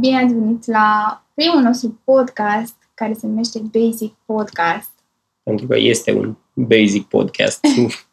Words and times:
Bine 0.00 0.16
ați 0.24 0.34
venit 0.34 0.66
la 0.66 1.22
primul 1.34 1.60
nostru 1.60 2.00
podcast 2.04 2.74
care 2.94 3.12
se 3.12 3.26
numește 3.26 3.58
Basic 3.58 4.14
Podcast. 4.24 4.90
Pentru 5.42 5.66
că 5.66 5.76
este 5.78 6.12
un 6.12 6.36
basic 6.54 7.06
podcast. 7.08 7.60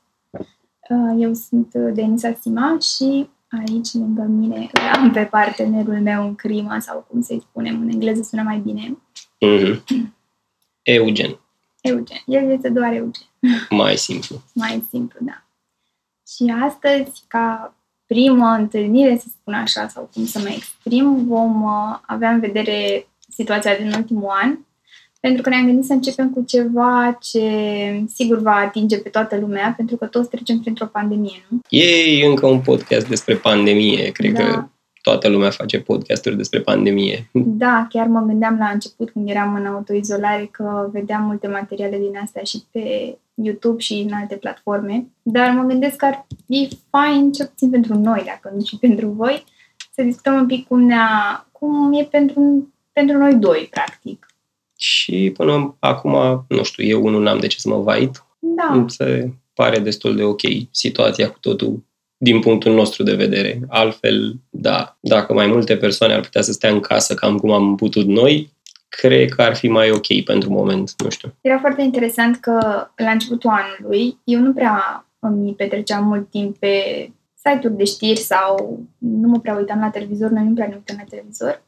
Uh, 0.89 1.15
Eu 1.21 1.33
sunt 1.33 1.73
Denisa 1.73 2.33
Sima 2.41 2.77
și 2.79 3.29
aici 3.49 3.93
lângă 3.93 4.21
mine 4.21 4.55
îl 4.57 4.81
am 4.95 5.11
pe 5.11 5.25
partenerul 5.25 5.99
meu 6.01 6.23
în 6.27 6.35
crimă 6.35 6.77
sau 6.79 7.05
cum 7.09 7.21
să-i 7.21 7.41
spunem, 7.49 7.81
în 7.81 7.89
engleză 7.89 8.21
sună 8.21 8.41
mai 8.41 8.57
bine, 8.57 8.97
Mhm. 9.39 9.83
Eugen. 10.81 11.39
Eugen. 11.81 12.17
El 12.25 12.49
este 12.51 12.69
doar 12.69 12.93
Eugen. 12.93 13.27
Mai 13.69 13.95
simplu. 13.97 14.41
Mai 14.53 14.83
simplu, 14.89 15.19
da. 15.21 15.43
Și 16.27 16.53
astăzi, 16.63 17.23
ca 17.27 17.75
primă 18.07 18.55
întâlnire, 18.59 19.17
să 19.17 19.25
spun 19.29 19.53
așa, 19.53 19.87
sau 19.87 20.09
cum 20.13 20.25
să 20.25 20.39
mă 20.39 20.49
exprim, 20.55 21.25
vom 21.27 21.63
uh, 21.63 21.99
avea 22.05 22.29
în 22.29 22.39
vedere 22.39 23.07
situația 23.29 23.75
din 23.75 23.91
ultimul 23.95 24.29
an, 24.43 24.57
pentru 25.19 25.41
că 25.41 25.49
ne-am 25.49 25.65
gândit 25.65 25.85
să 25.85 25.93
începem 25.93 26.29
cu 26.29 26.43
ceva 26.47 27.17
ce 27.21 27.41
sigur 28.13 28.41
va 28.41 28.55
atinge 28.55 28.97
pe 28.97 29.09
toată 29.09 29.37
lumea, 29.37 29.73
pentru 29.77 29.95
că 29.95 30.05
toți 30.05 30.29
trecem 30.29 30.59
printr-o 30.59 30.85
pandemie, 30.85 31.45
nu? 31.47 31.59
E 31.69 32.25
încă 32.25 32.45
un 32.45 32.59
podcast 32.59 33.07
despre 33.07 33.35
pandemie. 33.35 34.11
Cred 34.11 34.33
Da. 34.33 34.43
că 34.43 34.67
toată 35.01 35.29
lumea 35.29 35.49
face 35.49 35.79
podcasturi 35.79 36.37
despre 36.37 36.59
pandemie. 36.59 37.29
Da, 37.31 37.87
chiar 37.89 38.07
mă 38.07 38.19
gândeam 38.19 38.57
la 38.57 38.69
început 38.73 39.09
când 39.09 39.29
eram 39.29 39.55
în 39.55 39.65
autoizolare 39.65 40.49
că 40.51 40.89
vedeam 40.91 41.23
multe 41.23 41.47
materiale 41.47 41.97
din 41.97 42.17
astea 42.23 42.43
și 42.43 42.63
pe 42.71 43.17
YouTube 43.43 43.79
și 43.79 43.93
în 43.93 44.13
alte 44.13 44.35
platforme, 44.35 45.07
dar 45.21 45.51
mă 45.51 45.63
gândesc 45.63 45.95
că 45.95 46.05
ar 46.05 46.27
fi 46.47 46.69
fain, 46.89 47.31
cel 47.31 47.45
puțin 47.45 47.69
pentru 47.69 47.97
noi, 47.97 48.23
dacă 48.25 48.51
nu 48.55 48.63
și 48.63 48.77
pentru 48.77 49.07
voi, 49.07 49.43
să 49.91 50.01
discutăm 50.03 50.35
un 50.35 50.45
pic 50.45 50.67
cum, 50.67 50.81
ne-a, 50.81 51.47
cum 51.51 51.93
e 51.93 52.03
pentru, 52.03 52.73
pentru 52.91 53.17
noi 53.17 53.35
doi, 53.35 53.67
practic. 53.71 54.25
Și 54.77 55.31
până 55.37 55.75
acum, 55.79 56.45
nu 56.47 56.63
știu, 56.63 56.83
eu 56.83 57.03
unul 57.03 57.21
n-am 57.21 57.39
de 57.39 57.47
ce 57.47 57.59
să 57.59 57.69
mă 57.69 57.81
vait. 57.81 58.25
Da, 58.39 58.73
Mi 58.73 58.89
se 58.89 59.33
pare 59.53 59.79
destul 59.79 60.15
de 60.15 60.23
ok 60.23 60.41
situația 60.71 61.29
cu 61.29 61.37
totul 61.39 61.85
din 62.17 62.39
punctul 62.39 62.73
nostru 62.73 63.03
de 63.03 63.15
vedere. 63.15 63.59
Altfel, 63.67 64.35
da, 64.49 64.97
dacă 64.99 65.33
mai 65.33 65.47
multe 65.47 65.77
persoane 65.77 66.13
ar 66.13 66.19
putea 66.19 66.41
să 66.41 66.51
stea 66.51 66.71
în 66.71 66.79
casă 66.79 67.13
cam 67.13 67.37
cum 67.37 67.51
am 67.51 67.75
putut 67.75 68.05
noi, 68.05 68.53
cred 68.89 69.29
că 69.29 69.41
ar 69.41 69.55
fi 69.55 69.67
mai 69.67 69.91
ok 69.91 70.23
pentru 70.23 70.49
moment, 70.49 71.01
nu 71.03 71.09
știu. 71.09 71.33
Era 71.41 71.59
foarte 71.59 71.81
interesant 71.81 72.37
că 72.37 72.87
la 72.95 73.11
începutul 73.11 73.49
anului 73.49 74.17
eu 74.23 74.39
nu 74.39 74.53
prea 74.53 75.05
îmi 75.19 75.53
petreceam 75.53 76.07
mult 76.07 76.29
timp 76.29 76.57
pe 76.57 76.75
site-uri 77.33 77.77
de 77.77 77.83
știri 77.83 78.19
sau 78.19 78.79
nu 78.97 79.27
mă 79.27 79.39
prea 79.39 79.55
uitam 79.55 79.79
la 79.79 79.89
televizor, 79.89 80.29
noi 80.29 80.43
nu 80.43 80.53
prea 80.53 80.67
ne 80.67 80.75
uităm 80.75 80.95
la 80.99 81.09
televizor. 81.09 81.65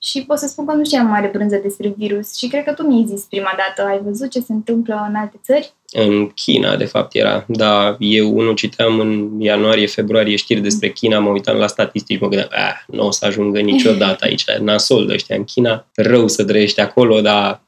Și 0.00 0.24
pot 0.24 0.38
să 0.38 0.46
spun 0.46 0.66
că 0.66 0.74
nu 0.74 0.84
știam 0.84 1.06
mare 1.06 1.30
brânză 1.32 1.56
despre 1.62 1.94
virus 1.96 2.36
și 2.36 2.48
cred 2.48 2.64
că 2.64 2.72
tu 2.72 2.82
mi-ai 2.82 3.06
zis 3.06 3.24
prima 3.24 3.52
dată, 3.56 3.88
ai 3.88 4.00
văzut 4.02 4.30
ce 4.30 4.40
se 4.40 4.52
întâmplă 4.52 5.06
în 5.08 5.14
alte 5.14 5.40
țări? 5.42 5.72
În 5.92 6.28
China, 6.28 6.76
de 6.76 6.84
fapt, 6.84 7.14
era. 7.14 7.44
Da, 7.48 7.96
eu 7.98 8.36
unul 8.36 8.54
citeam 8.54 9.00
în 9.00 9.40
ianuarie, 9.40 9.86
februarie 9.86 10.36
știri 10.36 10.60
despre 10.60 10.90
China, 10.90 11.18
mă 11.18 11.30
uitam 11.30 11.56
la 11.56 11.66
statistici, 11.66 12.20
mă 12.20 12.28
gândeam, 12.28 12.50
ah, 12.52 12.74
nu 12.86 13.06
o 13.06 13.10
să 13.10 13.26
ajungă 13.26 13.60
niciodată 13.60 14.24
aici, 14.24 14.44
nasol 14.60 15.06
de 15.06 15.12
ăștia 15.12 15.36
în 15.36 15.44
China, 15.44 15.86
rău 15.94 16.28
să 16.28 16.44
trăiești 16.44 16.80
acolo, 16.80 17.20
dar 17.20 17.62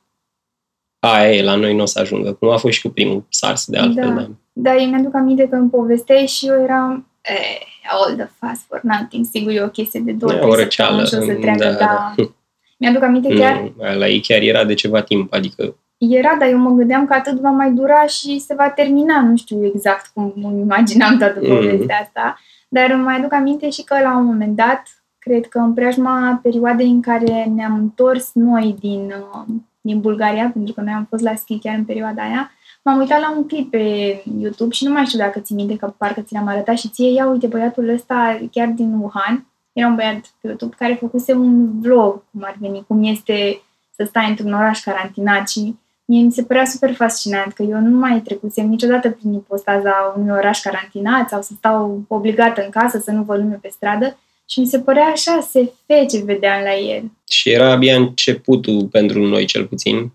aia 0.99 1.35
e, 1.35 1.43
la 1.43 1.55
noi 1.55 1.75
nu 1.75 1.83
o 1.83 1.87
să 1.87 1.99
ajungă. 1.99 2.33
Cum 2.33 2.51
a 2.51 2.57
fost 2.57 2.75
și 2.75 2.83
cu 2.83 2.89
primul 2.89 3.25
SARS, 3.29 3.67
de 3.67 3.79
altfel. 3.79 4.09
Da. 4.09 4.15
Da. 4.15 4.29
Dar 4.53 4.77
eu 4.79 4.87
mi-aduc 4.87 5.15
aminte 5.15 5.49
că 5.49 5.57
îmi 5.57 5.71
povesteai 5.71 6.27
și 6.27 6.47
eu 6.47 6.63
eram 6.63 7.07
eh, 7.21 7.61
all 7.91 8.15
the 8.17 8.29
fast 8.39 8.63
for 8.69 8.81
nothing. 8.83 9.25
Sigur, 9.33 9.53
e 9.53 9.63
o 9.63 9.69
chestie 9.69 10.01
de 10.01 10.13
două, 10.13 10.33
E 10.33 10.37
trei 10.37 10.49
o 10.49 10.55
săptămâni 10.55 10.63
răceală. 10.63 11.05
și 11.05 11.15
o 11.15 11.21
să 11.21 11.33
treacă, 11.41 11.59
Da, 11.65 11.71
da, 11.71 11.77
da. 11.79 12.13
da. 12.17 12.25
Mi-aduc 12.79 13.03
aminte 13.03 13.35
chiar 13.35 13.61
Nu, 13.61 13.73
la 13.99 14.09
ei 14.09 14.21
chiar 14.21 14.41
era 14.41 14.65
de 14.65 14.75
ceva 14.75 15.03
timp, 15.03 15.33
adică 15.33 15.75
Era, 15.99 16.37
dar 16.39 16.49
eu 16.49 16.59
mă 16.59 16.71
gândeam 16.71 17.07
că 17.07 17.15
atât 17.15 17.41
va 17.41 17.51
mai 17.51 17.73
dura 17.73 18.07
și 18.07 18.39
se 18.39 18.55
va 18.55 18.69
termina. 18.71 19.21
Nu 19.23 19.37
știu 19.37 19.65
exact 19.65 20.11
cum 20.15 20.33
îmi 20.43 20.61
imaginam 20.61 21.17
toată 21.19 21.39
Mhm. 21.43 21.49
povestea 21.49 21.99
asta. 22.03 22.39
Dar 22.69 22.91
îmi 22.91 23.03
mai 23.03 23.17
aduc 23.17 23.33
aminte 23.33 23.71
și 23.71 23.83
că 23.85 23.97
la 24.03 24.17
un 24.17 24.25
moment 24.25 24.57
dat, 24.57 24.83
cred 25.19 25.47
că 25.47 25.59
în 25.59 25.73
preajma 25.75 26.41
perioadei 26.43 26.87
în 26.89 27.01
care 27.01 27.45
ne-am 27.55 27.75
întors 27.79 28.31
noi 28.35 28.77
din, 28.81 29.15
uh, 29.33 29.55
din 29.81 30.01
Bulgaria, 30.01 30.51
pentru 30.53 30.75
că 30.75 30.81
noi 30.81 30.93
am 30.93 31.07
fost 31.11 31.23
la 31.23 31.35
schi 31.35 31.59
chiar 31.59 31.75
în 31.77 31.85
perioada 31.85 32.23
aia, 32.23 32.51
m-am 32.83 32.99
uitat 32.99 33.21
la 33.21 33.33
un 33.37 33.47
clip 33.47 33.71
pe 33.71 34.23
YouTube 34.41 34.75
și 34.75 34.85
nu 34.85 34.93
mai 34.93 35.05
știu 35.05 35.19
dacă 35.19 35.41
ți 35.41 35.53
minte 35.53 35.77
că 35.77 35.95
parcă 35.97 36.21
ți 36.21 36.33
l-am 36.33 36.47
arătat 36.47 36.79
și 36.79 36.89
ție, 36.89 37.13
ia 37.13 37.29
uite 37.29 37.47
băiatul 37.47 37.89
ăsta 37.89 38.41
chiar 38.51 38.69
din 38.69 38.93
Wuhan, 38.93 39.47
era 39.73 39.87
un 39.87 39.95
băiat 39.95 40.35
pe 40.41 40.47
YouTube 40.47 40.75
care 40.79 40.97
făcuse 41.01 41.33
un 41.33 41.81
vlog, 41.81 42.23
cum 42.31 42.43
ar 42.45 42.57
veni, 42.61 42.85
cum 42.87 43.03
este 43.03 43.63
să 43.97 44.05
stai 44.05 44.29
într-un 44.29 44.53
oraș 44.53 44.81
carantinat 44.81 45.49
și 45.49 45.75
mie 46.05 46.23
mi 46.23 46.33
se 46.33 46.43
părea 46.43 46.65
super 46.65 46.95
fascinant 46.95 47.53
că 47.53 47.63
eu 47.63 47.79
nu 47.79 47.99
mai 47.99 48.21
trecusem 48.21 48.69
niciodată 48.69 49.11
prin 49.11 49.33
ipostaza 49.33 50.15
unui 50.17 50.31
oraș 50.31 50.61
carantinat 50.61 51.29
sau 51.29 51.43
să 51.43 51.53
stau 51.57 52.05
obligată 52.09 52.63
în 52.65 52.71
casă 52.71 52.99
să 52.99 53.11
nu 53.11 53.23
văd 53.23 53.39
lume 53.39 53.59
pe 53.63 53.69
stradă 53.73 54.19
și 54.49 54.61
mi 54.61 54.67
se 54.67 54.79
părea 54.79 55.07
așa 55.07 55.41
SF 55.41 56.09
ce 56.11 56.23
vedeam 56.25 56.63
la 56.63 56.75
el. 56.75 57.11
Și 57.29 57.51
era 57.51 57.71
abia 57.71 57.97
începutul 57.97 58.87
pentru 58.87 59.27
noi, 59.27 59.45
cel 59.45 59.67
puțin. 59.67 60.13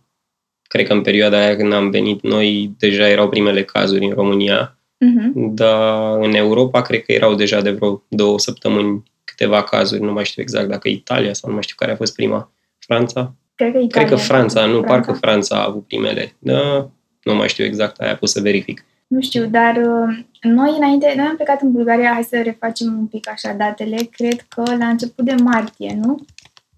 Cred 0.76 0.88
că 0.88 0.94
în 0.94 1.02
perioada 1.02 1.38
aia 1.38 1.56
când 1.56 1.74
am 1.74 1.90
venit 1.90 2.22
noi, 2.22 2.76
deja 2.78 3.08
erau 3.08 3.30
primele 3.30 3.64
cazuri 3.64 4.06
în 4.06 4.12
România, 4.12 4.78
Uh-huh. 4.96 5.32
dar 5.34 6.18
în 6.20 6.34
Europa 6.34 6.82
cred 6.82 7.02
că 7.02 7.12
erau 7.12 7.36
deja 7.36 7.62
de 7.62 7.72
vreo 7.72 8.04
două 8.08 8.40
săptămâni 8.40 9.04
câteva 9.24 9.64
cazuri, 9.64 10.02
nu 10.02 10.12
mai 10.12 10.26
știu 10.26 10.42
exact 10.42 10.68
dacă 10.68 10.88
Italia 10.88 11.34
sau 11.34 11.50
nu 11.50 11.54
mai 11.54 11.64
știu 11.64 11.76
care 11.78 11.92
a 11.92 11.96
fost 11.96 12.16
prima. 12.16 12.52
Franța? 12.80 13.34
Cred 13.56 13.72
că 13.72 13.78
Italia. 13.78 14.08
Cred 14.08 14.20
că 14.20 14.26
Franța, 14.26 14.66
nu, 14.66 14.72
Franța. 14.72 14.88
parcă 14.88 15.12
Franța 15.12 15.56
a 15.56 15.68
avut 15.68 15.88
primele. 15.88 16.36
Da, 16.40 16.90
nu 17.24 17.36
mai 17.36 17.48
știu 17.48 17.66
exact, 17.66 18.00
aia 18.00 18.16
pus 18.16 18.32
să 18.32 18.42
verific. 18.42 18.86
Nu 19.08 19.22
știu, 19.22 19.46
dar 19.46 19.76
uh, 19.76 20.18
noi 20.42 20.74
înainte, 20.78 21.14
noi 21.16 21.26
am 21.26 21.36
plecat 21.36 21.62
în 21.62 21.72
Bulgaria, 21.72 22.14
hai 22.14 22.24
să 22.24 22.42
refacem 22.44 22.88
un 22.88 23.06
pic 23.06 23.30
așa 23.30 23.54
datele, 23.54 23.98
cred 24.12 24.46
că 24.50 24.64
la 24.80 24.88
început 24.88 25.26
de 25.26 25.36
martie, 25.44 26.00
nu? 26.02 26.26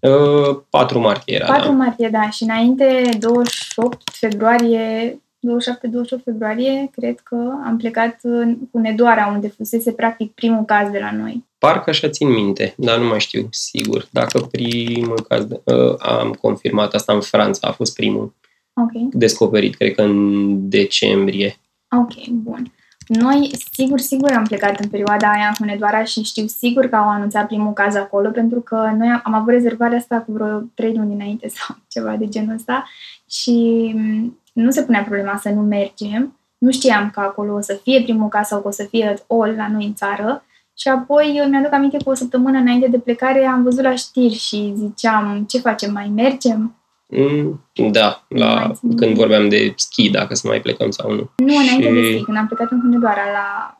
Uh, 0.00 0.58
4 0.70 0.98
martie 0.98 1.34
era, 1.34 1.46
4 1.46 1.68
da. 1.68 1.74
martie, 1.74 2.08
da, 2.08 2.30
și 2.30 2.42
înainte 2.42 3.08
28 3.18 4.02
februarie, 4.12 5.18
27-28 5.40 6.22
februarie, 6.24 6.90
cred 6.92 7.18
că 7.20 7.34
am 7.64 7.76
plecat 7.76 8.18
în- 8.22 8.56
cu 8.72 8.78
Nedoara, 8.78 9.26
unde 9.34 9.48
fusese 9.48 9.92
practic 9.92 10.32
primul 10.32 10.64
caz 10.64 10.90
de 10.90 10.98
la 10.98 11.12
noi. 11.12 11.44
Parcă 11.58 11.90
așa 11.90 12.08
țin 12.08 12.28
minte, 12.28 12.74
dar 12.76 12.98
nu 12.98 13.06
mai 13.08 13.20
știu 13.20 13.46
sigur. 13.50 14.08
Dacă 14.10 14.38
primul 14.40 15.20
caz, 15.28 15.44
de, 15.44 15.60
uh, 15.64 15.94
am 15.98 16.32
confirmat 16.40 16.94
asta 16.94 17.12
în 17.12 17.20
Franța, 17.20 17.68
a 17.68 17.72
fost 17.72 17.94
primul 17.94 18.34
Ok, 18.74 19.12
descoperit, 19.12 19.74
cred 19.76 19.94
că 19.94 20.02
în 20.02 20.68
decembrie. 20.68 21.56
ok, 22.00 22.26
bun. 22.28 22.72
Noi, 23.08 23.50
sigur, 23.72 23.98
sigur 23.98 24.32
am 24.32 24.44
plecat 24.44 24.80
în 24.80 24.88
perioada 24.88 25.30
aia 25.30 25.46
în 25.46 25.54
Hunedoara 25.58 26.04
și 26.04 26.22
știu 26.22 26.46
sigur 26.46 26.86
că 26.86 26.96
au 26.96 27.08
anunțat 27.08 27.46
primul 27.46 27.72
caz 27.72 27.94
acolo, 27.94 28.30
pentru 28.30 28.60
că 28.60 28.92
noi 28.98 29.08
am- 29.08 29.20
am 29.24 29.34
avut 29.34 29.52
rezervarea 29.52 29.98
asta 29.98 30.20
cu 30.20 30.32
vreo 30.32 30.60
trei 30.74 30.94
luni 30.94 31.14
înainte 31.14 31.48
sau 31.56 31.76
ceva 31.88 32.16
de 32.16 32.28
genul 32.28 32.54
ăsta 32.54 32.88
și 33.30 33.52
m, 33.96 34.38
nu 34.52 34.70
se 34.70 34.82
punea 34.82 35.02
problema 35.02 35.36
să 35.36 35.48
nu 35.48 35.60
mergem. 35.60 36.38
Nu 36.58 36.70
știam 36.70 37.10
că 37.10 37.20
acolo 37.20 37.54
o 37.54 37.60
să 37.60 37.78
fie 37.82 38.02
primul 38.02 38.28
caz 38.28 38.46
sau 38.46 38.60
că 38.60 38.68
o 38.68 38.70
să 38.70 38.84
fie 38.84 39.14
all 39.26 39.54
la 39.56 39.68
noi 39.68 39.84
în 39.84 39.94
țară. 39.94 40.42
Și 40.74 40.88
apoi 40.88 41.40
uh, 41.40 41.46
mi-aduc 41.50 41.72
aminte 41.72 41.96
că 41.96 42.10
o 42.10 42.14
săptămână 42.14 42.58
înainte 42.58 42.88
de 42.88 42.98
plecare 42.98 43.46
am 43.46 43.62
văzut 43.62 43.82
la 43.82 43.94
știri 43.94 44.34
și 44.34 44.72
ziceam, 44.76 45.44
ce 45.48 45.58
facem, 45.58 45.92
mai 45.92 46.08
mergem? 46.14 46.77
Mm, 47.10 47.60
da, 47.90 48.24
Nu 48.28 48.38
la, 48.38 48.54
mai 48.54 48.72
țin 48.74 48.88
când 48.88 49.00
minte. 49.00 49.18
vorbeam 49.18 49.48
de 49.48 49.72
schi, 49.76 50.10
dacă 50.10 50.34
să 50.34 50.48
mai 50.48 50.60
plecăm 50.60 50.90
sau 50.90 51.10
nu. 51.10 51.30
Nu, 51.36 51.54
înainte 51.56 51.92
de 51.92 52.02
Și- 52.02 52.14
schi, 52.14 52.24
când 52.24 52.36
am 52.36 52.46
plecat 52.46 52.70
în 52.70 52.80
Hunedoara 52.80 53.22
la 53.32 53.72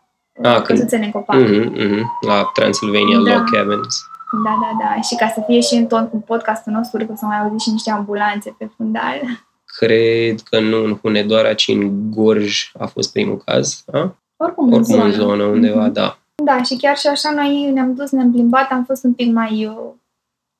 Ah, 0.50 0.56
uh, 0.56 0.62
când- 0.62 0.78
căsuțele 0.78 1.04
în 1.04 1.10
copac. 1.10 1.36
Mm-hmm, 1.36 1.72
mm-hmm, 1.76 2.02
la 2.26 2.50
Transylvania 2.54 3.18
Da. 3.24 3.34
Log 3.36 3.50
Cabins. 3.50 3.96
Da, 4.44 4.58
da, 4.62 4.70
da. 4.94 5.00
Și 5.00 5.14
ca 5.16 5.28
să 5.34 5.42
fie 5.46 5.60
și 5.60 5.74
în 5.74 5.86
ton 5.86 6.08
cu 6.08 6.16
podcastul 6.26 6.72
nostru, 6.72 7.06
că 7.06 7.12
să 7.16 7.24
mai 7.26 7.38
auzi 7.38 7.64
și 7.64 7.70
niște 7.70 7.90
ambulanțe 7.90 8.54
pe 8.58 8.70
fundal. 8.76 9.20
Cred 9.64 10.40
că 10.40 10.60
nu 10.60 10.84
în 10.84 10.96
Hunedoara, 11.02 11.54
ci 11.54 11.68
în 11.68 12.10
Gorj 12.10 12.70
a 12.78 12.86
fost 12.86 13.12
primul 13.12 13.36
caz. 13.44 13.84
A? 13.92 13.98
Oricum, 14.36 14.72
Oricum 14.72 14.94
în 14.94 15.00
în 15.06 15.10
zonă. 15.10 15.10
zonă 15.10 15.44
undeva, 15.44 15.82
Mhm. 15.84 15.92
da. 15.92 16.18
Da, 16.44 16.62
și 16.62 16.76
chiar 16.76 16.96
și 16.96 17.06
așa 17.06 17.30
noi 17.34 17.70
ne-am 17.74 17.94
dus, 17.94 18.10
ne-am 18.10 18.32
plimbat, 18.32 18.70
am 18.70 18.84
fost 18.84 19.04
un 19.04 19.12
pic 19.12 19.32
mai 19.32 19.66
uh, 19.66 19.76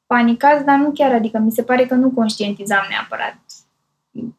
panicați, 0.09 0.65
dar 0.65 0.77
nu 0.77 0.91
chiar, 0.95 1.13
adică 1.13 1.39
mi 1.39 1.53
se 1.53 1.63
pare 1.63 1.87
că 1.87 1.95
nu 1.95 2.11
conștientizam 2.11 2.87
neapărat. 2.89 3.39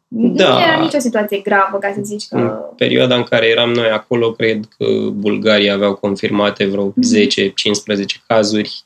Da. 0.07 0.54
Nu 0.54 0.60
era 0.62 0.80
nicio 0.81 1.00
situație 1.00 1.38
gravă, 1.39 1.77
ca 1.77 1.92
să 1.95 2.00
zici 2.04 2.24
În 2.30 2.48
că... 2.48 2.54
perioada 2.75 3.16
în 3.16 3.24
care 3.24 3.48
eram 3.48 3.69
noi 3.69 3.89
acolo, 3.89 4.31
cred 4.31 4.63
că 4.77 4.86
Bulgaria 5.12 5.74
aveau 5.74 5.95
confirmate 5.95 6.66
vreo 6.66 6.86
Mhm. 6.86 7.01
10-15 7.01 8.21
cazuri, 8.27 8.83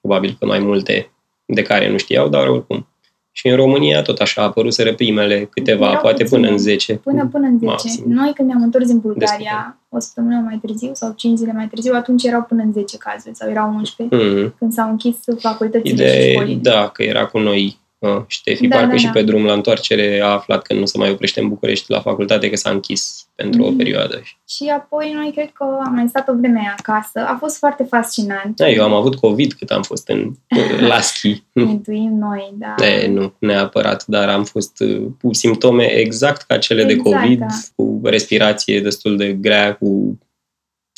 probabil 0.00 0.36
că 0.38 0.46
mai 0.46 0.58
multe 0.58 1.10
de 1.44 1.62
care 1.62 1.90
nu 1.90 1.96
știau, 1.98 2.28
dar 2.28 2.46
oricum 2.46 2.86
Și 3.34 3.48
în 3.48 3.56
România 3.56 4.02
tot 4.02 4.18
așa 4.18 4.42
a 4.42 4.44
apăruseră 4.44 4.94
primele 4.94 5.48
câteva, 5.50 5.88
Erau 5.88 6.00
poate 6.00 6.22
puține. 6.22 6.40
până 6.40 6.50
în 6.52 6.58
10. 6.58 6.94
Până, 6.94 7.28
până 7.32 7.46
în 7.46 7.58
10. 7.58 7.64
Maxim. 7.70 8.04
Noi 8.06 8.32
când 8.34 8.48
ne-am 8.48 8.62
întors 8.62 8.86
din 8.86 8.94
Destul 8.94 9.12
Bulgaria, 9.12 9.78
o 9.88 9.98
săptămână 9.98 10.40
mai 10.44 10.58
târziu 10.66 10.90
sau 10.92 11.12
5 11.16 11.38
zile 11.38 11.52
mai 11.52 11.66
târziu, 11.66 11.92
atunci 11.94 12.24
erau 12.24 12.42
până 12.42 12.62
în 12.62 12.72
10 12.72 12.96
cazuri 12.96 13.36
sau 13.36 13.50
erau 13.50 13.74
11 13.74 14.16
Mm. 14.16 14.54
când 14.58 14.72
s-au 14.72 14.90
închis 14.90 15.16
facultățile 15.38 15.88
și 15.88 15.94
Ideea 15.94 16.28
e, 16.28 16.32
școlile. 16.32 16.58
da, 16.62 16.88
că 16.88 17.02
era 17.02 17.26
cu 17.26 17.38
noi 17.38 17.78
uh, 18.02 18.22
Ștefi, 18.26 18.66
Da, 18.66 18.76
parcă 18.76 18.90
da, 18.90 18.96
și 18.96 19.04
da. 19.04 19.10
pe 19.10 19.22
drum 19.22 19.44
la 19.44 19.52
întoarcere 19.52 20.20
a 20.20 20.26
aflat 20.26 20.62
că 20.62 20.74
nu 20.74 20.84
se 20.86 20.98
mai 20.98 21.10
oprește 21.10 21.40
în 21.40 21.48
București 21.48 21.90
la 21.90 22.00
facultate, 22.00 22.50
că 22.50 22.56
s-a 22.56 22.70
închis 22.70 23.26
pentru 23.34 23.62
o 23.62 23.66
Mhm. 23.68 23.76
perioadă. 23.76 24.22
Și 24.48 24.72
apoi 24.76 25.12
noi 25.14 25.32
cred 25.32 25.50
că 25.52 25.64
am 25.84 25.92
mai 25.94 26.08
stat 26.08 26.28
o 26.28 26.34
vreme 26.38 26.74
acasă. 26.78 27.18
A 27.26 27.36
fost 27.40 27.58
foarte 27.58 27.82
fascinant. 27.84 28.56
Da, 28.56 28.68
eu 28.70 28.84
am 28.84 28.92
avut 28.92 29.14
COVID 29.14 29.52
cât 29.52 29.70
am 29.70 29.82
fost 29.82 30.08
în, 30.08 30.30
la 30.90 31.00
schi. 31.00 31.42
Intuim 31.52 32.18
noi, 32.18 32.52
da. 32.58 32.74
De, 32.78 33.06
nu 33.10 33.34
neapărat, 33.38 34.06
dar 34.06 34.28
am 34.28 34.44
fost 34.44 34.80
uh, 34.80 35.06
cu 35.22 35.32
simptome 35.32 35.84
exact 35.84 36.42
ca 36.42 36.58
cele 36.58 36.84
de 36.84 36.92
Exact, 36.92 37.16
COVID, 37.22 37.38
da. 37.38 37.46
cu 37.76 38.00
respirație 38.04 38.80
destul 38.80 39.16
de 39.16 39.32
grea, 39.32 39.74
cu 39.74 40.18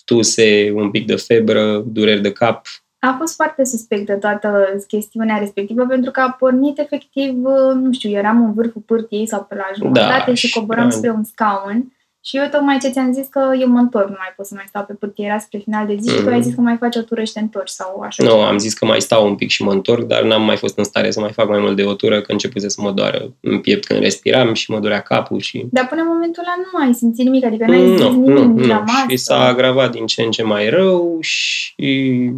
tuse, 0.05 0.73
un 0.75 0.91
pic 0.91 1.07
de 1.07 1.17
febră, 1.17 1.79
dureri 1.87 2.21
de 2.23 2.33
cap. 2.33 2.67
A 3.06 3.17
fost 3.19 3.35
foarte 3.35 3.65
suspectă 3.65 4.15
toată 4.15 4.49
chestiunea 4.87 5.37
respectivă 5.39 5.85
pentru 5.87 6.11
că 6.11 6.21
a 6.21 6.31
pornit 6.39 6.79
efectiv, 6.79 7.35
nu 7.83 7.93
știu, 7.93 8.11
eram 8.11 8.45
în 8.45 8.53
vârful 8.55 8.83
pârtiei 8.87 9.29
sau 9.29 9.47
pe 9.49 9.55
la 9.55 9.65
jumătate 9.77 10.23
Da, 10.27 10.35
și 10.35 10.47
și 10.47 10.59
coboram 10.59 10.85
era- 10.87 10.91
spre 10.97 11.11
un 11.11 11.25
scaun 11.25 11.93
și 12.27 12.37
eu 12.37 12.45
tocmai 12.51 12.79
ce 12.79 12.89
ți-am 12.89 13.12
zis 13.12 13.27
că 13.27 13.53
eu 13.61 13.69
mă 13.69 13.79
întorc, 13.79 14.09
nu 14.09 14.15
mai 14.19 14.33
pot 14.37 14.47
să 14.47 14.53
mai 14.56 14.65
stau 14.69 14.85
pe 14.85 14.93
pârtie, 14.93 15.25
era 15.27 15.39
spre 15.39 15.59
final 15.59 15.87
de 15.87 15.97
zi 16.01 16.09
și 16.09 16.15
tu 16.17 16.23
Mhm. 16.23 16.33
ai 16.33 16.43
zis 16.43 16.55
că 16.55 16.61
mai 16.61 16.77
faci 16.77 16.97
o 16.97 17.01
tură 17.01 17.25
și 17.25 17.33
te 17.33 17.41
întorci 17.41 17.69
sau 17.69 18.01
așa. 18.01 18.23
Nu, 18.25 18.31
ceva. 18.31 18.49
am 18.49 18.59
zis 18.59 18.75
că 18.75 18.85
mai 18.85 19.01
stau 19.01 19.27
un 19.27 19.35
pic 19.35 19.49
și 19.50 19.62
mă 19.62 19.73
întorc, 19.73 20.03
dar 20.07 20.23
n-am 20.23 20.43
mai 20.45 20.57
fost 20.57 20.79
în 20.79 20.85
stare 20.85 21.11
să 21.11 21.21
mai 21.21 21.33
fac 21.33 21.49
mai 21.49 21.61
mult 21.61 21.77
de 21.77 21.85
o 21.85 21.95
tură, 21.95 22.21
că 22.21 22.33
începuse 22.33 22.69
să 22.69 22.81
mă 22.81 22.91
doară 22.93 23.33
în 23.41 23.59
piept 23.61 23.85
când 23.87 24.00
respiram 24.00 24.55
și 24.55 24.71
mă 24.71 24.79
durea 24.81 25.00
capul 25.00 25.41
și... 25.41 25.67
Dar 25.71 25.87
până 25.87 26.00
în 26.00 26.07
momentul 26.12 26.43
ăla 26.43 26.55
nu 26.73 26.87
ai 26.87 26.95
simțit 26.95 27.25
nimic, 27.25 27.45
adică 27.45 27.65
n-ai 27.69 27.89
zis 27.91 28.00
Nu, 28.00 28.11
nimic 28.11 28.29
nu, 28.29 28.45
nici 28.45 28.67
la 28.67 28.75
nu. 28.77 28.81
masă. 28.87 29.05
Și 29.09 29.17
s-a 29.17 29.41
agravat 29.45 29.91
din 29.91 30.07
ce 30.07 30.23
în 30.23 30.31
ce 30.31 30.43
mai 30.43 30.69
rău 30.69 31.17
și 31.21 32.33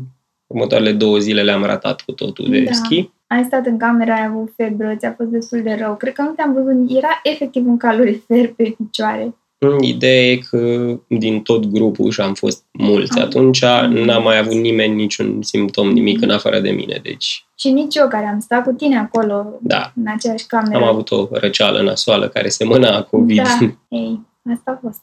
următoarele 0.47 0.93
două 0.93 1.19
zile 1.19 1.43
le-am 1.43 1.65
ratat 1.65 2.01
cu 2.01 2.13
totul 2.13 2.47
de 2.51 2.61
Da. 2.61 2.73
schi. 2.73 3.11
Ai 3.27 3.45
stat 3.45 3.67
în 3.67 3.77
cameră, 3.79 4.11
ai 4.13 4.25
avut 4.25 4.53
febră, 4.57 4.95
ți-a 4.99 5.15
fost 5.17 5.29
destul 5.29 5.63
de 5.63 5.77
rău. 5.81 5.97
Cred 5.97 6.13
că 6.13 6.23
nu 6.23 6.31
te-am 6.31 6.53
văzut, 6.53 6.97
era 6.97 7.21
efectiv 7.23 7.67
un 7.67 7.77
calorifer 7.77 8.49
pe 8.57 8.75
picioare. 8.79 9.35
Mm, 9.61 9.79
Ideea 9.83 10.31
e 10.31 10.37
că 10.37 10.87
din 11.09 11.41
tot 11.43 11.67
grupul, 11.67 12.11
și 12.11 12.21
am 12.21 12.35
fost 12.35 12.65
mulți 12.73 13.19
Ah. 13.19 13.25
atunci, 13.25 13.61
Mhm. 13.63 13.93
n-a 13.93 14.19
mai 14.19 14.39
avut 14.39 14.53
nimeni 14.55 14.95
niciun 14.95 15.43
simptom, 15.43 15.89
nimic 15.91 16.23
în 16.23 16.31
afară 16.31 16.61
de 16.61 16.71
mine. 16.71 17.01
Deci, 17.03 17.47
Și 17.59 17.71
nici 17.71 17.95
eu 17.95 18.09
care 18.09 18.27
am 18.27 18.39
stat 18.41 18.65
cu 18.65 18.73
tine 18.73 18.99
acolo, 18.99 19.47
da, 19.61 19.93
în 19.97 20.05
aceeași 20.07 20.47
cameră. 20.47 20.77
am 20.77 20.83
avut 20.89 21.11
o 21.11 21.29
răceală 21.31 21.83
nasoală 21.83 22.29
care 22.29 22.49
semăna 22.49 23.03
COVID. 23.03 23.37
Da, 23.43 23.59
ei, 23.99 24.21
asta 24.55 24.71
a 24.71 24.79
fost. 24.83 25.01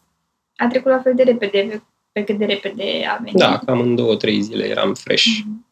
A 0.56 0.68
trecut 0.68 0.92
la 0.92 1.00
fel 1.00 1.14
de 1.16 1.24
repede 1.24 1.84
pe, 2.14 2.20
pe 2.20 2.24
cât 2.24 2.38
de 2.38 2.46
repede 2.46 3.06
a 3.14 3.18
venit. 3.18 3.40
Da, 3.40 3.60
cam 3.66 3.80
în 3.80 3.96
două, 3.96 4.16
trei 4.16 4.42
zile 4.42 4.68
eram 4.68 4.94
fresh. 4.94 5.26
Mhm. 5.46 5.66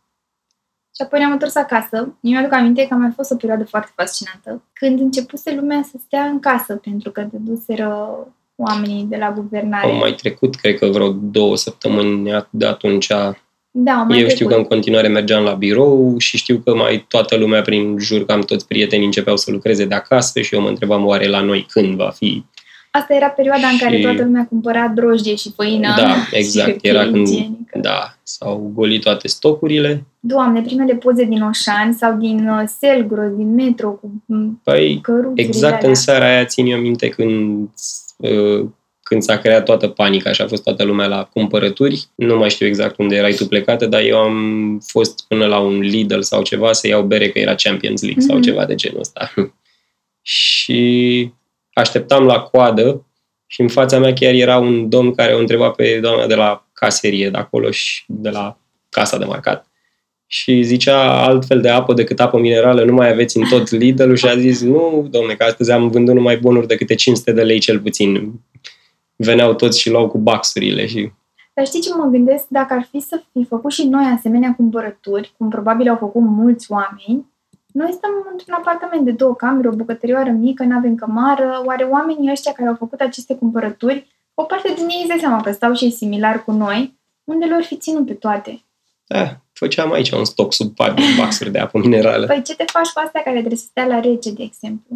Și 0.96 1.02
apoi 1.08 1.20
ne-am 1.20 1.32
întors 1.32 1.56
acasă. 1.56 1.96
Eu 2.22 2.32
mi-aduc 2.32 2.54
aminte 2.54 2.88
că 2.88 2.94
a 2.94 2.98
mai 2.98 3.12
fost 3.16 3.32
o 3.32 3.36
perioadă 3.36 3.64
foarte 3.64 3.92
fascinantă. 3.96 4.64
Când 4.74 5.00
începuse 5.00 5.56
lumea 5.56 5.82
să 5.92 5.98
stea 6.06 6.24
în 6.24 6.40
casă, 6.40 6.76
pentru 6.76 7.12
că 7.12 7.28
deduseră 7.32 8.10
oamenii 8.56 9.04
de 9.04 9.18
la 9.18 9.32
guvernare. 9.32 9.86
Au 9.86 9.98
mai 9.98 10.14
trecut, 10.14 10.56
cred 10.56 10.78
că 10.78 10.86
vreo 10.86 11.10
două 11.12 11.56
săptămâni 11.58 12.46
de 12.50 12.66
atunci. 12.66 13.08
da, 13.72 13.92
au 13.94 14.06
mai 14.06 14.20
Eu 14.20 14.28
știu 14.28 14.36
trecut. 14.36 14.54
că 14.54 14.60
în 14.60 14.64
continuare 14.68 15.08
mergeam 15.08 15.44
la 15.44 15.54
birou 15.54 16.18
și 16.18 16.38
știu 16.38 16.58
că 16.58 16.76
mai 16.76 17.06
toată 17.08 17.36
lumea 17.36 17.62
prin 17.62 18.00
jur, 18.00 18.26
cam 18.26 18.42
toți 18.42 18.68
prietenii 18.68 19.06
începeau 19.06 19.38
să 19.38 19.52
lucreze 19.52 19.86
de 19.86 19.96
acasă 19.96 20.42
și 20.42 20.56
eu 20.56 20.62
mă 20.62 20.68
întrebam 20.70 21.06
oare 21.06 21.28
la 21.28 21.42
noi 21.42 21.66
când 21.70 21.96
va 21.96 22.10
fi. 22.10 22.44
Asta 22.92 23.14
era 23.16 23.28
perioada 23.30 23.68
în 23.68 23.78
care 23.78 23.96
Și- 23.96 24.02
toată 24.02 24.24
lumea 24.24 24.46
cumpăra 24.50 24.88
drojdie 24.88 25.36
și 25.36 25.52
făină. 25.56 25.94
Da, 25.98 26.14
și 26.32 26.36
exact. 26.36 26.70
hârtie 26.70 26.90
Era 26.90 27.04
când, 27.04 27.28
igienică. 27.28 27.80
da, 27.82 28.18
s-au 28.24 28.72
golit 28.76 29.02
toate 29.02 29.28
stocurile. 29.28 30.04
Doamne, 30.20 30.62
primele 30.62 30.96
poze 30.96 31.24
din 31.24 31.42
Oșani 31.42 31.94
sau 31.94 32.18
din 32.18 32.48
uh, 32.48 32.64
Selgros, 32.80 33.32
din 33.36 33.54
metro, 33.54 33.90
cu 33.90 34.12
m, 34.26 34.62
Păi, 34.64 35.00
căruțurile 35.02 35.42
exact 35.48 35.76
alea. 35.78 35.90
în 35.90 35.96
seara 35.96 36.26
aia 36.26 36.46
țin 36.46 36.66
eu 36.66 36.80
minte 36.80 37.10
când, 37.10 37.70
uh, 38.18 38.66
când 39.04 39.22
s-a 39.22 39.38
creat 39.38 39.66
toată 39.66 39.88
panica 39.88 40.32
și 40.32 40.42
a 40.42 40.48
fost 40.48 40.64
toată 40.64 40.84
lumea 40.84 41.08
la 41.08 41.24
cumpărături. 41.34 42.06
Nu 42.16 42.38
mai 42.38 42.50
știu 42.50 42.66
exact 42.66 42.98
unde 42.98 43.16
erai 43.16 43.34
tu 43.34 43.46
plecată, 43.48 43.86
dar 43.86 44.02
eu 44.02 44.18
am 44.18 44.80
fost 44.88 45.26
până 45.28 45.46
la 45.46 45.60
un 45.60 45.80
Lidl 45.80 46.20
sau 46.20 46.42
ceva 46.42 46.72
să 46.74 46.88
iau 46.88 47.04
bere, 47.04 47.30
că 47.30 47.40
era 47.40 47.56
Champions 47.56 48.02
League 48.02 48.24
sau 48.24 48.36
Mhm. 48.36 48.44
ceva 48.46 48.66
de 48.66 48.76
genul 48.76 49.00
ăsta. 49.00 49.34
și 50.22 51.32
așteptam 51.74 52.26
la 52.26 52.40
coadă 52.40 53.06
și 53.46 53.62
în 53.62 53.68
fața 53.68 54.00
mea 54.00 54.14
chiar 54.14 54.34
era 54.34 54.58
un 54.58 54.90
domn 54.90 55.16
care 55.16 55.34
o 55.34 55.40
întreba 55.40 55.70
pe 55.70 56.00
doamna 56.02 56.28
de 56.28 56.36
la 56.36 56.68
caserie 56.74 57.30
de 57.30 57.38
acolo 57.38 57.72
și 57.72 58.04
de 58.08 58.30
la 58.30 58.58
casa 58.90 59.18
de 59.18 59.26
marcat. 59.26 59.66
Și 60.26 60.62
zicea 60.62 61.24
altfel 61.24 61.62
de 61.62 61.70
apă 61.70 61.94
decât 61.94 62.20
apă 62.20 62.40
minerală, 62.40 62.84
nu 62.84 62.94
mai 62.94 63.10
aveți 63.10 63.38
în 63.38 63.44
tot 63.50 63.70
Lidl-ul 63.70 64.16
și 64.16 64.28
a 64.28 64.38
zis, 64.38 64.62
nu, 64.62 65.08
domne, 65.10 65.34
că 65.34 65.44
astăzi 65.44 65.72
am 65.72 65.90
vândut 65.90 66.16
numai 66.16 66.38
bonuri 66.38 66.68
de 66.68 66.76
câte 66.76 66.96
500 66.96 67.32
de 67.32 67.42
lei 67.42 67.60
cel 67.60 67.80
puțin. 67.80 68.32
Veneau 69.16 69.54
toți 69.54 69.80
și 69.80 69.90
luau 69.90 70.08
cu 70.08 70.18
baxurile 70.18 70.88
și... 70.88 71.12
Dar 71.54 71.66
știi 71.66 71.82
ce 71.82 71.90
mă 71.98 72.10
gândesc? 72.12 72.46
Dacă 72.48 72.74
ar 72.74 72.88
fi 72.92 73.00
să 73.00 73.22
fi 73.32 73.46
făcut 73.46 73.72
și 73.72 73.84
noi 73.84 74.14
asemenea 74.18 74.54
cumpărături, 74.58 75.34
cum 75.38 75.50
probabil 75.50 75.90
au 75.90 75.98
făcut 76.00 76.22
mulți 76.22 76.72
oameni, 76.72 77.31
noi 77.74 77.92
stăm 77.92 78.12
într-un 78.32 78.54
apartament 78.54 79.06
de 79.06 79.12
două 79.12 79.36
camere, 79.36 79.68
o 79.68 79.72
bucătărioară 79.72 80.30
mică, 80.30 80.64
nu 80.64 80.76
avem 80.76 80.96
cămară. 80.96 81.62
Oare 81.66 81.84
oamenii 81.84 82.32
ăștia 82.32 82.52
care 82.52 82.70
au 82.70 82.76
făcut 82.76 83.00
aceste 83.00 83.36
cumpărături, 83.36 84.08
o 84.34 84.44
parte 84.44 84.74
din 84.76 84.88
ei 84.90 84.98
îți 85.00 85.08
dai 85.08 85.18
seama 85.20 85.42
că 85.42 85.52
stau 85.52 85.74
și 85.74 85.84
ei 85.84 85.92
similar 85.92 86.44
cu 86.44 86.52
noi, 86.52 86.98
unde 87.24 87.46
lor 87.46 87.62
fi 87.62 87.76
ținut 87.78 88.06
pe 88.06 88.14
toate? 88.14 88.62
Da, 89.08 89.38
făceam 89.54 89.92
aici 89.92 90.12
un 90.12 90.26
stoc 90.26 90.54
sub 90.54 90.76
pat 90.76 90.96
de 90.96 91.02
baxuri 91.18 91.52
de 91.52 91.60
apă 91.60 91.80
minerală. 91.80 92.26
Păi 92.26 92.42
ce 92.46 92.56
te 92.56 92.64
faci 92.68 92.88
cu 92.90 93.02
astea 93.06 93.22
care 93.22 93.38
trebuie 93.38 93.58
să 93.60 93.66
stea 93.70 93.86
la 93.86 94.00
rece, 94.00 94.32
de 94.32 94.44
exemplu? 94.44 94.96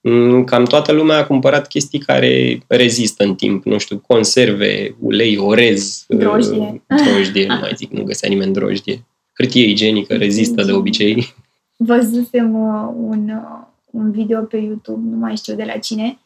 Mm, 0.00 0.44
Cam 0.44 0.64
toată 0.64 0.92
lumea 0.92 1.16
a 1.16 1.26
cumpărat 1.26 1.66
chestii 1.68 1.98
care 1.98 2.62
rezistă 2.66 3.24
în 3.24 3.34
timp, 3.34 3.64
nu 3.64 3.78
știu, 3.78 3.98
conserve, 4.06 4.96
ulei, 5.00 5.36
orez, 5.36 6.04
Drojdie. 6.08 6.82
uh, 6.88 6.96
drojdie, 7.04 7.46
nu 7.46 7.58
mai 7.60 7.72
zic, 7.76 7.90
nu 7.90 8.02
găsea 8.02 8.28
nimeni 8.28 8.52
drojdie. 8.52 9.04
Hârtie 9.32 9.66
igienică 9.68 10.14
rezistă 10.14 10.62
de 10.62 10.72
obicei. 10.72 11.34
Văzusem 11.84 12.54
uh, 12.54 12.92
un, 12.96 13.28
uh, 13.28 13.66
un 13.90 14.10
video 14.10 14.40
pe 14.40 14.56
YouTube, 14.56 15.08
nu 15.10 15.16
mai 15.16 15.36
știu 15.36 15.54
de 15.54 15.64
la 15.64 15.78
cine, 15.78 16.18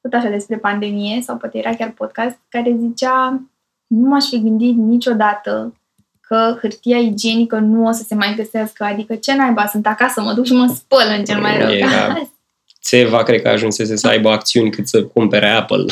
tot 0.00 0.12
așa 0.12 0.28
despre 0.28 0.56
pandemie, 0.56 1.22
sau 1.22 1.36
poate 1.36 1.58
era 1.58 1.74
chiar 1.74 1.90
podcast, 1.90 2.38
care 2.48 2.76
zicea 2.80 3.42
nu 3.86 4.08
m-aș 4.08 4.24
fi 4.24 4.40
gândit 4.40 4.76
niciodată 4.76 5.74
că 6.20 6.56
hârtia 6.60 6.98
igienică 6.98 7.58
nu 7.58 7.86
o 7.86 7.90
să 7.90 8.02
se 8.02 8.14
mai 8.14 8.34
găsească, 8.36 8.84
adică 8.84 9.14
ce 9.14 9.34
naiba, 9.34 9.66
sunt 9.66 9.86
acasă, 9.86 10.20
mă 10.20 10.32
duc 10.32 10.44
și 10.44 10.52
mă 10.52 10.72
spăl 10.74 11.14
în 11.18 11.24
cel 11.24 11.40
mai 11.40 11.58
rău 11.58 11.70
Era- 11.70 11.88
caz. 11.88 12.28
Țeva 12.82 13.22
cred 13.22 13.42
că 13.42 13.48
ajunsese 13.48 13.96
să 13.96 14.08
aibă 14.08 14.30
acțiuni 14.30 14.70
cât 14.70 14.88
să 14.88 15.04
cumpere 15.04 15.48
Apple. 15.48 15.84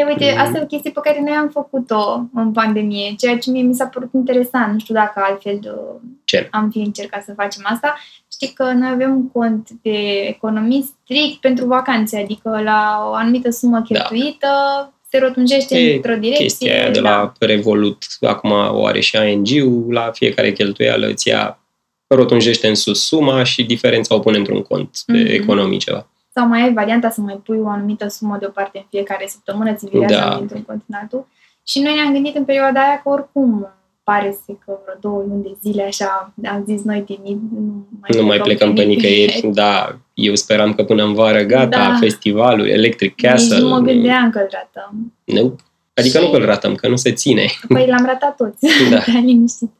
E, 0.00 0.04
uite, 0.08 0.32
Mm. 0.34 0.40
asta 0.40 0.58
e 0.58 0.62
o 0.62 0.66
chestie 0.66 0.90
pe 0.90 1.00
care 1.02 1.20
noi 1.20 1.32
am 1.32 1.48
făcut-o 1.48 2.22
în 2.34 2.52
pandemie, 2.52 3.14
ceea 3.18 3.38
ce 3.38 3.50
mie 3.50 3.62
mi 3.62 3.74
s-a 3.74 3.86
părut 3.86 4.10
interesant. 4.12 4.72
Nu 4.72 4.78
știu 4.78 4.94
dacă 4.94 5.12
altfel 5.30 5.58
uh, 5.64 6.00
Ce? 6.24 6.48
am 6.50 6.70
fi 6.70 6.78
încercat 6.78 7.22
să 7.22 7.32
facem 7.36 7.62
asta. 7.66 7.96
Știi 8.32 8.48
că 8.54 8.62
noi 8.72 8.88
avem 8.92 9.10
un 9.10 9.28
cont 9.30 9.68
de 9.82 9.98
economii 10.26 10.82
strict 11.02 11.40
pentru 11.40 11.66
vacanțe, 11.66 12.18
adică 12.18 12.60
la 12.64 13.06
o 13.10 13.12
anumită 13.14 13.50
sumă 13.50 13.82
cheltuită 13.82 14.46
se 15.10 15.18
rotunjește 15.18 15.74
Da. 15.74 15.80
E 15.80 15.94
într-o 15.94 16.14
direcție. 16.14 16.44
Chestia 16.44 16.72
aia 16.82 16.90
de 16.90 17.00
da. 17.00 17.10
la 17.10 17.32
Revolut, 17.38 18.02
acum 18.20 18.50
o 18.50 18.86
are 18.86 19.00
și 19.00 19.16
ING-ul, 19.30 19.92
la 19.92 20.10
fiecare 20.12 20.52
cheltuială 20.52 21.06
îți 21.06 21.28
ia, 21.28 21.58
rotunjește 22.06 22.68
în 22.68 22.74
sus 22.74 23.06
suma 23.06 23.42
și 23.42 23.64
diferența 23.64 24.14
o 24.14 24.18
pune 24.18 24.38
într-un 24.38 24.62
cont 24.62 24.98
de 25.06 25.18
Mhm. 25.18 25.32
economii 25.32 25.78
ceva. 25.78 26.08
Sau 26.40 26.48
mai 26.48 26.62
ai 26.62 26.72
varianta 26.72 27.10
să 27.10 27.20
mai 27.20 27.40
pui 27.44 27.58
o 27.64 27.68
anumită 27.68 28.08
sumă 28.08 28.36
deoparte 28.40 28.78
în 28.78 28.84
fiecare 28.90 29.26
săptămână, 29.28 29.72
ți 29.74 29.86
virează 29.86 30.14
Da. 30.14 30.36
dintr-un 30.36 30.62
cont 30.62 30.82
în 30.88 30.94
altul. 31.00 31.26
Și 31.66 31.80
noi 31.80 31.94
ne-am 31.94 32.12
gândit 32.12 32.36
în 32.36 32.44
perioada 32.44 32.80
aia 32.80 33.00
că 33.02 33.08
oricum 33.08 33.68
pare 34.02 34.38
să 34.44 34.52
că 34.64 34.78
vreo 34.84 34.94
două 35.00 35.24
luni 35.28 35.42
de 35.42 35.56
zile 35.62 35.82
așa, 35.82 36.32
am 36.44 36.64
zis 36.66 36.82
noi 36.82 37.00
timid, 37.02 37.38
nu 37.52 37.86
mai, 38.00 38.10
Nu 38.20 38.26
mai 38.26 38.38
plecăm 38.38 38.74
pe 38.74 38.82
nicăieri, 38.82 39.46
da, 39.62 39.98
eu 40.14 40.34
speram 40.34 40.74
că 40.74 40.84
până 40.84 41.02
în 41.04 41.14
vară 41.14 41.42
gata, 41.42 41.68
Da. 41.88 41.96
festivalul, 42.00 42.68
Electric 42.68 43.14
Castle. 43.16 43.54
Nici 43.54 43.64
nu 43.64 43.68
mă 43.70 43.78
gândeam 43.78 44.30
că 44.30 44.38
îl 44.38 44.48
ratăm. 44.50 45.12
Nu? 45.24 45.56
Adică 45.94 46.18
Și- 46.18 46.24
nu 46.24 46.30
că 46.30 46.36
îl 46.36 46.44
ratăm, 46.44 46.74
că 46.74 46.88
nu 46.88 46.96
se 46.96 47.12
ține. 47.12 47.46
Păi 47.68 47.86
l-am 47.86 48.04
ratat 48.04 48.36
toți, 48.36 48.66
Da. 48.90 48.96
da. 49.12 49.18
liniștit. 49.18 49.70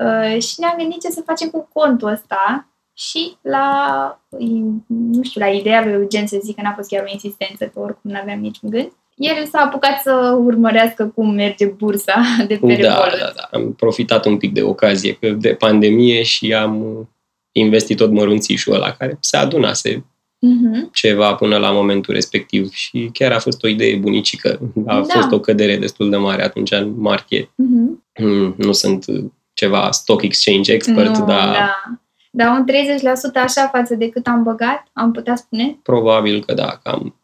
Uh, 0.00 0.40
și 0.42 0.54
ne-am 0.58 0.74
gândit 0.78 1.00
ce 1.00 1.08
să 1.10 1.22
facem 1.26 1.48
cu 1.48 1.68
contul 1.72 2.08
ăsta 2.08 2.68
și 3.08 3.36
la, 3.42 3.66
nu 4.86 5.22
știu, 5.22 5.40
la 5.40 5.46
ideea 5.48 5.84
lui 5.84 5.92
Eugen 5.92 6.26
să 6.26 6.38
zic 6.42 6.54
că 6.54 6.60
n-a 6.62 6.72
fost 6.76 6.88
chiar 6.88 7.04
o 7.08 7.10
insistență, 7.12 7.64
că 7.64 7.80
oricum 7.80 8.10
n-aveam 8.10 8.40
niciun 8.40 8.70
gând. 8.70 8.92
El 9.16 9.46
s-a 9.46 9.58
apucat 9.58 10.00
să 10.02 10.36
urmărească 10.44 11.12
cum 11.14 11.30
merge 11.34 11.66
bursa 11.66 12.14
de 12.48 12.54
pe 12.60 12.66
Da, 12.66 12.74
Revolut. 12.74 13.18
da, 13.18 13.32
da. 13.36 13.48
Am 13.58 13.72
profitat 13.72 14.24
un 14.26 14.36
pic 14.36 14.52
de 14.52 14.62
ocazie 14.62 15.12
că 15.12 15.28
de 15.30 15.54
pandemie 15.54 16.22
și 16.22 16.54
am 16.54 17.08
investi 17.52 17.94
tot 17.94 18.10
mărunțișul 18.10 18.74
ăla 18.74 18.90
care 18.90 19.16
se 19.20 19.36
adunase 19.36 20.04
Mhm. 20.42 20.90
ceva 20.92 21.34
până 21.34 21.56
la 21.56 21.70
momentul 21.70 22.14
respectiv 22.14 22.72
și 22.72 23.10
chiar 23.12 23.32
a 23.32 23.38
fost 23.38 23.62
o 23.64 23.68
idee 23.68 23.96
bunicică. 23.96 24.58
A 24.86 24.94
Da. 24.94 25.02
fost 25.02 25.32
o 25.32 25.40
cădere 25.40 25.76
destul 25.76 26.10
de 26.10 26.16
mare 26.16 26.42
atunci 26.44 26.70
în 26.70 26.92
martie. 26.96 27.50
Mhm. 27.54 28.04
Mm, 28.20 28.54
Nu 28.56 28.72
sunt 28.72 29.04
uh, 29.06 29.24
ceva 29.52 29.90
stock 29.90 30.22
exchange 30.22 30.72
expert, 30.72 31.16
nu, 31.18 31.24
dar 31.26 31.52
da. 31.52 31.74
Dar 32.30 32.58
un 32.58 32.64
30% 32.66 33.42
așa 33.44 33.68
față 33.68 33.94
de 33.94 34.08
cât 34.08 34.26
am 34.26 34.42
băgat, 34.42 34.86
am 34.92 35.12
putea 35.12 35.36
spune? 35.36 35.78
probabil 35.82 36.44
că 36.44 36.54
da, 36.54 36.80
cam 36.82 37.14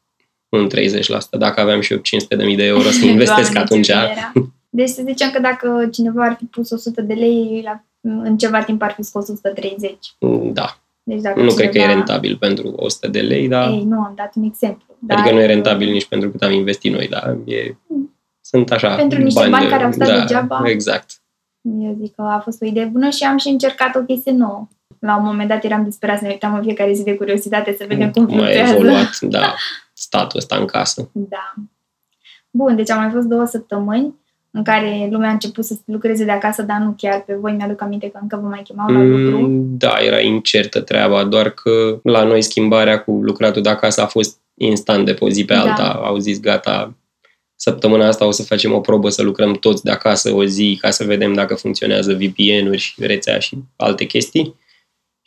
un 0.48 0.68
30%. 0.74 1.38
Dacă 1.38 1.60
aveam 1.60 1.80
și 1.80 1.92
eu 1.92 1.98
500.000 1.98 2.56
de 2.56 2.64
euro 2.64 2.90
să 2.90 3.04
investesc 3.14 3.52
Doamne, 3.52 3.58
atunci, 3.58 3.86
ce 3.86 3.92
bine 3.92 4.10
era. 4.10 4.32
Deci 4.70 4.88
să 4.88 5.02
zicem 5.06 5.30
că 5.30 5.40
dacă 5.40 5.88
cineva 5.92 6.24
ar 6.24 6.34
fi 6.38 6.44
pus 6.44 6.70
100 6.70 7.02
de 7.02 7.14
lei, 7.14 7.60
la, 7.64 7.84
în 8.00 8.36
ceva 8.38 8.62
timp 8.62 8.82
ar 8.82 8.92
fi 8.92 9.02
scos 9.02 9.28
130. 9.28 9.98
mm, 10.20 10.52
da, 10.52 10.78
Deci 11.02 11.20
dacă 11.20 11.40
nu 11.40 11.48
cineva... 11.50 11.70
cred 11.70 11.70
că 11.70 11.90
e 11.90 11.94
rentabil 11.94 12.36
pentru 12.36 12.72
100 12.76 13.08
de 13.08 13.20
lei, 13.20 13.48
dar 13.48 13.70
Ei, 13.70 13.84
nu, 13.84 13.98
am 13.98 14.12
dat 14.16 14.32
un 14.36 14.42
exemplu. 14.42 14.96
adică 15.08 15.32
nu 15.32 15.40
e 15.40 15.46
rentabil 15.46 15.90
nici 15.90 16.06
pentru 16.06 16.30
cât 16.30 16.42
am 16.42 16.52
investit 16.52 16.92
noi, 16.92 17.08
dar 17.08 17.36
e, 17.44 17.76
sunt 18.40 18.70
așa 18.70 18.94
Pentru 18.94 19.22
niște 19.22 19.48
bani 19.48 19.68
care 19.68 19.84
au 19.84 19.92
stat 19.92 20.08
da, 20.08 20.18
degeaba. 20.18 20.62
Exact. 20.64 21.10
Eu 21.80 21.96
zic 22.00 22.14
că 22.14 22.22
a 22.22 22.38
fost 22.38 22.62
o 22.62 22.66
idee 22.66 22.84
bună 22.84 23.10
și 23.10 23.24
am 23.24 23.36
și 23.36 23.48
încercat 23.48 23.94
o 23.94 24.00
chestie 24.00 24.32
nouă. 24.32 24.68
La 25.06 25.16
un 25.16 25.24
moment 25.24 25.48
dat 25.48 25.64
eram 25.64 25.84
disperat 25.84 26.18
să 26.18 26.24
ne 26.24 26.30
uitam 26.30 26.54
în 26.54 26.62
fiecare 26.62 26.92
zi 26.92 27.02
de 27.04 27.14
curiozitate 27.14 27.74
să 27.78 27.84
vedem 27.88 28.10
cum 28.10 28.22
Mai 28.22 28.32
fluctuează. 28.34 28.72
evoluat, 28.74 29.18
da, 29.36 29.54
statul 29.92 30.38
ăsta 30.38 30.56
în 30.56 30.64
casă. 30.66 31.10
Da. 31.12 31.54
Bun, 32.50 32.76
deci 32.76 32.90
au 32.90 32.98
mai 32.98 33.10
fost 33.10 33.26
două 33.26 33.44
săptămâni 33.44 34.14
în 34.50 34.64
care 34.64 35.08
lumea 35.10 35.28
a 35.28 35.32
început 35.32 35.64
să 35.64 35.74
lucreze 35.84 36.24
de 36.24 36.30
acasă, 36.30 36.62
dar 36.62 36.78
nu 36.78 36.94
chiar 36.96 37.22
pe 37.26 37.34
voi. 37.34 37.52
Mi-aduc 37.52 37.82
aminte 37.82 38.08
că 38.10 38.18
încă 38.22 38.38
vă 38.42 38.48
mai 38.48 38.62
chemau 38.62 38.88
la 38.92 39.02
lucru. 39.02 39.38
Mm, 39.38 39.64
Da, 39.78 39.94
era 40.00 40.20
incertă 40.20 40.80
treaba, 40.80 41.24
doar 41.24 41.50
că 41.50 42.00
la 42.02 42.22
noi 42.24 42.42
schimbarea 42.42 43.00
cu 43.02 43.12
lucratul 43.12 43.62
de 43.62 43.68
acasă 43.68 44.00
a 44.02 44.06
fost 44.06 44.38
instant 44.54 45.04
de 45.04 45.14
pe 45.14 45.24
o 45.24 45.28
zi 45.30 45.44
pe 45.44 45.54
Da. 45.54 45.60
alta. 45.60 46.00
Au 46.04 46.16
zis, 46.18 46.40
gata, 46.40 46.94
săptămâna 47.56 48.06
asta 48.06 48.26
o 48.26 48.30
să 48.30 48.42
facem 48.42 48.72
o 48.72 48.80
probă 48.80 49.08
să 49.08 49.22
lucrăm 49.22 49.52
toți 49.54 49.82
de 49.84 49.90
acasă 49.90 50.32
o 50.34 50.44
zi 50.44 50.78
ca 50.80 50.90
să 50.90 51.04
vedem 51.04 51.32
dacă 51.32 51.54
funcționează 51.54 52.12
VPN-uri 52.14 52.76
și 52.78 52.94
rețea 52.98 53.38
și 53.38 53.58
alte 53.76 54.04
chestii. 54.04 54.54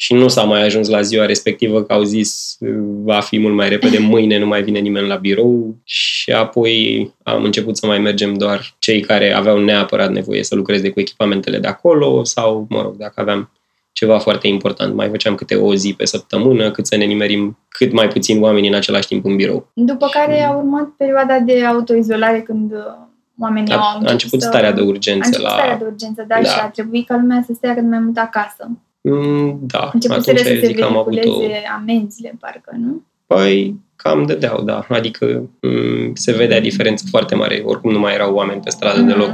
Și 0.02 0.14
nu 0.14 0.28
s-a 0.28 0.44
mai 0.44 0.66
ajuns 0.66 0.88
la 0.88 1.02
ziua 1.02 1.26
respectivă 1.26 1.84
că 1.84 1.94
au 1.94 2.04
zis 2.04 2.58
va 3.04 3.20
fi 3.20 3.40
mult 3.40 3.56
mai 3.56 3.70
repede, 3.70 3.98
mâine 4.14 4.38
nu 4.38 4.46
mai 4.46 4.64
vine 4.64 4.80
nimeni 4.80 5.08
la 5.08 5.16
birou 5.16 5.76
și 5.84 6.32
apoi 6.32 7.14
am 7.24 7.44
început 7.44 7.78
să 7.78 7.86
mai 7.86 8.00
mergem 8.00 8.34
doar 8.34 8.76
cei 8.78 9.00
care 9.02 9.34
aveau 9.34 9.58
neapărat 9.58 10.12
nevoie 10.12 10.44
să 10.44 10.56
lucreze 10.56 10.90
cu 10.90 11.00
echipamentele 11.00 11.58
de 11.58 11.68
acolo 11.68 12.24
sau, 12.24 12.66
mă 12.70 12.82
rog, 12.82 12.96
dacă 12.96 13.14
aveam 13.16 13.52
ceva 13.92 14.20
foarte 14.20 14.48
important, 14.48 14.94
mai 14.96 15.10
făceam 15.10 15.36
câte 15.36 15.56
o 15.56 15.76
zi 15.76 15.94
pe 15.94 16.06
săptămână, 16.06 16.72
cât 16.72 16.88
să 16.88 16.96
ne 16.98 17.06
nimerim 17.06 17.58
cât 17.70 17.92
mai 17.92 18.08
puțin 18.08 18.42
oameni 18.42 18.68
în 18.68 18.74
același 18.74 19.08
timp 19.08 19.26
în 19.26 19.36
birou. 19.36 19.70
După 19.74 20.08
care 20.12 20.44
a 20.44 20.52
urmat 20.52 20.88
perioada 20.98 21.40
de 21.40 21.66
autoizolare 21.66 22.42
când 22.42 22.72
uh, 22.72 22.80
oamenii 23.40 23.74
au 23.74 23.80
A, 23.80 24.02
a 24.06 24.12
început 24.12 24.42
să... 24.42 24.48
starea 24.48 24.72
de 24.72 24.82
a 24.82 24.84
urgență 24.84 25.26
început 25.26 25.46
la... 25.46 25.50
starea 25.50 25.78
de 25.78 25.86
urgență, 25.86 26.26
da, 26.28 26.36
Da. 26.42 26.50
și 26.50 26.60
a 26.60 26.70
trebuit 26.70 27.08
ca 27.08 27.16
lumea 27.16 27.44
să 27.46 27.54
stea 27.56 27.74
cât 27.74 27.84
mai 27.84 28.00
mult 28.00 28.18
acasă. 28.18 28.72
Mm, 29.10 29.60
Da, 29.62 29.90
Începuseră 29.94 30.20
atunci 30.20 30.38
să 30.38 30.60
se 30.62 30.66
zic 30.68 30.78
că 30.80 30.84
am 30.86 30.98
avut 30.98 31.14
o... 31.14 31.16
vehiculeze 31.16 31.62
amenzile, 31.80 32.38
parcă, 32.40 32.76
nu? 32.78 33.04
Păi, 33.28 33.76
cam 33.96 34.26
dădeau, 34.26 34.62
da. 34.62 34.86
Adică 34.90 35.42
m- 35.42 36.12
se 36.14 36.32
vedea 36.32 36.62
diferență 36.62 37.06
foarte 37.10 37.36
mare. 37.36 37.62
Oricum 37.66 37.92
nu 37.92 38.00
mai 38.00 38.14
erau 38.14 38.34
oameni 38.36 38.62
pe 38.62 38.70
stradă 38.70 39.02
deloc. 39.02 39.32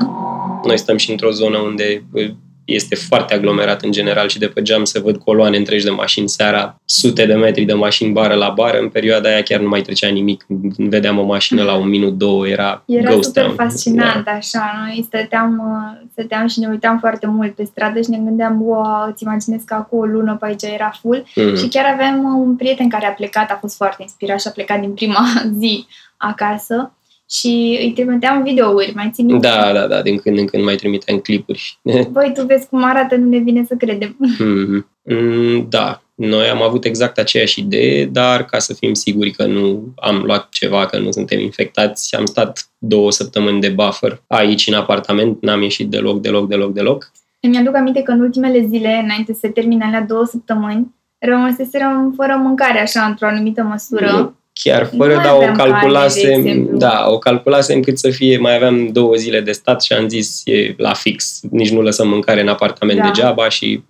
Noi 0.66 0.78
stăm 0.78 0.98
și 0.98 1.12
într-o 1.12 1.32
zonă 1.32 1.58
unde 1.58 2.04
bă, 2.12 2.32
este 2.66 2.96
foarte 2.96 3.34
aglomerat 3.34 3.82
în 3.82 3.92
general 3.92 4.28
și 4.28 4.40
de 4.40 4.48
pe 4.48 4.62
geam 4.62 4.84
se 4.84 5.00
văd 5.00 5.18
coloane 5.18 5.58
întregi 5.58 5.84
de 5.84 5.90
mașini 5.90 6.30
seara, 6.30 6.82
sute 6.86 7.26
de 7.26 7.34
metri 7.34 7.64
de 7.64 7.74
mașini 7.74 8.12
bară 8.12 8.34
la 8.34 8.50
bară. 8.50 8.78
În 8.78 8.90
perioada 8.90 9.30
aia 9.30 9.44
chiar 9.44 9.60
nu 9.60 9.68
mai 9.68 9.82
trecea 9.82 10.08
nimic. 10.08 10.46
Când 10.48 10.90
vedeam 10.90 11.20
o 11.20 11.24
mașină 11.24 11.64
la 11.64 11.76
un 11.76 11.90
minut, 11.90 12.18
două, 12.18 12.48
era, 12.48 12.84
Era 12.86 13.12
ghost 13.12 13.24
super 13.24 13.44
town. 13.44 13.56
fascinant, 13.56 14.28
așa. 14.28 14.86
Noi 14.86 15.04
stăteam, 15.08 15.60
uh, 15.60 16.08
stăteam 16.12 16.48
și 16.48 16.60
ne 16.60 16.68
uitam 16.68 17.00
foarte 17.00 17.28
mult 17.28 17.56
pe 17.56 17.64
stradă 17.64 18.02
și 18.02 18.10
ne 18.10 18.18
gândeam, 18.18 18.62
wow, 18.62 19.10
îți 19.12 19.24
imaginezi 19.24 19.66
că 19.66 19.74
acum 19.74 20.00
o 20.00 20.06
lună 20.06 20.38
pe 20.40 20.46
aici 20.46 20.64
era 20.64 20.94
full. 21.02 21.26
Da. 21.36 21.44
Mm. 21.44 21.56
Și 21.56 21.68
chiar 21.68 21.94
aveam 21.94 22.24
uh, 22.24 22.46
un 22.46 22.56
prieten 22.56 22.90
care 22.90 23.06
a 23.06 23.12
plecat, 23.12 23.52
a 23.52 23.58
fost 23.60 23.76
foarte 23.76 24.02
inspirat 24.02 24.42
și 24.42 24.48
a 24.48 24.52
plecat 24.52 24.80
din 24.80 24.92
prima 24.94 25.26
zi 25.60 25.86
acasă 26.18 26.92
și 27.30 27.78
îi 27.82 27.92
trimiteam 27.96 28.44
videouri, 28.44 28.92
mai 28.96 29.10
țin 29.14 29.26
minte? 29.26 29.48
Da, 29.48 29.74
da, 29.74 29.88
da, 29.88 30.02
din 30.02 30.18
când 30.18 30.38
în 30.38 30.46
când 30.46 30.64
mai 30.64 30.76
trimiteam 30.76 31.18
clipuri. 31.20 31.80
Băi, 32.12 32.32
tu 32.36 32.46
vezi 32.46 32.68
cum 32.68 32.84
arată, 32.84 33.16
nu 33.16 33.30
ne 33.30 33.38
vine 33.38 33.66
să 33.68 33.76
credem. 33.76 34.18
Mhm. 34.40 34.88
Mm, 35.04 35.66
Da, 35.70 36.02
noi 36.16 36.48
am 36.48 36.62
avut 36.62 36.86
exact 36.86 37.18
aceeași 37.18 37.60
idee, 37.60 38.06
dar 38.06 38.46
ca 38.46 38.60
să 38.60 38.74
fim 38.74 38.94
siguri 38.94 39.32
că 39.32 39.46
nu 39.46 39.94
am 39.96 40.22
luat 40.24 40.50
ceva, 40.50 40.86
că 40.86 41.00
nu 41.00 41.12
suntem 41.12 41.40
infectați, 41.40 42.16
am 42.16 42.26
stat 42.26 42.70
două 42.78 43.12
săptămâni 43.12 43.62
de 43.62 43.70
buffer 43.70 44.22
aici 44.28 44.68
în 44.68 44.74
apartament, 44.74 45.42
n-am 45.42 45.62
ieșit 45.62 45.90
deloc, 45.90 46.22
deloc, 46.22 46.48
deloc, 46.48 46.74
deloc. 46.74 47.12
Îmi 47.40 47.58
aduc 47.58 47.76
aminte 47.76 48.02
că 48.02 48.12
în 48.12 48.20
ultimele 48.20 48.66
zile, 48.70 49.02
înainte 49.04 49.34
să 49.34 49.40
se 49.42 49.48
termine 49.48 49.86
alea 49.86 50.02
două 50.02 50.26
săptămâni, 50.26 50.96
rămăseserăm 51.18 52.14
fără 52.16 52.40
mâncare, 52.44 52.82
așa, 52.82 53.02
într-o 53.02 53.28
anumită 53.28 53.64
măsură. 53.64 54.12
Nu 54.12 54.36
chiar 54.64 54.90
Nu 54.92 54.98
fără, 54.98 55.14
mai 55.16 55.24
dar 55.24 55.34
o 55.34 55.36
aveam 55.36 55.54
carne, 55.56 55.72
de 55.72 55.78
calculasem, 55.80 56.46
exemplu. 56.46 56.78
da, 56.78 57.06
o 57.08 57.18
calculasem 57.18 57.82
cât 57.82 57.98
să 58.00 58.10
fie, 58.10 58.38
mai 58.38 58.56
aveam 58.56 58.88
două 58.88 59.16
zile 59.16 59.42
de 59.42 59.52
stat 59.52 59.82
și 59.84 59.94
am 59.94 60.08
zis 60.08 60.42
e 60.46 60.74
la 60.78 60.94
fix, 60.94 61.40
nici 61.52 61.70
nu 61.72 61.82
lăsăm 61.82 62.08
mâncare 62.08 62.42
în 62.42 62.48
apartament 62.48 63.00
Da. 63.00 63.06
degeaba 63.06 63.50
și 63.50 63.84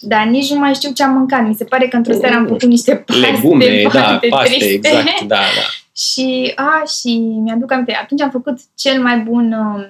Dar 0.00 0.26
nici 0.26 0.50
nu 0.50 0.58
mai 0.58 0.74
știu 0.74 0.90
ce 0.92 1.02
am 1.02 1.12
mâncat. 1.12 1.46
Mi 1.46 1.54
se 1.54 1.64
pare 1.64 1.88
că 1.88 1.96
într-o 1.96 2.12
seară 2.12 2.34
am 2.34 2.42
Nu 2.42 2.48
făcut 2.48 2.62
niște 2.68 2.94
paste 3.06 3.26
legume, 3.30 3.82
da, 3.82 3.88
foarte 3.90 4.26
paste, 4.28 4.48
triste. 4.48 4.88
exact, 4.88 5.20
da, 5.20 5.36
da. 5.36 5.66
Și, 6.12 6.52
a, 6.54 6.82
și 7.00 7.16
mi-aduc 7.18 7.72
aminte, 7.72 7.98
atunci 8.02 8.20
am 8.20 8.30
făcut 8.30 8.58
cel 8.76 9.02
mai 9.02 9.18
bun 9.18 9.52
uh, 9.52 9.88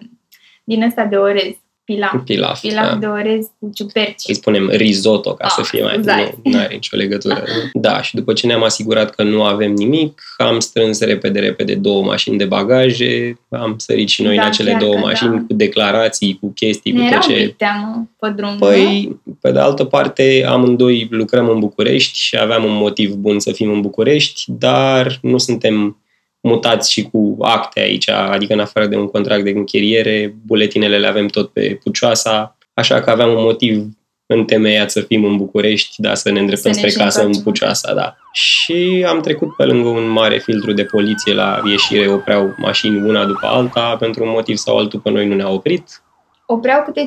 din 0.65 0.83
ăsta 0.83 1.05
de 1.05 1.17
orez, 1.17 1.53
pilaf. 1.95 2.15
Pilaf, 2.25 2.61
Pilaf 2.61 2.89
da. 2.91 2.95
de 2.95 3.07
orez 3.07 3.47
cu 3.59 3.71
ciuperci. 3.75 4.23
îi 4.29 4.35
spunem 4.35 4.69
risotto, 4.73 5.35
ca 5.35 5.45
Ah, 5.45 5.53
să 5.57 5.63
fie 5.63 5.83
mai... 5.83 5.93
scuzați. 5.93 6.35
Nu 6.43 6.59
are 6.59 6.73
nicio 6.75 6.97
legătură. 6.97 7.45
Da, 7.73 8.03
și 8.03 8.15
după 8.15 8.33
ce 8.33 8.47
ne-am 8.47 8.63
asigurat 8.63 9.11
că 9.15 9.23
nu 9.23 9.43
avem 9.43 9.73
nimic, 9.73 10.23
am 10.37 10.61
strâns 10.61 11.01
repede, 11.01 11.39
repede 11.41 11.75
două 11.75 12.03
mașini 12.03 12.39
de 12.39 12.45
bagaje, 12.45 13.39
am 13.49 13.75
sărit 13.79 14.09
și 14.09 14.23
noi 14.23 14.37
Da, 14.37 14.43
în 14.43 14.49
acele 14.49 14.71
chiar 14.71 14.81
două 14.81 14.95
că 14.95 15.01
mașini 15.01 15.31
da. 15.31 15.37
cu 15.49 15.53
declarații, 15.55 16.39
cu 16.41 16.53
chestii, 16.55 16.93
Ne 16.93 16.99
cu 17.01 17.07
era 17.07 17.19
tot 17.19 17.29
un 17.29 17.35
ce... 17.35 17.43
pic 17.43 17.57
teamă 17.57 18.09
pe 18.19 18.29
drum, 18.37 18.51
nu? 18.51 18.59
Păi, 18.59 19.21
pe 19.41 19.53
de 19.53 19.59
altă 19.59 19.85
parte, 19.85 20.45
amândoi 20.49 21.07
lucrăm 21.11 21.49
în 21.49 21.59
București 21.59 22.19
și 22.19 22.37
aveam 22.39 22.65
un 22.65 22.75
motiv 22.75 23.13
bun 23.13 23.39
să 23.41 23.53
fim 23.53 23.73
în 23.73 23.81
București, 23.81 24.43
dar 24.47 25.19
nu 25.23 25.39
suntem 25.39 26.00
mutați 26.41 26.93
și 26.93 27.03
cu 27.03 27.37
acte 27.41 27.81
aici, 27.81 28.09
adică 28.09 28.53
în 28.53 28.61
afară 28.61 28.87
de 28.87 28.97
un 28.97 29.07
contract 29.07 29.45
de 29.45 29.51
închiriere, 29.51 30.35
buletinele 30.47 30.99
le 30.99 31.07
avem 31.07 31.27
tot 31.27 31.51
pe 31.53 31.79
Pucioasa, 31.83 32.57
așa 32.75 33.01
că 33.01 33.11
aveam 33.11 33.31
un 33.31 33.43
motiv 33.43 33.87
întemeiat 34.27 34.91
să 34.91 35.01
fim 35.01 35.25
în 35.25 35.37
București, 35.37 35.95
dar 36.03 36.15
să 36.15 36.31
ne 36.31 36.41
îndreptăm 36.41 36.73
Să 36.73 36.81
ne 36.81 36.89
spre 36.89 36.91
și 37.01 37.05
casă 37.05 37.19
în 37.21 37.27
întoarcem 37.27 37.53
Pucioasa, 37.53 37.95
da. 37.95 38.17
Și 38.33 39.05
am 39.09 39.21
trecut 39.21 39.57
pe 39.57 39.65
lângă 39.65 39.89
un 39.89 40.09
mare 40.09 40.39
filtru 40.39 40.73
de 40.73 40.85
poliție 40.85 41.35
la 41.35 41.61
ieșire, 41.65 42.09
opreau 42.09 42.55
mașini 42.57 43.09
una 43.09 43.25
după 43.25 43.47
alta, 43.47 43.97
pentru 43.99 44.25
un 44.25 44.31
motiv 44.31 44.57
sau 44.57 44.77
altul 44.79 45.01
pe 45.01 45.11
noi 45.11 45.27
nu 45.27 45.35
ne-a 45.35 45.51
oprit. 45.51 46.03
Opreau 46.47 46.83
câte 46.83 47.07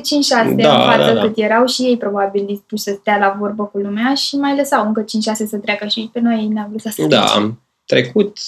Da, 0.56 0.76
în 0.76 0.90
față 0.90 1.12
da, 1.12 1.12
da. 1.12 1.20
cât 1.20 1.32
erau 1.36 1.66
și 1.66 1.82
ei 1.82 1.96
probabil 1.96 2.44
dispuși 2.46 2.82
să 2.82 2.96
stea 3.00 3.18
la 3.18 3.36
vorbă 3.38 3.64
cu 3.64 3.78
lumea 3.78 4.14
și 4.14 4.36
mai 4.36 4.56
lăsau 4.56 4.86
încă 4.86 5.02
5-6 5.02 5.06
să 5.46 5.56
treacă 5.56 5.86
și 5.86 6.10
pe 6.12 6.20
noi 6.20 6.46
ne-au 6.46 6.68
lăsat 6.72 6.92
să 6.92 7.06
Da, 7.06 7.18
trecem. 7.18 7.42
am 7.42 7.62
trecut 7.84 8.38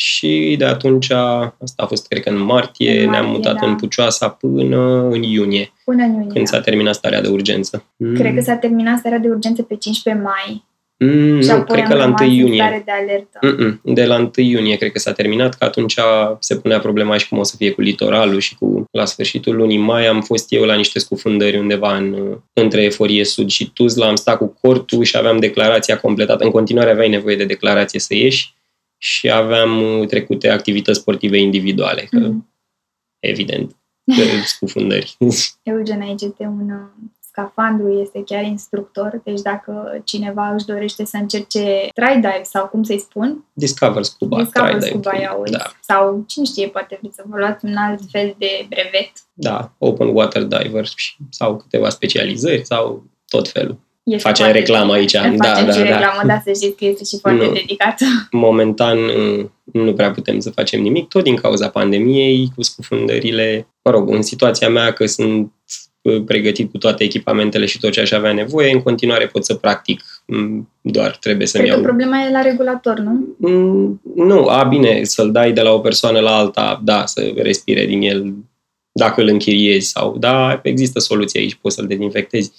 și 0.00 0.54
de 0.58 0.64
atunci, 0.64 1.10
asta 1.10 1.82
a 1.82 1.86
fost 1.86 2.06
cred 2.08 2.22
că 2.22 2.28
în 2.28 2.38
martie, 2.38 2.90
În 2.90 2.96
martie, 3.04 3.10
ne-am 3.10 3.30
mutat 3.30 3.60
da. 3.60 3.66
în 3.66 3.76
Pucioasa 3.76 4.28
până 4.28 5.08
în 5.08 5.22
iunie, 5.22 5.72
Până 5.84 6.02
în 6.02 6.10
iunie. 6.12 6.26
când 6.32 6.44
da. 6.50 6.56
s-a 6.56 6.60
terminat 6.60 6.94
starea 6.94 7.20
de 7.20 7.28
urgență. 7.28 7.84
Cred 8.14 8.34
că 8.34 8.40
s-a 8.40 8.54
terminat 8.54 8.98
starea 8.98 9.18
de 9.18 9.28
urgență 9.28 9.62
pe 9.62 9.74
15 9.76 10.24
mai 10.24 10.66
Mm, 11.00 11.40
și 11.40 11.48
nu, 11.48 11.54
apoi 11.54 11.76
cred 11.76 11.84
am 11.84 11.90
că 11.90 11.96
la 11.96 12.04
1 12.04 12.14
rămas 12.14 12.20
în 12.20 12.30
iunie. 12.30 12.60
stare 12.62 12.82
de 12.84 12.90
alertă. 12.92 13.38
Mm-mm, 13.42 13.80
De 13.94 14.04
la 14.04 14.16
1 14.18 14.30
iunie 14.34 14.76
cred 14.76 14.92
că 14.92 14.98
s-a 14.98 15.12
terminat, 15.12 15.54
că 15.54 15.64
atunci 15.64 15.94
se 16.38 16.56
punea 16.56 16.78
problema 16.78 17.16
și 17.16 17.28
cum 17.28 17.38
o 17.38 17.42
să 17.42 17.54
fie 17.56 17.70
cu 17.70 17.80
litoralul 17.80 18.38
și 18.38 18.54
cu... 18.54 18.84
La 18.90 19.04
sfârșitul 19.04 19.56
lunii 19.56 19.78
mai 19.78 20.06
am 20.06 20.20
fost 20.20 20.52
eu 20.52 20.64
la 20.64 20.74
niște 20.74 20.98
scufundări 20.98 21.58
undeva 21.58 21.96
în, 21.96 22.16
între 22.52 22.82
Eforie 22.82 23.24
Sud 23.24 23.48
și 23.48 23.70
Tuzla, 23.72 24.06
am 24.08 24.14
stat 24.16 24.36
cu 24.38 24.56
cortul 24.60 25.02
și 25.02 25.16
aveam 25.16 25.38
declarația 25.38 25.98
completată. 25.98 26.44
În 26.44 26.50
continuare 26.50 26.90
aveai 26.90 27.08
nevoie 27.08 27.36
de 27.36 27.44
declarație 27.44 28.00
să 28.00 28.14
ieși 28.14 28.54
și 28.98 29.30
aveam 29.30 29.82
uh, 29.98 30.06
trecute 30.06 30.48
activități 30.48 30.98
sportive 31.00 31.38
individuale, 31.38 32.02
că 32.10 32.18
Mhm. 32.18 32.48
evident, 33.18 33.76
că 34.16 34.22
scufundări. 34.44 35.16
Eugen 35.62 36.00
aici 36.00 36.22
este 36.22 36.44
un 36.44 36.70
uh, 36.70 37.08
scafandru, 37.20 38.00
este 38.00 38.22
chiar 38.24 38.44
instructor, 38.44 39.20
deci 39.24 39.40
dacă 39.40 40.00
cineva 40.04 40.52
își 40.54 40.64
dorește 40.64 41.04
să 41.04 41.16
încerce 41.16 41.88
try 41.94 42.14
dive 42.14 42.40
sau 42.42 42.66
cum 42.66 42.82
să-i 42.82 42.98
spun, 42.98 43.44
Discover 43.52 44.02
Scuba, 44.02 44.42
Discover 44.42 44.76
try 44.76 44.88
Scuba 44.88 45.10
dive. 45.10 45.22
ia 45.22 45.32
uzi. 45.34 45.52
Da, 45.52 45.72
sau 45.80 46.24
cine 46.26 46.44
știe, 46.44 46.68
poate 46.68 46.98
vreți 47.00 47.14
să 47.16 47.22
vă 47.26 47.36
luați 47.38 47.64
un 47.64 47.74
alt 47.76 48.00
fel 48.10 48.34
de 48.38 48.66
brevet. 48.68 49.12
da, 49.32 49.72
open 49.78 50.08
water 50.08 50.42
diver 50.42 50.86
și- 50.86 51.16
sau 51.30 51.56
câteva 51.56 51.88
specializări 51.88 52.64
sau 52.66 53.04
tot 53.28 53.48
felul. 53.48 53.78
Ești 54.08 54.26
Facem 54.26 54.44
foarte 54.44 54.60
reclamă 54.60 54.92
aici. 54.92 55.16
Facem 55.16 55.36
Da, 55.36 55.54
și 55.54 55.64
da, 55.64 55.72
da. 55.72 55.82
reclamă, 55.82 56.20
da, 56.26 56.42
să 56.44 56.52
știți 56.54 56.76
că 56.76 56.84
este 56.84 57.04
și 57.04 57.18
foarte 57.20 57.44
Nu. 57.44 57.52
dedicată. 57.52 58.04
Momentan 58.30 58.98
mm, 58.98 59.52
nu 59.72 59.92
prea 59.92 60.10
putem 60.10 60.40
să 60.40 60.50
facem 60.50 60.80
nimic, 60.80 61.08
tot 61.08 61.24
din 61.24 61.34
cauza 61.34 61.68
pandemiei, 61.68 62.50
cu 62.54 62.62
scufundările. 62.62 63.66
Mă 63.82 63.90
rog, 63.90 64.10
în 64.10 64.22
situația 64.22 64.68
mea 64.68 64.92
că 64.92 65.06
sunt 65.06 65.52
uh, 66.02 66.22
pregătit 66.26 66.70
cu 66.70 66.78
toate 66.78 67.04
echipamentele 67.04 67.66
și 67.66 67.78
tot 67.78 67.90
ce 67.92 68.00
aș 68.00 68.10
avea 68.10 68.32
nevoie, 68.32 68.72
în 68.72 68.82
continuare 68.82 69.26
pot 69.26 69.44
să 69.44 69.54
practic, 69.54 70.02
Mm, 70.30 70.72
doar 70.80 71.16
trebuie 71.20 71.46
să-mi 71.46 71.64
Cred 71.64 71.74
că 71.74 71.80
iau... 71.80 71.88
problema 71.88 72.26
e 72.26 72.30
la 72.30 72.42
regulator, 72.42 72.98
nu? 72.98 73.36
Mm, 73.38 74.00
Nu, 74.14 74.46
a, 74.46 74.62
bine, 74.64 75.04
să-l 75.04 75.32
dai 75.32 75.52
de 75.52 75.60
la 75.60 75.72
o 75.72 75.78
persoană 75.78 76.18
la 76.18 76.36
alta, 76.36 76.80
da, 76.84 77.06
să 77.06 77.32
respire 77.36 77.86
din 77.86 78.02
el, 78.02 78.34
dacă 78.92 79.20
îl 79.20 79.28
închiriezi 79.28 79.88
sau, 79.88 80.16
da, 80.18 80.60
există 80.62 80.98
soluții 80.98 81.38
aici, 81.38 81.54
poți 81.54 81.74
să-l 81.74 81.86
dezinfectezi. 81.86 82.52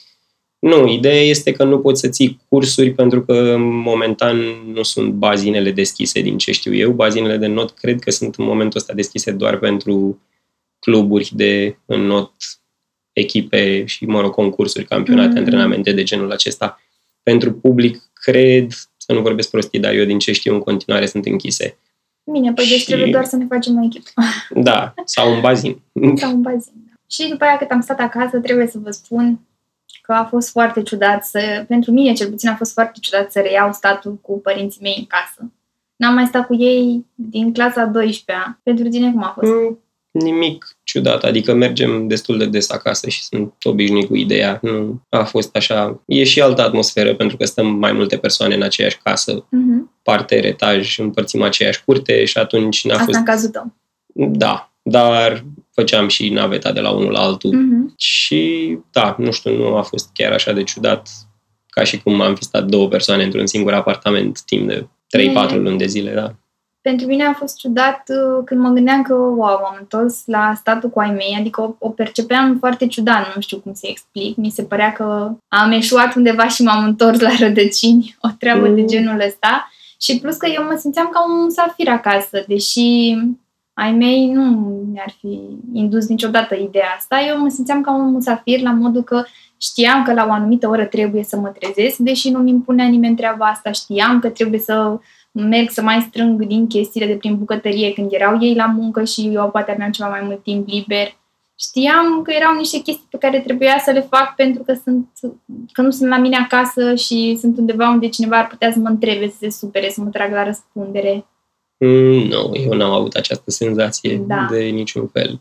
Nu, 0.60 0.88
ideea 0.88 1.22
este 1.22 1.51
că 1.51 1.63
nu 1.63 1.80
poți 1.80 2.00
să 2.01 2.08
ții 2.10 2.39
cursuri 2.50 2.94
pentru 2.94 3.22
că 3.25 3.56
momentan 3.60 4.38
nu 4.74 4.84
sunt 4.84 5.12
bazinele 5.13 5.72
deschise 5.72 6.22
din 6.22 6.38
ce 6.38 6.51
știu 6.51 6.74
eu. 6.75 6.92
Bazinele 6.92 7.38
de 7.38 7.48
not 7.48 7.72
cred 7.72 8.00
că 8.00 8.12
sunt 8.12 8.36
în 8.36 8.46
momentul 8.46 8.80
ăsta 8.80 8.94
deschise 8.94 9.32
doar 9.32 9.58
pentru 9.58 10.22
cluburi 10.80 11.32
de 11.34 11.78
not, 11.86 12.32
echipe 13.13 13.86
și, 13.86 14.06
mă 14.06 14.22
rog, 14.22 14.32
concursuri, 14.34 14.86
campionate, 14.86 15.28
Mm. 15.28 15.34
mm. 15.34 15.39
antrenamente 15.39 15.92
de 15.92 16.04
genul 16.04 16.32
acesta. 16.32 16.82
Pentru 17.24 17.54
public, 17.54 18.10
cred, 18.13 18.72
să 18.98 19.13
nu 19.13 19.22
vorbesc 19.22 19.50
prostii, 19.50 19.80
dar 19.80 19.94
eu 19.94 20.06
din 20.06 20.20
ce 20.20 20.32
știu 20.32 20.54
în 20.54 20.60
continuare 20.60 21.06
sunt 21.06 21.25
închise. 21.25 21.78
Bine, 22.32 22.54
păi 22.54 22.66
deci 22.68 22.80
Și- 22.80 22.86
trebuie 22.86 23.12
doar 23.12 23.25
să 23.25 23.36
ne 23.36 23.46
facem 23.50 23.78
o 23.80 23.84
echipă 23.86 24.10
Da, 24.50 24.94
sau 25.06 25.34
un 25.34 25.42
bazin. 25.42 25.82
sau 26.16 26.32
un 26.34 26.42
bazin. 26.42 26.74
da. 26.88 26.94
Și 27.10 27.30
după 27.30 27.44
aia 27.44 27.58
cât 27.58 27.70
am 27.70 27.82
stat 27.82 28.00
acasă, 28.00 28.38
trebuie 28.39 28.68
să 28.68 28.78
vă 28.84 28.92
spun 28.92 29.39
că 30.10 30.16
a 30.16 30.25
fost 30.25 30.50
foarte 30.50 30.82
ciudat 30.82 31.25
să, 31.25 31.66
pentru 31.68 31.92
mine 31.92 32.13
cel 32.13 32.30
puțin 32.30 32.50
a 32.50 32.56
fost 32.56 32.74
foarte 32.74 32.98
ciudat 33.01 33.32
să 33.32 33.39
reiau 33.39 33.74
statul 33.74 34.16
cu 34.22 34.39
părinții 34.39 34.82
mei 34.82 34.96
în 34.98 35.06
casă. 35.06 35.51
N-am 35.96 36.13
mai 36.13 36.25
stat 36.25 36.46
cu 36.46 36.56
ei 36.56 37.06
din 37.16 37.54
clasa 37.54 37.92
12-a. 37.92 38.60
Pentru 38.63 38.88
tine 38.88 39.12
cum 39.12 39.24
a 39.24 39.34
fost? 39.39 39.51
Mm, 39.51 39.80
Nimic 40.12 40.78
ciudat, 40.84 41.24
adică 41.24 41.54
mergem 41.54 42.08
destul 42.08 42.38
de 42.38 42.46
des 42.46 42.70
acasă 42.70 43.10
și 43.10 43.24
sunt 43.24 43.54
obișnuit 43.63 44.08
cu 44.08 44.16
ideea. 44.16 44.60
Nu 44.62 45.01
a 45.10 45.24
fost 45.24 45.56
așa. 45.56 46.01
E 46.06 46.24
și 46.24 46.42
altă 46.42 46.62
atmosferă 46.62 47.16
pentru 47.16 47.38
că 47.38 47.46
stăm 47.46 47.68
mai 47.68 47.92
multe 47.92 48.18
persoane 48.18 48.56
în 48.56 48.62
aceeași 48.62 49.00
casă, 49.04 49.46
Mhm. 49.50 49.92
parte, 50.04 50.46
etaj, 50.46 51.00
împărțim 51.00 51.42
aceeași 51.42 51.84
curte 51.84 52.25
și 52.25 52.38
atunci 52.38 52.86
n-a 52.86 52.94
Asta 52.94 53.06
fost... 53.06 53.18
în 53.18 53.24
cazul 53.24 53.50
tău. 53.50 53.74
Da, 54.13 54.74
dar 54.82 55.46
făceam 55.79 56.07
și 56.07 56.29
naveta 56.29 56.71
de 56.71 56.79
la 56.79 56.89
unul 56.89 57.12
la 57.12 57.19
altul. 57.19 57.53
Mhm. 57.55 57.93
Și 57.98 58.77
da, 58.91 59.15
nu 59.17 59.31
știu, 59.31 59.57
nu 59.57 59.75
a 59.75 59.81
fost 59.81 60.09
chiar 60.13 60.31
așa 60.31 60.51
de 60.51 60.63
ciudat 60.63 61.09
ca 61.69 61.83
și 61.83 62.01
cum 62.01 62.21
am 62.21 62.36
fi 62.36 62.43
stat 62.43 62.65
două 62.65 62.88
persoane 62.88 63.24
într-un 63.24 63.45
singur 63.48 63.74
apartament 63.74 64.41
timp 64.45 64.67
de 64.67 64.88
3-4 65.07 65.55
E- 65.55 65.55
luni 65.55 65.77
de 65.77 65.86
zile, 65.86 66.13
da. 66.13 66.33
Pentru 66.81 67.07
mine 67.07 67.24
a 67.24 67.33
fost 67.33 67.57
ciudat 67.57 68.03
uh, 68.07 68.41
când 68.45 68.62
mă 68.62 68.69
gândeam 68.69 69.01
că, 69.01 69.13
wow, 69.13 69.55
am 69.55 69.77
întors 69.79 70.21
la 70.25 70.53
statul 70.55 70.89
cu 70.89 71.00
ai 71.00 71.09
mei, 71.12 71.36
adică 71.39 71.62
o, 71.62 71.75
o 71.79 71.89
percepeam 71.89 72.57
foarte 72.59 72.88
ciudat, 72.88 73.36
nu 73.36 73.41
știu 73.41 73.57
cum 73.57 73.74
să 73.74 73.88
explic. 73.89 74.36
Mi 74.38 74.50
se 74.50 74.63
părea 74.63 74.91
că 74.91 75.31
am 75.48 75.71
eșuat 75.71 76.15
undeva 76.15 76.48
și 76.48 76.62
m-am 76.62 76.83
întors 76.83 77.19
la 77.19 77.29
rădăcini, 77.39 78.15
o 78.25 78.27
treabă 78.39 78.67
Mm. 78.67 78.75
de 78.75 78.86
genul 78.86 79.21
ăsta. 79.27 79.71
Și 80.01 80.19
plus 80.19 80.36
că 80.36 80.48
eu 80.55 80.63
mă 80.63 80.75
simțeam 80.79 81.09
ca 81.13 81.25
un 81.25 81.41
musafir 81.43 81.88
acasă, 81.89 82.43
deși 82.48 83.15
ai 83.79 83.91
mei 83.91 84.31
nu 84.31 84.41
mi-ar 84.91 85.13
fi 85.19 85.39
indus 85.74 86.07
niciodată 86.07 86.55
ideea 86.55 86.93
asta. 86.98 87.17
Eu 87.27 87.39
mă 87.39 87.50
simțeam 87.50 87.81
ca 87.81 87.95
un 87.95 88.12
musafir 88.12 88.62
la 88.62 88.71
modul 88.71 89.03
că 89.03 89.24
știam 89.57 90.03
că 90.03 90.13
la 90.13 90.25
o 90.27 90.31
anumită 90.31 90.67
oră 90.67 90.86
trebuie 90.86 91.24
să 91.24 91.38
mă 91.38 91.48
trezesc, 91.48 91.98
deși 91.98 92.29
nu 92.29 92.39
mi 92.39 92.50
impunea 92.50 92.88
nimeni 92.88 93.15
treaba 93.15 93.45
asta. 93.45 93.71
Știam 93.71 94.19
că 94.19 94.29
trebuie 94.29 94.59
să 94.59 95.00
merg 95.31 95.69
să 95.69 95.81
mai 95.81 96.05
strâng 96.09 96.45
din 96.45 96.67
chestiile 96.67 97.07
de 97.07 97.13
prin 97.13 97.38
bucătărie 97.38 97.93
când 97.93 98.12
erau 98.12 98.38
ei 98.41 98.55
la 98.55 98.65
muncă 98.65 99.03
și 99.03 99.29
eu 99.33 99.50
poate 99.50 99.71
aveam 99.71 99.91
ceva 99.91 100.09
mai 100.09 100.21
mult 100.24 100.43
timp 100.43 100.67
liber. 100.67 101.17
Știam 101.59 102.21
că 102.24 102.31
erau 102.31 102.55
niște 102.55 102.77
chestii 102.77 103.08
pe 103.10 103.17
care 103.17 103.39
trebuia 103.39 103.82
să 103.84 103.91
le 103.91 104.01
fac 104.01 104.36
pentru 104.36 104.63
că, 104.63 104.73
sunt, 104.84 105.08
că 105.71 105.82
nu 105.82 105.89
sunt 105.89 106.10
la 106.10 106.17
mine 106.17 106.38
acasă 106.38 106.95
și 106.95 107.38
sunt 107.39 107.58
undeva 107.58 107.89
unde 107.89 108.08
cineva 108.08 108.38
ar 108.38 108.47
putea 108.47 108.71
să 108.71 108.80
mă 108.80 108.88
întrebe, 108.88 109.27
să 109.27 109.36
se 109.39 109.49
supere, 109.49 109.89
să 109.89 110.01
mă 110.01 110.10
trag 110.10 110.32
la 110.32 110.43
răspundere. 110.43 111.25
Mm, 111.80 112.28
Nu, 112.28 112.52
eu 112.56 112.74
n-am 112.74 112.92
avut 112.92 113.13
această 113.15 113.52
senzație 113.52 114.22
Da. 114.28 114.48
de 114.52 114.60
niciun 114.63 115.08
fel. 115.08 115.39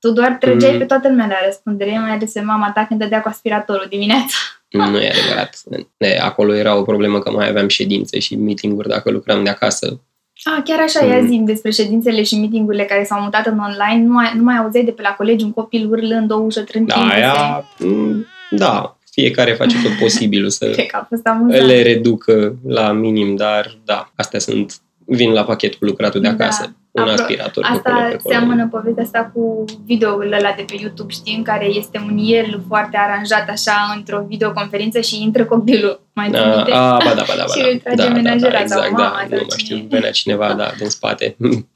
Tu 0.00 0.10
doar 0.12 0.36
trăgeai 0.40 0.72
Mm. 0.72 0.78
pe 0.78 0.84
toată 0.84 1.08
lumea 1.08 1.26
la 1.26 1.34
răspundere, 1.44 1.98
mai 1.98 2.10
ales 2.10 2.32
pe 2.32 2.40
mama 2.40 2.70
ta 2.74 2.84
când 2.88 3.00
dădea 3.00 3.20
cu 3.20 3.28
aspiratorul 3.28 3.86
dimineața. 3.88 4.36
Nu 4.70 4.98
e 4.98 5.10
adevărat. 5.10 5.60
E, 5.96 6.18
Acolo 6.20 6.54
era 6.54 6.76
o 6.76 6.82
problemă 6.82 7.18
că 7.18 7.30
mai 7.30 7.48
aveam 7.48 7.68
ședințe 7.68 8.18
și 8.18 8.36
meeting-uri 8.36 8.88
dacă 8.88 9.10
lucram 9.10 9.44
de 9.44 9.50
acasă. 9.50 10.00
Ah, 10.44 10.62
chiar 10.64 10.80
așa, 10.80 11.04
ia 11.04 11.20
Mm. 11.20 11.28
zi 11.28 11.40
despre 11.44 11.70
ședințele 11.70 12.22
și 12.22 12.38
meetingurile 12.38 12.84
care 12.84 13.04
s-au 13.04 13.20
mutat 13.22 13.46
în 13.46 13.58
online. 13.58 14.06
Nu, 14.06 14.16
ai, 14.18 14.32
nu 14.36 14.42
mai 14.42 14.56
auzeai 14.56 14.84
de 14.84 14.90
pe 14.90 15.02
la 15.02 15.10
colegi 15.14 15.44
un 15.44 15.52
copil 15.52 15.88
urlând, 15.90 16.30
o 16.30 16.34
ușă 16.36 16.58
Da, 16.60 16.64
trântindu-se. 16.64 17.14
aia, 17.14 17.64
mm, 17.78 18.26
da, 18.50 18.96
fiecare 19.10 19.52
face 19.52 19.76
tot 19.82 19.92
posibilul 20.04 20.50
să 20.50 20.70
Cred 20.70 20.86
că 20.86 20.96
a 21.00 21.06
fost 21.08 21.26
amuzant. 21.26 21.62
le 21.66 21.82
reducă 21.82 22.56
la 22.66 22.92
minim, 22.92 23.36
dar 23.36 23.78
da, 23.84 24.12
astea 24.16 24.38
sunt, 24.38 24.74
vin 25.06 25.32
la 25.32 25.44
pachetul 25.44 25.78
lucratul 25.88 26.20
de 26.20 26.28
Da. 26.28 26.32
acasă. 26.32 26.76
Un 26.90 27.02
Apro- 27.04 27.12
aspirator 27.12 27.62
pe 27.64 27.68
acolo, 27.68 27.82
pe 27.82 27.88
Asta 28.00 28.16
acolo. 28.16 28.34
seamănă 28.34 28.68
povestea 28.68 29.02
asta 29.02 29.30
cu 29.34 29.64
videoul 29.84 30.32
ăla 30.32 30.52
de 30.56 30.62
pe 30.66 30.74
YouTube, 30.80 31.12
știi, 31.12 31.36
în 31.36 31.42
care 31.42 31.64
este 31.66 31.98
un 31.98 32.18
el 32.24 32.62
foarte 32.68 32.96
aranjat 32.96 33.48
așa 33.48 33.92
într-o 33.96 34.24
videoconferință 34.28 35.00
și 35.00 35.22
intră 35.22 35.44
copilul. 35.44 36.00
Mai 36.12 36.28
ții 36.30 36.38
A, 36.38 36.54
minte? 36.56 36.70
a, 36.70 36.96
ba 36.96 37.14
da, 37.16 37.24
ba 37.26 37.34
da, 37.36 37.44
ba 37.46 37.52
Și 37.56 37.62
da. 37.62 37.68
îl 37.68 37.78
trage 37.78 37.96
da, 37.96 38.08
da, 38.08 38.14
menajera 38.14 38.58
da, 38.60 38.66
sau 38.66 38.78
exact, 38.82 38.92
mama 38.92 39.10
da, 39.10 39.18
sau 39.18 39.28
nu 39.28 39.36
mai 39.36 39.56
cine 39.56 39.64
știu, 39.64 39.76
e. 39.76 39.86
venea 39.88 40.10
cineva, 40.10 40.52
da, 40.54 40.70
din 40.78 40.88
spate. 40.88 41.36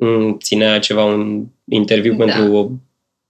Mm, 0.00 0.38
Ținea 0.38 0.78
ceva, 0.78 1.04
un 1.04 1.44
interviu 1.68 2.14
Da. 2.14 2.24
pentru 2.24 2.52
o, 2.52 2.68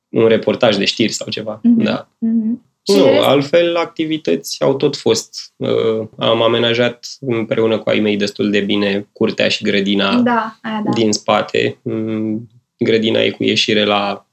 un 0.09 0.27
reportaj 0.29 0.77
de 0.77 0.85
știri 0.85 1.13
sau 1.13 1.29
ceva, 1.29 1.61
Mhm. 1.63 1.83
da. 1.83 2.09
Mhm. 2.19 2.63
Și 2.91 2.97
Nu, 2.97 3.03
de 3.05 3.11
rest- 3.11 3.25
altfel 3.27 3.77
activități 3.77 4.63
au 4.63 4.75
tot 4.77 4.97
fost. 4.97 5.53
Uh, 5.57 6.07
am 6.19 6.43
amenajat 6.43 7.07
împreună 7.21 7.79
cu 7.79 7.89
ai 7.89 8.01
mei 8.01 8.17
destul 8.17 8.51
de 8.51 8.61
bine 8.61 9.09
curtea 9.13 9.49
și 9.49 9.65
grădina 9.65 10.15
Da, 10.15 10.57
aia 10.63 10.83
da. 10.85 10.91
din 10.91 11.13
spate. 11.13 11.79
Mm, 11.83 12.49
Grădina 12.79 13.21
e 13.21 13.31
cu 13.31 13.45
ieșire 13.45 13.85
la 13.85 14.27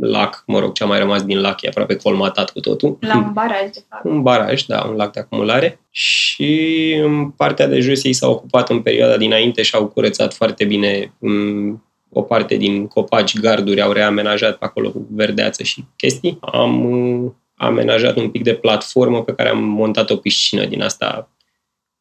lac, 0.00 0.42
mă 0.46 0.58
rog, 0.58 0.72
ce 0.72 0.82
a 0.82 0.86
mai 0.86 0.98
rămas 0.98 1.22
din 1.22 1.40
lac 1.40 1.62
e 1.62 1.68
aproape 1.68 1.96
colmatat 1.96 2.50
cu 2.50 2.60
totul. 2.60 2.96
La 3.00 3.16
un 3.16 3.32
baraj, 3.32 3.70
de 3.72 3.84
fapt. 3.88 4.04
Un 4.04 4.22
baraj, 4.22 4.62
da, 4.62 4.86
un 4.88 4.96
lac 4.96 5.12
de 5.12 5.20
acumulare. 5.20 5.80
Și 5.90 6.92
în 7.02 7.30
partea 7.30 7.66
de 7.66 7.80
jos 7.80 8.04
ei 8.04 8.12
s-au 8.12 8.30
ocupat 8.32 8.70
în 8.70 8.80
perioada 8.82 9.16
dinainte 9.16 9.62
și 9.62 9.74
au 9.74 9.86
curățat 9.86 10.34
foarte 10.34 10.64
bine 10.64 11.12
mm, 11.18 11.84
o 12.10 12.22
parte 12.22 12.56
din 12.56 12.86
copaci, 12.86 13.38
garduri, 13.38 13.80
au 13.82 13.92
reamenajat 13.92 14.56
pe 14.58 14.64
acolo 14.64 14.90
cu 14.90 15.06
verdeață 15.10 15.62
și 15.62 15.84
chestii. 15.96 16.38
Am 16.40 16.70
mm, 16.70 17.36
amenajat 17.56 18.16
un 18.16 18.30
pic 18.30 18.42
de 18.42 18.54
platformă 18.54 19.22
pe 19.22 19.34
care 19.34 19.48
am 19.48 19.62
montat 19.62 20.10
o 20.10 20.16
piscină 20.16 20.64
din 20.64 20.82
asta 20.82 21.30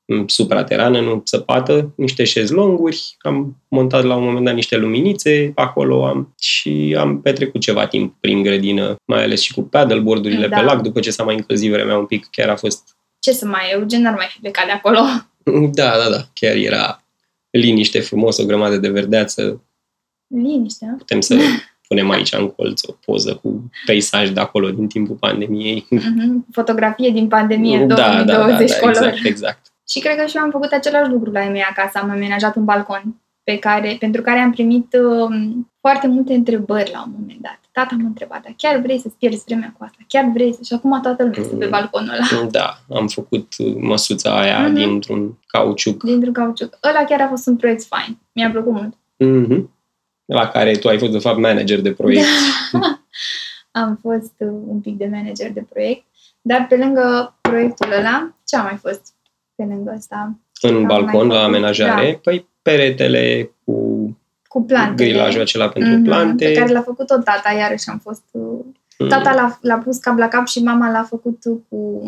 mm, 0.06 0.28
supraterană, 0.28 1.00
nu 1.00 1.22
săpată, 1.26 1.94
niște 1.96 2.24
șezlonguri, 2.24 3.16
am 3.20 3.58
montat 3.68 4.04
la 4.04 4.16
un 4.16 4.24
moment 4.24 4.46
dat 4.46 4.54
niște 4.54 4.78
luminițe 4.78 5.52
acolo 5.56 6.06
am, 6.06 6.34
și 6.40 6.96
am 7.00 7.22
petrecut 7.22 7.62
ceva 7.62 7.88
timp 7.88 8.16
prin 8.20 8.42
grădină, 8.42 8.96
mai 9.06 9.24
ales 9.24 9.42
și 9.42 9.54
cu 9.54 9.62
paddleboard-urile 9.62 10.48
Da. 10.48 10.58
pe 10.58 10.64
lac, 10.64 10.82
după 10.82 11.00
ce 11.00 11.12
s-a 11.12 11.24
mai 11.24 11.36
încălzit 11.36 11.72
vremea 11.72 11.98
un 11.98 12.06
pic, 12.06 12.28
chiar 12.32 12.50
a 12.50 12.56
fost 12.56 12.96
Ce 13.20 13.32
să 13.32 13.46
mai, 13.46 13.72
Eugen 13.72 14.02
n-ar 14.02 14.16
mai 14.16 14.28
fi 14.30 14.40
plecat 14.40 14.66
de 14.66 14.72
acolo. 14.72 15.00
Da, 15.72 15.98
da, 15.98 16.10
da. 16.10 16.28
Chiar 16.34 16.56
era 16.56 17.04
liniște 17.50 18.00
frumos, 18.00 18.38
o 18.38 18.46
grămadă 18.46 18.78
de 18.78 18.90
verdeață. 18.90 19.64
Liniște, 20.28 20.86
nu? 20.86 20.96
Putem 20.96 21.22
să 21.22 21.36
punem 21.94 22.10
aici 22.10 22.34
în 22.34 22.50
colț 22.50 22.82
o 22.88 22.92
poză 23.06 23.40
cu 23.42 23.70
peisaj 23.86 24.30
de 24.30 24.40
acolo 24.40 24.70
din 24.70 24.88
timpul 24.88 25.16
pandemiei. 25.16 25.86
Mhm. 25.90 26.46
Fotografie 26.52 27.10
din 27.10 27.28
pandemie 27.28 27.86
da, 27.86 27.96
da, 27.96 28.24
da, 28.24 28.36
2020 28.36 28.70
da, 28.70 28.80
color. 28.80 28.96
exact, 28.96 29.26
exact. 29.26 29.62
Și 29.90 30.00
cred 30.00 30.16
că 30.18 30.26
și 30.26 30.38
eu 30.38 30.44
am 30.44 30.52
făcut 30.52 30.72
același 30.72 31.10
lucru 31.12 31.32
la 31.32 31.44
ei 31.44 31.50
mei 31.52 31.66
acasă. 31.70 32.00
Am 32.02 32.10
amenajat 32.10 32.56
un 32.56 32.64
balcon 32.66 33.16
pe 33.44 33.58
care, 33.58 33.96
pentru 34.00 34.22
care 34.22 34.40
am 34.40 34.52
primit 34.52 34.88
um, 35.04 35.72
foarte 35.80 36.08
multe 36.08 36.34
întrebări 36.34 36.92
la 36.94 37.04
un 37.06 37.12
moment 37.20 37.40
dat. 37.42 37.60
Tata 37.72 37.96
m-a 38.00 38.08
întrebat, 38.08 38.42
dar 38.44 38.54
chiar 38.58 38.80
vrei 38.80 39.00
să-ți 39.00 39.16
pierzi 39.18 39.44
vremea 39.46 39.74
cu 39.78 39.84
asta? 39.84 39.98
Chiar 40.08 40.30
vrei 40.34 40.54
să... 40.54 40.60
Și 40.64 40.74
acum 40.74 41.00
toată 41.02 41.24
lumea 41.24 41.40
este 41.42 41.56
pe 41.56 41.66
Mm. 41.66 41.72
balconul 41.72 42.10
ăla, 42.10 42.48
Da, 42.60 42.78
am 42.96 43.08
făcut 43.08 43.48
măsuța 43.80 44.40
aia 44.40 44.60
Mhm. 44.60 44.74
dintr-un 44.74 45.38
cauciuc, 45.48 46.04
dintr-un 46.04 46.34
cauciuc. 46.34 46.78
Ăla 46.90 47.04
chiar 47.04 47.22
a 47.22 47.28
fost 47.28 47.48
un 47.48 47.56
proiect 47.56 47.84
fain. 47.84 48.18
Mi-a 48.32 48.50
plăcut 48.52 48.72
mult. 48.72 48.94
Mhm. 49.18 49.70
La 50.26 50.48
care 50.48 50.72
tu 50.76 50.88
ai 50.88 50.98
fost, 50.98 51.12
de 51.12 51.20
fapt, 51.20 51.38
manager 51.40 51.82
de 51.82 51.92
proiect. 51.92 52.28
Da. 52.72 52.80
am 53.82 54.00
fost 54.02 54.34
uh, 54.38 54.48
un 54.68 54.80
pic 54.80 54.98
de 54.98 55.10
manager 55.12 55.52
de 55.52 55.66
proiect, 55.70 56.06
dar 56.42 56.66
pe 56.70 56.76
lângă 56.76 57.38
proiectul 57.42 57.92
ăla, 57.92 58.34
ce 58.48 58.56
a 58.56 58.64
mai 58.64 58.78
fost 58.82 59.02
pe 59.56 59.64
lângă 59.64 59.94
asta? 59.98 60.38
În 60.62 60.76
Am 60.76 60.84
balcon, 60.86 61.28
mai 61.28 61.28
la 61.28 61.34
făcut, 61.34 61.48
amenajare, 61.56 62.20
păi 62.24 62.48
peretele 62.62 63.52
cu 63.66 63.74
Cu 64.48 64.64
plantele. 64.64 65.10
grilajul 65.10 65.42
acela 65.42 65.70
pentru 65.70 65.94
Mhm, 65.94 66.04
plante. 66.04 66.46
Pe 66.46 66.54
care 66.54 66.72
l-a 66.72 66.82
făcut 66.82 67.08
tot 67.08 67.24
tata, 67.24 67.52
iarăși 67.58 67.90
am 67.90 68.00
fost... 68.00 68.24
uh, 68.32 68.66
Mm. 68.98 69.08
Tata 69.08 69.34
l-a, 69.34 69.58
l-a 69.62 69.78
pus 69.78 69.98
cap 69.98 70.18
la 70.18 70.28
cap 70.28 70.48
și 70.48 70.64
mama 70.64 70.92
l-a 70.92 71.04
făcut 71.04 71.38
cu 71.70 72.04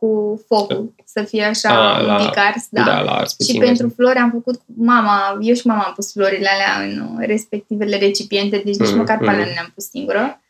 cu 0.00 0.40
focul, 0.48 0.94
să 1.04 1.22
fie 1.22 1.42
așa 1.42 1.68
A, 1.94 2.00
un 2.00 2.06
la- 2.06 2.16
pic 2.16 2.36
ars, 2.38 2.66
da. 2.70 2.82
Da, 2.82 3.00
la 3.02 3.10
ars 3.10 3.30
și 3.30 3.36
puțin. 3.36 3.60
pentru 3.60 3.88
flori 3.88 4.18
am 4.18 4.30
făcut 4.30 4.54
cu 4.56 4.64
mama, 4.76 5.38
eu 5.40 5.54
și 5.54 5.66
mama 5.66 5.82
am 5.82 5.92
pus 5.94 6.12
florile 6.12 6.48
alea 6.48 6.88
în 6.88 6.98
uh, 7.00 7.26
respectivele 7.26 7.96
recipiente, 7.98 8.62
deci 8.64 8.76
nici 8.76 8.88
Mhm, 8.88 8.96
măcar 8.98 9.18
pe 9.18 9.24
alea 9.26 9.38
mhm. 9.38 9.48
nu 9.48 9.54
le-am 9.54 9.70
pus 9.74 9.84
singură. 9.88 10.40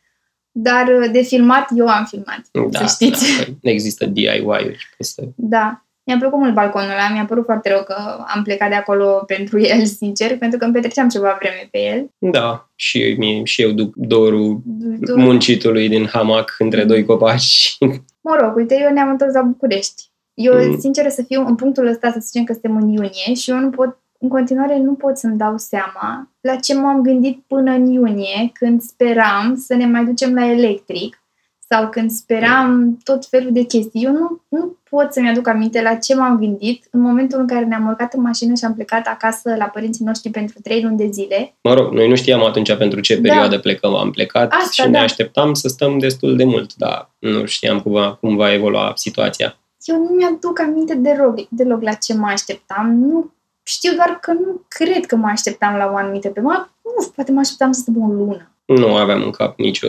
Dar 0.52 0.87
uh, 1.02 1.11
de 1.12 1.22
filmat, 1.22 1.68
eu 1.76 1.87
am 1.88 2.04
filmat, 2.04 2.40
da, 2.70 2.78
să 2.87 2.94
știți. 3.04 3.37
Da, 3.38 3.44
păi 3.62 3.72
există 3.72 4.06
DIY-uri. 4.06 4.88
poți 4.96 5.12
să- 5.12 5.22
Da. 5.35 5.80
Mi-a 6.09 6.16
plăcut 6.18 6.38
mult 6.38 6.54
balconul 6.54 6.90
ăla, 6.90 7.09
mi-a 7.12 7.24
părut 7.24 7.44
foarte 7.44 7.68
rău 7.68 7.82
că 7.82 8.24
am 8.35 8.42
plecat 8.42 8.68
de 8.68 8.74
acolo 8.74 9.22
pentru 9.26 9.61
el, 9.61 9.85
sincer, 10.00 10.38
pentru 10.38 10.59
că 10.59 10.64
îmi 10.64 10.74
petreceam 10.74 11.09
ceva 11.09 11.37
vreme 11.40 11.68
pe 11.70 11.78
el. 11.78 12.11
Da, 12.18 12.68
și, 12.74 13.14
mie, 13.18 13.44
și 13.44 13.62
eu 13.62 13.70
duc 13.70 13.94
dorul 13.96 14.61
Du- 15.00 15.16
muncitului 15.18 15.88
din 15.88 16.06
hamac 16.06 16.54
între 16.59 16.85
doi 16.85 17.04
copaci. 17.04 17.76
Mă 18.28 18.36
rog, 18.40 18.56
ulterior 18.56 18.90
ne-am 18.90 19.08
întors 19.10 19.32
la 19.32 19.42
București. 19.42 20.10
Eu, 20.34 20.54
Mm. 20.54 20.68
mm. 20.68 20.78
sinceră 20.78 21.08
să 21.08 21.22
fiu, 21.22 21.46
în 21.46 21.54
punctul 21.54 21.86
ăsta, 21.86 22.10
să 22.10 22.18
zicem 22.20 22.44
că 22.44 22.52
suntem 22.52 22.76
în 22.76 22.88
iunie 22.88 23.34
și 23.34 23.50
eu 23.50 23.58
nu 23.58 23.70
pot, 23.70 23.98
în 24.18 24.28
continuare 24.28 24.78
nu 24.78 24.92
pot 24.94 25.16
să-mi 25.16 25.36
dau 25.36 25.58
seama 25.58 26.30
la 26.40 26.56
ce 26.56 26.74
m-am 26.74 27.02
gândit 27.02 27.42
până 27.46 27.70
în 27.70 27.86
iunie, 27.86 28.50
când 28.52 28.80
speram 28.82 29.56
să 29.56 29.74
ne 29.74 29.86
mai 29.86 30.04
ducem 30.04 30.34
la 30.34 30.50
electric 30.50 31.20
sau 31.68 31.88
când 31.88 32.11
speram 32.11 32.98
tot 33.05 33.26
felul 33.26 33.52
de 33.52 33.62
chestii. 33.62 34.05
Eu 34.05 34.12
nu, 34.12 34.40
nu 34.48 34.76
pot 34.90 35.12
să-mi 35.12 35.29
aduc 35.29 35.48
aminte 35.48 35.83
la 35.83 35.94
ce 35.94 36.14
m-am 36.14 36.38
gândit 36.38 36.85
în 36.90 37.00
momentul 37.00 37.40
în 37.40 37.46
care 37.46 37.64
ne-am 37.64 37.87
urcat 37.87 38.14
în 38.14 38.22
mașină 38.22 38.55
și 38.55 38.64
am 38.64 38.74
plecat 38.74 39.07
acasă 39.07 39.55
la 39.59 39.64
părinții 39.64 40.05
noștri 40.05 40.31
pentru 40.31 40.57
trei 40.62 40.83
luni 40.83 40.96
de 40.96 41.09
zile. 41.12 41.55
Mă 41.62 41.74
rog, 41.74 41.92
noi 41.92 42.09
nu 42.09 42.14
știam 42.14 42.44
atunci 42.44 42.74
pentru 42.76 43.00
ce 43.00 43.14
Da. 43.14 43.20
perioadă 43.20 43.59
plecăm. 43.59 43.94
Am 43.94 44.11
plecat 44.11 44.52
Asta, 44.52 44.68
și 44.70 44.81
ne 44.90 44.98
da. 44.98 45.00
așteptam 45.00 45.55
să 45.55 45.68
stăm 45.68 45.98
destul 45.98 46.37
de 46.37 46.44
mult, 46.44 46.74
dar 46.74 47.11
nu 47.18 47.44
știam 47.44 47.81
cum 47.81 47.92
va, 47.92 48.14
cum 48.20 48.37
va 48.37 48.52
evolua 48.52 48.92
situația. 48.96 49.57
eu 49.85 49.96
nu 49.96 50.14
mi-aduc 50.16 50.61
aminte 50.61 50.94
deloc, 50.94 51.48
deloc 51.48 51.83
la 51.83 51.92
ce 51.92 52.14
mă 52.14 52.26
așteptam. 52.26 52.98
Nu 52.98 53.31
știu 53.62 53.92
doar 53.94 54.18
că 54.20 54.33
nu 54.33 54.61
cred 54.68 55.07
că 55.07 55.16
mă 55.16 55.26
așteptam 55.26 55.76
la 55.76 55.90
o 55.92 55.96
anumită 55.96 56.29
perioadă. 56.29 56.70
Nu 56.83 57.00
știu, 57.00 57.12
poate 57.14 57.33
mă 57.33 57.38
așteptam 57.38 57.72
să 57.72 57.81
stăm 57.81 58.02
o 58.02 58.07
lună. 58.12 58.50
Nu 58.64 58.94
aveam 58.96 59.22
în 59.22 59.31
cap 59.31 59.59
nicio... 59.59 59.88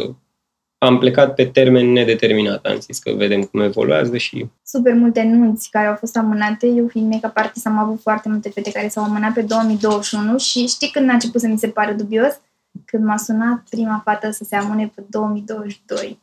Am 0.79 0.97
plecat 0.97 1.33
pe 1.33 1.45
termen 1.45 1.91
nedeterminat. 1.91 2.65
Am 2.65 2.79
zis 2.79 2.99
că 2.99 3.11
vedem 3.11 3.43
cum 3.43 3.59
evoluează 3.59 4.17
și 4.17 4.49
Super 4.65 4.93
multe 4.93 5.23
nunți 5.23 5.69
care 5.69 5.87
au 5.87 5.95
fost 5.95 6.17
amânate. 6.17 6.67
Eu 6.67 6.87
fiind 6.87 7.11
make-up 7.11 7.37
artist 7.37 7.67
am 7.67 7.77
avut 7.77 8.01
foarte 8.01 8.29
multe 8.29 8.49
fete 8.49 8.71
care 8.71 8.87
s-au 8.87 9.03
amânat 9.03 9.33
pe 9.33 9.41
2021 9.41 10.37
și 10.37 10.67
știi 10.67 10.89
când 10.89 11.09
a 11.09 11.13
început 11.13 11.41
să 11.41 11.47
mi 11.47 11.57
se 11.57 11.67
pare 11.67 11.91
dubios? 11.91 12.39
Când 12.85 13.03
m-a 13.03 13.17
sunat 13.17 13.63
prima 13.69 14.01
fată 14.03 14.31
să 14.31 14.43
se 14.43 14.55
amâne 14.55 14.91
pe 14.95 15.03
2022. 15.09 16.19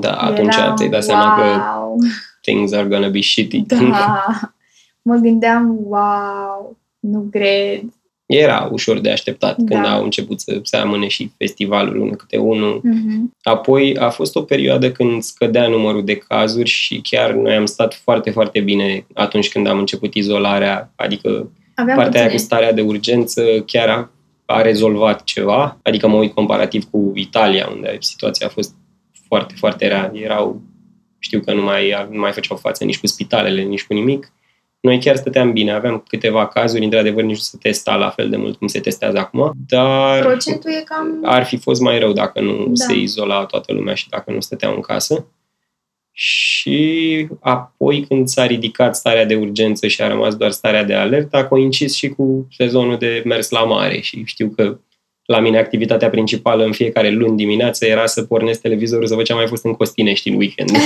da, 0.00 0.12
atunci 0.12 0.54
Eram, 0.54 0.76
ți-ai 0.76 0.88
dat 0.88 1.04
seama 1.04 1.34
că 1.34 1.42
wow, 1.42 1.98
things 2.40 2.72
are 2.72 2.88
gonna 2.88 3.08
be 3.08 3.20
shitty. 3.20 3.60
Da, 3.60 4.24
mă 5.02 5.14
gândeam, 5.14 5.76
wow, 5.82 6.76
nu 7.00 7.28
cred. 7.30 7.82
Era 8.26 8.68
ușor 8.72 8.98
de 8.98 9.10
așteptat 9.10 9.56
când 9.56 9.82
Da. 9.82 9.94
au 9.94 10.02
început 10.04 10.40
să 10.40 10.58
se 10.62 10.76
amâne 10.76 11.08
și 11.08 11.30
festivalul 11.38 11.96
unul 12.00 12.14
câte 12.16 12.36
unul. 12.36 12.80
Mhm. 12.82 13.32
Apoi 13.42 13.96
a 13.96 14.08
fost 14.10 14.36
o 14.36 14.42
perioadă 14.42 14.90
când 14.92 15.22
scădea 15.22 15.68
numărul 15.68 16.04
de 16.04 16.14
cazuri 16.16 16.68
și 16.68 17.00
chiar 17.02 17.32
noi 17.32 17.54
am 17.54 17.66
stat 17.66 17.94
foarte, 17.94 18.30
foarte 18.30 18.60
bine 18.60 19.06
atunci 19.14 19.48
când 19.50 19.66
am 19.66 19.78
început 19.78 20.14
izolarea, 20.14 20.92
adică 20.96 21.50
Aveam 21.74 21.96
partea 21.96 22.20
aia 22.20 22.28
cu 22.28 22.34
puține. 22.34 22.38
starea 22.56 22.72
de 22.72 22.80
urgență 22.80 23.42
chiar 23.66 23.88
a, 23.88 24.10
a 24.46 24.60
rezolvat 24.62 25.24
ceva, 25.24 25.78
adică 25.82 26.08
mă 26.08 26.16
uit 26.16 26.32
comparativ 26.34 26.84
cu 26.90 27.12
Italia, 27.14 27.68
unde 27.74 27.96
situația 28.00 28.46
a 28.46 28.50
fost 28.50 28.74
foarte, 29.26 29.54
foarte 29.56 29.86
rea. 29.86 30.10
Erau, 30.14 30.60
știu 31.18 31.40
că 31.40 31.52
nu 31.54 31.62
mai, 31.62 32.06
nu 32.10 32.18
mai 32.20 32.32
făceau 32.32 32.56
față 32.56 32.84
nici 32.84 32.98
cu 32.98 33.06
spitalele, 33.06 33.62
nici 33.62 33.84
cu 33.84 33.94
nimic. 33.94 34.32
Noi 34.84 35.00
chiar 35.00 35.16
stăteam 35.16 35.52
bine, 35.52 35.72
aveam 35.72 36.04
câteva 36.08 36.46
cazuri, 36.46 36.84
într-adevăr 36.84 37.22
nici 37.22 37.36
nu 37.36 37.42
se 37.42 37.56
testa 37.60 37.94
la 37.94 38.10
fel 38.10 38.30
de 38.30 38.36
mult 38.36 38.56
cum 38.56 38.66
se 38.66 38.80
testează 38.80 39.18
acum, 39.18 39.52
dar 39.68 40.20
Procentul 40.20 40.70
e 40.70 40.82
cam... 40.84 41.20
ar 41.22 41.44
fi 41.44 41.56
fost 41.56 41.80
mai 41.80 41.98
rău 41.98 42.12
dacă 42.12 42.40
nu 42.40 42.66
Da. 42.66 42.84
se 42.84 42.94
izola 42.94 43.44
toată 43.44 43.72
lumea 43.72 43.94
și 43.94 44.08
dacă 44.08 44.32
nu 44.32 44.40
stăteau 44.40 44.74
în 44.74 44.80
casă. 44.80 45.26
Și 46.12 47.26
apoi 47.40 48.04
când 48.08 48.28
s-a 48.28 48.46
ridicat 48.46 48.96
starea 48.96 49.24
de 49.24 49.34
urgență 49.34 49.86
și 49.86 50.02
a 50.02 50.08
rămas 50.08 50.34
doar 50.34 50.50
starea 50.50 50.84
de 50.84 50.94
alertă, 50.94 51.36
a 51.36 51.44
coincis 51.46 51.94
și 51.94 52.08
cu 52.08 52.48
sezonul 52.56 52.96
de 52.98 53.22
mers 53.24 53.50
la 53.50 53.64
mare 53.64 54.00
și 54.00 54.22
știu 54.24 54.48
că 54.56 54.78
la 55.24 55.40
mine 55.40 55.58
activitatea 55.58 56.10
principală 56.10 56.64
în 56.64 56.72
fiecare 56.72 57.10
luni 57.10 57.36
dimineață 57.36 57.86
era 57.86 58.06
să 58.06 58.22
pornesc 58.22 58.60
televizorul 58.60 59.06
să 59.06 59.14
văd 59.14 59.24
ce 59.24 59.32
am 59.32 59.38
mai 59.38 59.46
fost 59.46 59.64
în 59.64 59.74
Costinești 59.74 60.28
în 60.28 60.36
weekend. 60.36 60.70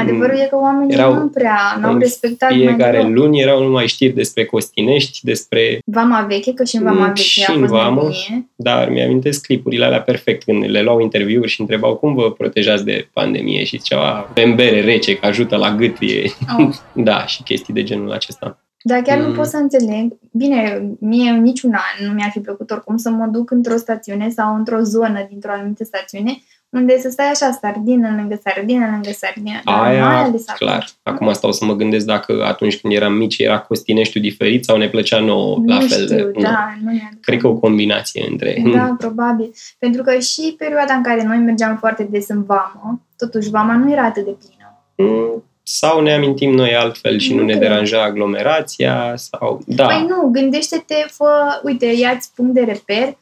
Adevărul 0.00 0.38
e 0.38 0.46
că 0.50 0.56
oamenii 0.56 0.94
Erau 0.94 1.14
nu 1.14 1.28
prea, 1.28 1.58
n-au 1.80 1.92
în 1.92 1.98
respectat 1.98 2.50
mai 2.50 2.58
Fiecare 2.58 2.96
deloc. 2.96 3.12
luni 3.14 3.40
erau 3.40 3.62
numai 3.62 3.86
știri 3.86 4.12
despre 4.12 4.44
Costinești, 4.44 5.18
despre 5.22 5.78
Vama 5.84 6.20
veche, 6.28 6.54
că 6.54 6.64
și 6.64 6.76
în 6.76 6.82
Vama 6.82 6.98
Mm, 7.00 7.06
veche 7.06 7.20
și 7.20 7.44
a 7.48 7.52
în 7.52 7.58
fost 7.58 7.72
Vamă. 7.72 7.94
nebunie. 7.94 8.50
Dar 8.56 8.88
mi-amintesc 8.90 9.42
clipurile 9.42 9.84
alea 9.84 10.02
perfect 10.02 10.44
când 10.44 10.64
le 10.70 10.82
luau 10.82 11.00
interviuri 11.00 11.48
și 11.50 11.60
întrebau 11.60 11.96
cum 11.96 12.14
vă 12.14 12.30
protejați 12.32 12.84
de 12.84 13.08
pandemie 13.12 13.64
și 13.64 13.76
ziceau, 13.78 14.28
bem 14.34 14.54
bere 14.54 14.80
rece, 14.80 15.16
că 15.16 15.26
ajută 15.26 15.56
la 15.56 15.74
gât. 15.74 15.96
E... 16.00 16.22
Oh. 16.58 16.68
da, 17.08 17.26
și 17.26 17.42
chestii 17.42 17.74
de 17.74 17.82
genul 17.82 18.12
acesta. 18.12 18.64
Dar 18.82 19.00
chiar 19.00 19.18
nu 19.18 19.28
Mm. 19.28 19.34
pot 19.34 19.46
să 19.46 19.56
înțeleg. 19.56 20.12
Bine, 20.32 20.82
mie 21.00 21.30
niciun 21.30 21.72
an 21.72 22.06
nu 22.06 22.12
mi-ar 22.12 22.30
fi 22.30 22.38
plăcut 22.40 22.70
oricum 22.70 22.96
să 22.96 23.10
mă 23.10 23.26
duc 23.26 23.50
într-o 23.50 23.76
stațiune 23.76 24.28
sau 24.30 24.54
într-o 24.56 24.78
zonă 24.82 25.26
dintr-o 25.28 25.50
anumită 25.52 25.84
stațiune 25.84 26.42
unde 26.70 26.98
să 26.98 27.08
stai 27.10 27.26
așa, 27.26 27.58
sardină 27.60 28.14
lângă 28.16 28.40
sardină 28.44 28.88
lângă 28.90 29.10
sardină. 29.12 29.60
Dar 29.64 29.78
mai 29.78 29.90
Aia, 29.90 30.18
ales 30.18 30.48
acum. 30.48 30.66
clar. 30.66 30.86
Acum 31.02 31.32
stau 31.32 31.52
să 31.52 31.64
mă 31.64 31.74
gândesc 31.74 32.06
dacă 32.06 32.44
atunci 32.44 32.80
când 32.80 32.92
eram 32.92 33.12
mici 33.12 33.38
era 33.38 33.58
Costineștiul 33.60 34.22
diferit 34.22 34.64
sau 34.64 34.76
ne 34.76 34.88
plăcea 34.88 35.18
nouă 35.20 35.56
Nu 35.58 35.74
la 35.74 35.80
știu, 35.80 35.96
fel 35.96 36.06
de... 36.06 36.30
nu. 36.34 36.40
da, 36.42 36.74
nu 36.82 36.90
mi-aduc 36.90 37.20
Cred 37.20 37.40
că 37.40 37.46
o 37.46 37.54
combinație 37.54 38.26
între... 38.30 38.62
Da, 38.74 38.94
probabil. 38.98 39.52
Pentru 39.78 40.02
că 40.02 40.18
și 40.18 40.54
perioada 40.58 40.94
în 40.94 41.02
care 41.02 41.22
noi 41.22 41.38
mergeam 41.38 41.76
foarte 41.76 42.02
des 42.10 42.28
în 42.28 42.42
vamă, 42.44 43.00
totuși 43.16 43.50
vama 43.50 43.76
nu 43.76 43.92
era 43.92 44.02
atât 44.04 44.24
de 44.24 44.30
plină. 44.38 44.82
Mm, 44.96 45.42
Sau 45.62 46.00
ne 46.00 46.12
amintim 46.12 46.50
noi 46.50 46.74
altfel 46.74 47.18
și 47.18 47.32
nu, 47.34 47.40
Nu 47.40 47.44
ne 47.46 47.52
cred. 47.56 47.68
deranja 47.68 48.02
aglomerația 48.02 49.12
sau... 49.16 49.60
Da, 49.66 49.86
Păi 49.86 50.06
nu, 50.08 50.28
gândește-te, 50.28 50.94
fă, 51.10 51.60
uite, 51.62 51.86
ia-ți 51.86 52.30
punct 52.34 52.54
de 52.54 52.60
reper, 52.60 53.06
uh, 53.06 53.14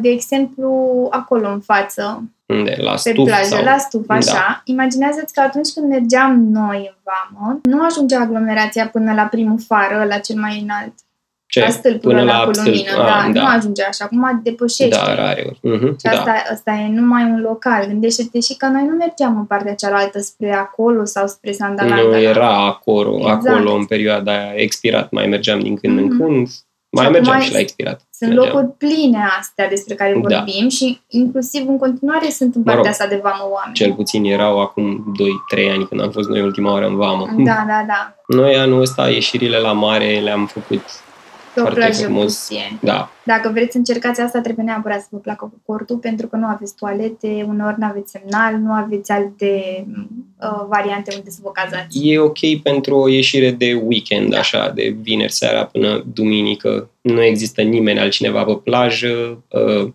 de 0.00 0.08
exemplu, 0.08 0.70
acolo 1.10 1.48
în 1.48 1.60
față, 1.60 2.22
unde? 2.46 2.76
La 2.80 2.90
pe 2.90 2.96
stuf 2.96 3.26
plajă, 3.26 3.44
sau... 3.44 3.64
la 3.64 3.76
stuf, 3.78 4.04
așa. 4.08 4.32
Da. 4.32 4.60
Imaginează-ți 4.64 5.32
că 5.34 5.40
atunci 5.40 5.68
când 5.74 5.88
mergeam 5.88 6.44
noi 6.50 6.76
în 6.78 6.96
vamă, 7.04 7.58
nu 7.62 7.84
ajungea 7.84 8.20
aglomerația 8.20 8.88
până 8.88 9.12
la 9.14 9.22
primul 9.22 9.58
fară, 9.66 10.04
la 10.08 10.18
cel 10.18 10.36
mai 10.36 10.60
înalt, 10.62 10.92
Ce? 11.46 11.60
la 11.60 11.68
stâlpul 11.68 12.10
Până 12.10 12.20
ăla 12.22 12.38
la 12.38 12.44
cu 12.44 12.52
stâlp. 12.52 12.66
lumină, 12.66 12.90
Ah, 12.90 12.96
da, 13.26 13.30
da. 13.32 13.40
nu 13.40 13.46
ajungea 13.56 13.84
așa, 13.88 14.04
acum 14.04 14.40
depășește. 14.42 14.88
Da, 14.88 15.14
rare 15.14 15.44
ori. 15.46 15.58
Mhm, 15.76 15.86
Și 16.00 16.06
asta, 16.06 16.24
da. 16.24 16.52
asta 16.52 16.70
e 16.72 16.88
numai 16.88 17.22
un 17.22 17.40
local. 17.40 17.86
Gândește-te 17.86 18.40
și 18.40 18.56
că 18.56 18.66
noi 18.66 18.82
nu 18.88 18.94
mergeam 18.96 19.36
în 19.36 19.44
partea 19.44 19.74
cealaltă 19.74 20.18
spre 20.20 20.52
acolo 20.54 21.04
sau 21.04 21.26
spre 21.26 21.52
Sandalanda. 21.52 22.02
Nu 22.02 22.16
era 22.18 22.56
acolo, 22.66 23.16
Exact. 23.16 23.46
acolo 23.46 23.74
în 23.74 23.84
perioada 23.84 24.32
aia 24.32 24.52
expirat, 24.54 25.10
mai 25.10 25.26
mergeam 25.26 25.60
din 25.60 25.76
când 25.76 26.00
Mhm. 26.00 26.10
în 26.10 26.18
când. 26.18 26.48
Mai 26.96 27.04
acum 27.04 27.16
mergeam 27.16 27.36
mai- 27.36 27.46
și 27.46 27.52
la 27.52 27.58
expirat. 27.58 28.00
Sunt 28.10 28.30
mergeam. 28.30 28.54
locuri 28.54 28.72
pline 28.78 29.18
astea 29.40 29.68
despre 29.68 29.94
care 29.94 30.12
Da. 30.12 30.18
vorbim 30.36 30.68
și 30.68 31.00
inclusiv 31.08 31.68
în 31.68 31.78
continuare 31.78 32.28
sunt 32.30 32.54
în 32.54 32.62
Mă 32.64 32.72
partea 32.72 32.82
rog, 32.82 33.00
asta 33.00 33.06
de 33.06 33.20
vamă 33.22 33.48
oameni. 33.52 33.74
Cel 33.74 33.92
puțin 33.92 34.24
erau 34.24 34.60
acum 34.60 35.14
2-3 35.54 35.70
ani 35.70 35.86
când 35.88 36.00
am 36.00 36.10
fost 36.10 36.28
noi 36.28 36.40
ultima 36.42 36.72
oară 36.72 36.86
în 36.86 36.96
vamă. 36.96 37.28
Da, 37.36 37.64
da, 37.68 37.84
da. 37.86 38.14
Noi 38.26 38.56
anul 38.56 38.80
ăsta 38.80 39.08
ieșirile 39.10 39.58
la 39.58 39.72
mare 39.72 40.18
le-am 40.22 40.46
făcut, 40.46 40.82
Pe 41.56 41.62
o 41.62 41.64
Foarte 41.64 41.80
plajă 41.84 42.02
frumos. 42.02 42.24
pustie. 42.24 42.78
da, 42.82 43.10
Dacă 43.24 43.50
vreți 43.52 43.72
să 43.72 43.78
încercați 43.78 44.20
asta, 44.20 44.40
trebuie 44.40 44.64
neapărat 44.64 45.00
să 45.00 45.06
vă 45.10 45.18
placă 45.18 45.44
cu 45.44 45.60
cortul, 45.72 45.96
pentru 45.96 46.26
că 46.26 46.36
nu 46.36 46.46
aveți 46.46 46.74
toalete, 46.74 47.44
uneori 47.48 47.74
nu 47.78 47.86
aveți 47.86 48.10
semnal, 48.10 48.54
nu 48.54 48.72
aveți 48.72 49.10
alte 49.12 49.84
uh, 50.40 50.64
variante 50.68 51.14
unde 51.16 51.30
să 51.30 51.38
vă 51.42 51.50
cazați. 51.50 51.98
e 52.08 52.18
ok 52.18 52.38
pentru 52.62 52.96
o 52.96 53.08
ieșire 53.08 53.50
de 53.50 53.80
weekend, 53.84 54.30
Da. 54.30 54.38
așa, 54.38 54.70
de 54.74 54.96
vineri 55.00 55.32
seara 55.32 55.64
până 55.64 56.04
duminică. 56.12 56.90
Nu 57.00 57.22
există 57.22 57.62
nimeni 57.62 57.98
altcineva 57.98 58.44
pe 58.44 58.54
plajă. 58.64 59.42
Uh, 59.48 59.92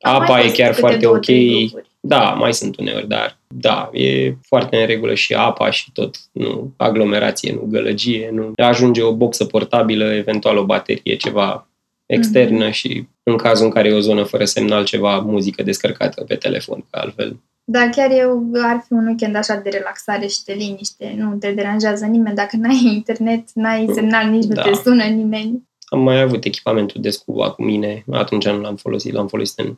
Au 0.00 0.18
mai 0.18 0.26
apa 0.26 0.38
e 0.38 0.42
fost 0.42 0.54
chiar 0.54 0.68
câte 0.68 0.80
foarte 0.80 0.98
două, 0.98 1.14
ok. 1.14 1.22
trei 1.22 1.58
grupuri. 1.66 1.90
Da, 2.06 2.30
mai 2.30 2.54
sunt 2.54 2.76
uneori, 2.76 3.08
dar 3.08 3.38
da, 3.48 3.90
e 3.92 4.34
foarte 4.42 4.76
în 4.76 4.86
regulă 4.86 5.14
și 5.14 5.34
apa 5.34 5.70
și 5.70 5.92
tot. 5.92 6.16
Nu 6.32 6.72
aglomerație, 6.76 7.52
nu 7.52 7.66
gălăgie, 7.66 8.30
nu. 8.32 8.52
Ajunge 8.56 9.02
o 9.02 9.14
boxă 9.14 9.44
portabilă, 9.44 10.14
eventual 10.14 10.56
o 10.56 10.64
baterie, 10.64 11.16
ceva 11.16 11.68
externă 12.06 12.70
și 12.70 13.08
în 13.22 13.36
cazul 13.36 13.64
în 13.64 13.70
care 13.70 13.88
e 13.88 13.92
o 13.94 14.00
zonă 14.00 14.22
fără 14.22 14.44
semnal, 14.44 14.84
ceva 14.84 15.18
muzică 15.18 15.62
descărcată 15.62 16.24
pe 16.24 16.34
telefon, 16.34 16.86
că 16.90 16.98
altfel. 16.98 17.36
Da, 17.64 17.88
chiar 17.88 18.10
eu 18.10 18.50
ar 18.62 18.82
fi 18.86 18.92
un 18.92 19.06
weekend 19.06 19.36
așa 19.36 19.54
de 19.56 19.70
relaxare 19.70 20.26
și 20.26 20.44
de 20.44 20.52
liniște. 20.52 21.14
Nu 21.18 21.36
te 21.36 21.52
deranjează 21.52 22.04
nimeni. 22.06 22.36
Dacă 22.36 22.56
n-ai 22.56 22.92
internet, 22.94 23.44
n-ai 23.54 23.88
semnal, 23.94 24.30
nici 24.30 24.44
nu 24.44 24.54
Da. 24.54 24.62
te 24.62 24.74
sună 24.74 25.04
nimeni. 25.04 25.62
Am 25.84 26.00
mai 26.00 26.20
avut 26.20 26.44
echipamentul 26.44 27.00
de 27.00 27.10
scuba 27.10 27.50
cu 27.50 27.62
mine, 27.62 28.04
atunci 28.10 28.46
nu 28.48 28.60
l-am 28.60 28.76
folosit, 28.76 29.12
l-am 29.12 29.28
folosit 29.28 29.58
în, 29.58 29.76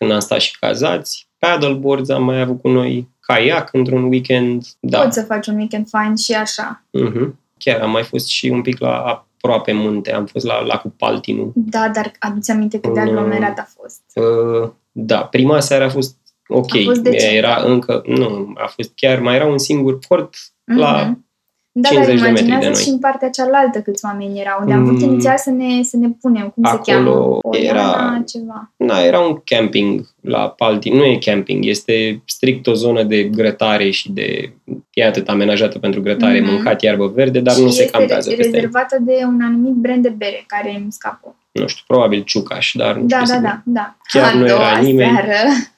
când 0.00 0.12
am 0.12 0.20
stat 0.20 0.40
și 0.40 0.58
cazați. 0.58 1.28
Paddleboards 1.38 2.08
am 2.08 2.24
mai 2.24 2.40
avut 2.40 2.60
cu 2.60 2.68
noi, 2.68 3.08
caiac 3.20 3.68
într-un 3.72 4.02
weekend. 4.02 4.64
Da. 4.80 5.00
Poți 5.00 5.14
să 5.18 5.24
faci 5.24 5.46
un 5.46 5.56
weekend 5.56 5.88
fain 5.88 6.16
și 6.16 6.32
așa. 6.32 6.82
Mhm. 6.90 7.38
Chiar 7.58 7.80
am 7.80 7.90
mai 7.90 8.02
fost 8.02 8.26
și 8.26 8.48
un 8.48 8.62
pic 8.62 8.78
la 8.78 8.96
aproape 8.98 9.72
munte. 9.72 10.12
Am 10.12 10.26
fost 10.26 10.44
la 10.46 10.60
lacul 10.60 10.90
Paltinu. 10.96 11.52
Da, 11.54 11.88
dar 11.94 12.12
aduți 12.18 12.50
aminte 12.50 12.80
cât 12.80 12.94
de 12.94 13.00
Mm. 13.00 13.06
aglomerat 13.08 13.58
a 13.58 13.68
fost. 13.76 14.00
Uh, 14.14 14.70
da, 14.92 15.18
prima 15.24 15.60
seară 15.60 15.84
a 15.84 15.88
fost 15.88 16.16
ok. 16.48 16.74
A 16.76 16.80
fost 16.84 17.00
decent. 17.00 17.32
Era 17.36 17.62
încă, 17.64 18.02
nu, 18.06 18.52
a 18.56 18.66
fost 18.66 18.92
chiar, 18.94 19.20
mai 19.20 19.34
era 19.34 19.46
un 19.46 19.58
singur 19.58 19.98
cort 20.08 20.34
la 20.64 21.02
Mhm. 21.04 21.26
Da, 21.72 21.88
50 21.88 22.18
dar 22.18 22.24
de 22.24 22.30
metri 22.30 22.44
de 22.46 22.48
imaginează 22.50 22.68
noi. 22.76 22.82
și 22.84 22.88
în 22.88 22.98
partea 22.98 23.28
cealaltă 23.30 23.78
câți 23.80 24.04
oameni 24.04 24.40
erau, 24.40 24.58
unde 24.60 24.72
am 24.72 24.84
vrut 24.84 25.00
Mm. 25.00 25.08
inițial 25.10 25.36
să 25.36 25.50
ne, 25.50 25.82
să 25.82 25.96
ne 25.96 26.08
punem, 26.20 26.48
cum 26.54 26.64
Acolo 26.64 26.82
se 26.84 26.92
cheamă? 26.92 27.38
Poliana, 27.40 27.80
era- 27.80 28.22
ceva. 28.26 28.72
Na, 28.76 28.98
era 29.00 29.18
un 29.20 29.40
camping 29.44 30.08
la 30.20 30.48
Palti. 30.48 30.90
Nu 30.90 31.04
e 31.04 31.18
camping, 31.24 31.64
este 31.66 32.22
strict 32.24 32.66
o 32.66 32.72
zonă 32.72 33.02
de 33.02 33.22
grătare 33.22 33.90
și 33.90 34.12
de... 34.12 34.52
E 34.92 35.04
atât 35.06 35.28
amenajată 35.28 35.78
pentru 35.78 36.00
grătare, 36.02 36.40
Mhm. 36.40 36.50
mâncat 36.50 36.82
iarbă 36.82 37.06
verde, 37.14 37.40
dar 37.40 37.54
și 37.54 37.60
nu 37.62 37.68
se 37.70 37.82
este 37.82 37.96
campează 37.98 38.28
re- 38.30 38.34
peste 38.36 38.48
el. 38.50 38.54
rezervată 38.54 38.98
de 39.00 39.12
un 39.26 39.40
anumit 39.42 39.72
brand 39.74 40.02
de 40.02 40.08
bere 40.18 40.44
care 40.46 40.74
îmi 40.82 40.92
scapă. 40.92 41.34
Nu 41.52 41.66
știu, 41.66 41.84
probabil 41.86 42.22
Ciucaș, 42.22 42.72
dar 42.76 42.94
nu 42.96 43.06
Da, 43.06 43.16
știu 43.16 43.28
da, 43.28 43.34
sigur. 43.34 43.42
da, 43.48 43.62
da. 43.64 43.96
Chiar 44.12 44.32
A 44.34 44.38
nu 44.38 44.44
era 44.46 44.56
doua 44.56 44.78
nimeni. 44.78 45.10
Seară, 45.12 45.32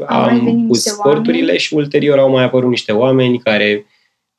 au 0.15 0.21
mai 0.25 0.39
venit 0.39 0.61
Am 0.61 0.67
pus 0.67 0.85
niște 0.85 1.01
corturile 1.03 1.41
oameni. 1.43 1.59
și 1.59 1.75
ulterior 1.75 2.19
au 2.19 2.31
mai 2.31 2.45
apărut 2.45 2.69
niște 2.71 2.93
oameni 2.93 3.39
care 3.39 3.87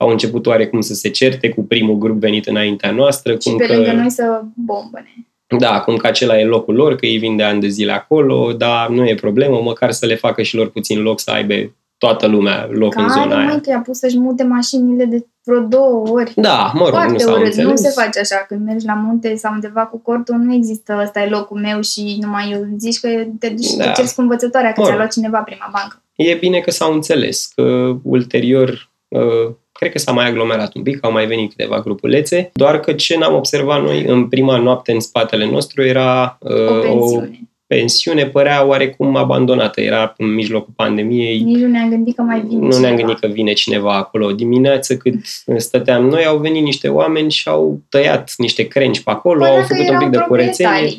au 0.04 0.10
început 0.10 0.46
oarecum 0.46 0.82
să 0.82 0.94
se 0.94 1.10
certe 1.10 1.50
cu 1.50 1.62
primul 1.64 1.98
grup 1.98 2.20
venit 2.20 2.46
înaintea 2.48 2.92
noastră. 2.92 3.32
și 3.32 3.50
cum 3.50 3.58
pe 3.58 3.66
că, 3.66 3.74
lângă 3.74 3.92
noi 3.92 4.10
să 4.12 4.42
bombăne. 4.56 5.14
Da, 5.58 5.80
cum 5.80 5.96
că 5.98 6.08
acela 6.08 6.40
e 6.40 6.46
locul 6.46 6.76
lor, 6.76 6.96
că 6.96 7.06
ei 7.06 7.18
vin 7.18 7.36
de 7.36 7.44
ani 7.44 7.62
de 7.62 7.68
zile 7.68 7.92
acolo, 7.92 8.54
dar 8.54 8.90
nu 8.90 9.06
e 9.08 9.16
problemă, 9.16 9.60
măcar 9.64 9.92
să 9.92 10.06
le 10.06 10.16
facă 10.16 10.42
și 10.42 10.56
lor 10.56 10.70
puțin 10.70 11.02
loc 11.02 11.20
să 11.20 11.32
aibă 11.32 11.54
toată 11.98 12.28
lumea 12.28 12.68
loc 12.72 12.96
în 12.96 13.10
zona 13.10 13.24
Care, 13.28 13.36
aia. 13.36 13.46
mai 13.46 13.60
că 13.62 13.70
i-a 13.70 13.80
pus 13.80 13.98
să-și 13.98 14.18
mute 14.20 14.44
mașinile 14.44 15.06
de 15.06 15.26
vreo 15.44 15.60
două 15.60 16.08
ori. 16.10 16.32
Da, 16.36 16.72
mă 16.74 16.80
rog, 16.84 16.90
nu 16.94 17.00
Foarte 17.00 17.18
s-au 17.24 17.34
urât. 17.34 17.46
înțeles. 17.46 17.70
Nu 17.70 17.76
se 17.76 17.90
face 18.02 18.20
așa. 18.20 18.46
Când 18.48 18.66
mergi 18.66 18.86
la 18.86 18.94
munte 18.94 19.36
sau 19.36 19.54
undeva 19.54 19.82
cu 19.86 19.98
cortul, 19.98 20.36
nu 20.36 20.54
există 20.54 21.00
ăsta 21.04 21.22
e 21.22 21.30
locul 21.30 21.60
meu 21.60 21.82
și 21.82 22.18
numai 22.22 22.50
eu. 22.52 22.62
Zici 22.78 23.00
că 23.00 23.08
te 23.40 23.50
duci 23.50 23.66
și 23.66 23.76
Da. 23.78 23.84
te 23.84 23.92
cerți 23.92 24.16
cu 24.16 24.22
învățătoarea 24.22 24.72
că 24.72 24.80
Mă 24.80 24.86
ți-a 24.86 24.94
rog. 24.94 25.02
luat 25.04 25.14
cineva 25.14 25.38
prima 25.40 25.70
bancă. 25.74 26.02
E 26.16 26.34
bine 26.34 26.60
că 26.60 26.72
s-au 26.72 26.94
înțeles, 26.94 27.52
că 27.56 27.94
ulterior 28.04 28.90
uh, 29.08 29.56
cred 29.74 29.92
că 29.92 29.98
s-a 29.98 30.12
mai 30.12 30.28
aglomerat 30.28 30.76
un 30.76 30.82
pic, 30.84 31.06
au 31.06 31.12
mai 31.12 31.26
venit 31.26 31.50
câteva 31.50 31.80
grupulețe, 31.80 32.50
doar 32.54 32.80
că 32.80 32.94
ce 32.94 33.18
n-am 33.18 33.34
observat 33.36 33.82
noi 33.84 34.04
în 34.08 34.28
prima 34.28 34.58
noapte 34.58 34.92
în 34.92 35.00
spatele 35.00 35.46
nostru 35.46 35.84
era 35.84 36.38
O 36.42 36.54
uh, 36.54 36.82
pensiune. 36.82 37.40
pensiune, 37.68 38.26
părea 38.26 38.66
oarecum 38.66 39.16
abandonată, 39.16 39.82
era 39.82 40.14
în 40.18 40.34
mijlocul 40.34 40.74
pandemiei, 40.76 41.40
Nici 41.40 41.58
nu 41.60 41.68
ne-am 41.68 41.90
gândit 41.90 42.16
că 42.16 42.22
mai 42.22 42.40
vine 42.40 42.60
nu 42.60 42.68
ne-am 42.68 42.80
cineva. 42.82 42.96
gândit 42.96 43.20
că 43.20 43.28
vine 43.28 43.54
cineva 43.54 43.96
acolo. 43.96 44.32
Dimineață 44.32 44.98
cât 44.98 45.14
stăteam 45.58 46.06
noi, 46.06 46.26
au 46.26 46.38
venit 46.38 46.64
niște 46.64 46.88
oameni 46.88 47.32
și 47.32 47.48
au 47.48 47.80
tăiat 47.90 48.34
niște 48.38 48.68
crengi 48.68 49.04
pe 49.04 49.10
acolo, 49.12 49.40
Până 49.40 49.50
au 49.50 49.58
că 49.58 49.66
făcut 49.68 49.82
un 49.82 49.88
erau 49.96 50.00
pic 50.00 50.10
de 50.10 50.26
curățenie. 50.28 50.90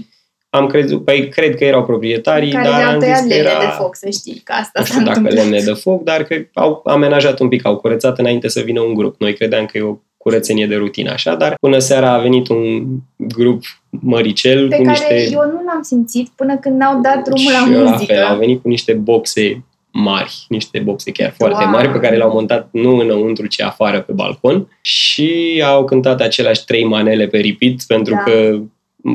Proprietarii 0.54 0.60
Am 0.60 0.66
crezut, 0.66 1.04
păi 1.04 1.28
cred 1.28 1.56
că 1.56 1.64
erau 1.64 1.84
proprietarii, 1.84 2.52
care 2.52 2.68
dar 2.68 2.78
le-au 2.78 2.92
am 2.92 3.00
zis 3.00 3.08
tăiat 3.08 3.20
că 3.20 3.26
lemne 3.34 3.50
era... 3.50 3.58
de 3.60 3.66
foc, 3.78 3.96
să 3.96 4.08
știi, 4.10 4.40
că 4.44 4.52
asta 4.52 4.78
nu 4.80 4.84
s-a 4.84 4.92
știu 4.92 5.04
dacă 5.04 5.18
întâmplat. 5.18 5.44
lemne 5.44 5.60
de 5.64 5.72
foc, 5.72 6.02
dar 6.02 6.22
că 6.22 6.34
au 6.54 6.82
amenajat 6.84 7.40
un 7.40 7.48
pic, 7.48 7.66
au 7.66 7.76
curățat 7.76 8.18
înainte 8.18 8.48
să 8.48 8.60
vină 8.60 8.80
un 8.80 8.94
grup. 8.94 9.14
Noi 9.18 9.34
credeam 9.34 9.66
că 9.66 9.78
e 9.78 9.82
o 9.82 9.96
curățenie 10.16 10.66
de 10.66 10.74
rutină 10.76 11.10
așa, 11.10 11.34
dar 11.34 11.54
până 11.60 11.78
seara 11.78 12.12
a 12.12 12.18
venit 12.18 12.48
un 12.48 12.84
grup 13.16 13.62
măricel 13.90 14.68
Pe 14.68 14.76
cu 14.76 14.82
care 14.82 14.98
niște... 15.14 15.28
eu 15.32 15.40
nu 15.40 15.62
l-am 15.66 15.82
simțit 15.82 16.28
până 16.36 16.56
când 16.56 16.76
n-au 16.80 17.00
dat 17.00 17.22
drumul 17.24 17.52
la 17.52 17.58
și 17.58 17.72
eu 17.72 17.88
muzică. 17.88 18.12
fel, 18.12 18.24
au 18.24 18.36
venit 18.36 18.62
cu 18.62 18.68
niște 18.68 18.92
boxe 18.92 19.64
mari, 19.90 20.44
niște 20.48 20.78
boxe 20.78 21.10
chiar 21.10 21.34
foarte 21.36 21.62
Wow. 21.62 21.72
mari, 21.72 21.88
pe 21.90 21.98
care 21.98 22.16
le-au 22.16 22.32
montat 22.32 22.68
nu 22.72 22.96
înăuntru, 22.96 23.46
ci 23.46 23.60
afară 23.60 24.00
pe 24.00 24.12
balcon 24.12 24.68
și 24.82 25.62
au 25.66 25.84
cântat 25.84 26.20
aceleași 26.20 26.64
trei 26.64 26.84
manele 26.84 27.26
pe 27.26 27.36
repeat, 27.40 27.74
pentru 27.86 28.14
Da. 28.14 28.20
că 28.20 28.58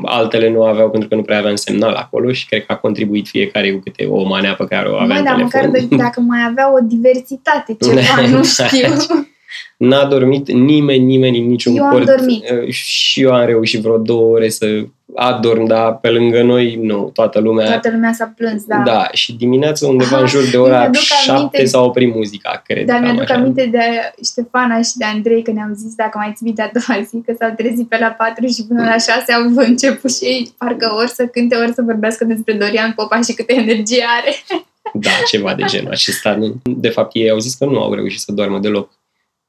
altele 0.04 0.50
nu 0.50 0.64
aveau, 0.64 0.90
pentru 0.90 1.10
că 1.10 1.16
nu 1.16 1.22
prea 1.22 1.38
aveam 1.38 1.56
semnal 1.56 1.94
acolo 1.94 2.32
și 2.32 2.48
cred 2.48 2.66
că 2.66 2.72
a 2.72 2.76
contribuit 2.76 3.28
fiecare 3.28 3.72
cu 3.72 3.80
câte 3.80 4.06
o 4.06 4.24
manea 4.24 4.54
pe 4.54 4.66
care 4.66 4.90
o 4.90 4.96
avea 4.96 5.06
Măi, 5.06 5.18
în 5.18 5.24
dar 5.24 5.36
telefon. 5.36 5.70
măcar 5.70 5.88
de, 5.88 5.96
dacă 5.96 6.20
mai 6.20 6.46
avea 6.50 6.74
o 6.74 6.80
diversitate, 6.84 7.78
ceva, 7.82 8.28
nu 8.38 8.44
știu. 8.44 8.94
N-a 9.78 10.06
dormit 10.06 10.52
nimeni, 10.52 11.04
nimeni 11.04 11.40
în 11.40 11.48
niciun 11.48 11.76
Eu 11.76 11.84
am 11.84 11.92
port. 11.92 12.06
dormit. 12.06 12.50
Uh, 12.50 12.70
Și 12.72 13.22
eu 13.22 13.34
am 13.34 13.46
reușit 13.46 13.82
vreo 13.82 13.98
două 13.98 14.34
ore 14.36 14.50
să 14.50 14.66
adorm, 15.16 15.66
dar 15.66 15.98
pe 15.98 16.10
lângă 16.10 16.42
noi, 16.44 16.76
nu, 16.82 17.10
toată 17.14 17.40
lumea... 17.40 17.66
Toată 17.70 17.90
lumea 17.92 18.14
s-a 18.14 18.34
plâns, 18.38 18.64
da. 18.64 18.82
Da, 18.86 19.08
și 19.12 19.34
dimineața 19.34 19.88
undeva 19.88 20.16
Ah, 20.16 20.22
în 20.22 20.28
jur 20.28 20.50
de 20.52 20.58
ora 20.58 20.78
mi-aduc 20.78 21.02
7 21.02 21.32
aminte- 21.32 21.66
s-a 21.66 21.82
oprit 21.82 22.16
muzica, 22.16 22.62
cred. 22.66 22.86
Dar 22.86 22.96
cam 22.96 23.04
mi-aduc 23.06 23.22
așa. 23.22 23.34
aminte 23.34 23.66
de 23.72 23.80
Ștefana 24.24 24.82
și 24.82 24.92
de 24.98 25.06
Andrei 25.06 25.42
că 25.44 25.52
ne-am 25.52 25.74
zis, 25.76 25.96
dacă 25.96 26.18
mai 26.18 26.34
ții 26.36 26.46
minte 26.46 26.62
a 26.62 26.70
doua 26.74 27.02
zi, 27.04 27.22
că 27.26 27.34
s-au 27.40 27.54
trezit 27.58 27.88
pe 27.88 27.98
la 28.00 28.08
4 28.08 28.48
și 28.48 28.66
până 28.68 28.84
la 28.84 28.92
6 28.98 29.32
au 29.32 29.42
început 29.56 30.16
și 30.16 30.24
ei, 30.24 30.54
parcă 30.58 30.94
ori 30.98 31.10
să 31.10 31.26
cânte, 31.26 31.56
ori 31.56 31.74
să 31.74 31.82
vorbească 31.86 32.24
despre 32.24 32.54
Dorian 32.54 32.92
Popa 32.96 33.22
și 33.22 33.34
câtă 33.34 33.54
energie 33.54 34.04
are. 34.20 34.34
Da, 34.94 35.10
ceva 35.28 35.54
de 35.54 35.64
genul 35.68 35.92
acesta. 35.92 36.36
Nu- 36.36 36.56
De 36.64 36.90
fapt, 36.90 37.10
ei 37.16 37.30
au 37.30 37.40
zis 37.40 37.54
că 37.56 37.66
nu 37.66 37.82
au 37.82 37.94
reușit 37.94 38.20
să 38.20 38.32
doarmă 38.32 38.60
deloc. 38.60 38.90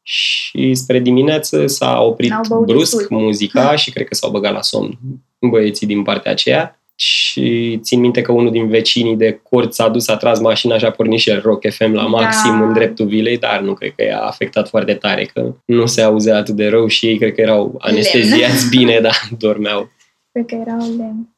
Și 0.03 0.75
spre 0.75 0.99
dimineață 0.99 1.67
s-a 1.67 2.01
oprit 2.03 2.31
N-au 2.31 2.43
băut 2.49 2.67
brusc 2.67 2.97
destul. 2.97 3.19
muzica 3.19 3.77
și 3.83 3.91
cred 3.91 4.07
că 4.07 4.15
s-au 4.15 4.31
băgat 4.31 4.53
la 4.53 4.63
somn 4.63 4.99
băieții 5.39 5.87
din 5.87 6.03
partea 6.03 6.31
aceea. 6.31 6.75
Și 6.95 7.79
țin 7.83 8.01
minte 8.01 8.23
că 8.23 8.33
unul 8.33 8.51
din 8.51 8.69
vecinii 8.69 9.17
de 9.17 9.41
cort 9.51 9.75
s-a 9.75 9.89
dus, 9.89 10.09
a 10.09 10.17
tras 10.17 10.41
mașina 10.41 10.79
și 10.79 10.85
a 10.85 10.91
pornit 10.91 11.19
și 11.19 11.31
el 11.31 11.41
Rock 11.41 11.71
FM 11.71 11.93
la 11.93 12.01
Da. 12.03 12.07
maxim 12.09 12.61
în 12.63 12.73
dreptul 12.73 13.07
vilei, 13.07 13.39
dar 13.39 13.61
nu 13.61 13.73
cred 13.75 13.93
că 13.97 14.05
i-a 14.05 14.21
afectat 14.21 14.69
foarte 14.69 14.95
tare, 14.95 15.25
că 15.35 15.55
nu 15.65 15.87
se 15.87 16.03
auzea 16.03 16.37
atât 16.37 16.55
de 16.55 16.69
rău 16.69 16.87
și 16.87 17.07
ei 17.07 17.19
cred 17.19 17.35
că 17.35 17.41
erau 17.41 17.75
anesteziați 17.79 18.69
bine, 18.69 19.01
dar 19.07 19.17
dormeau. 19.39 19.89
Cred 20.33 20.45
că 20.47 20.55
erau 20.55 20.79
lemn. 20.97 21.30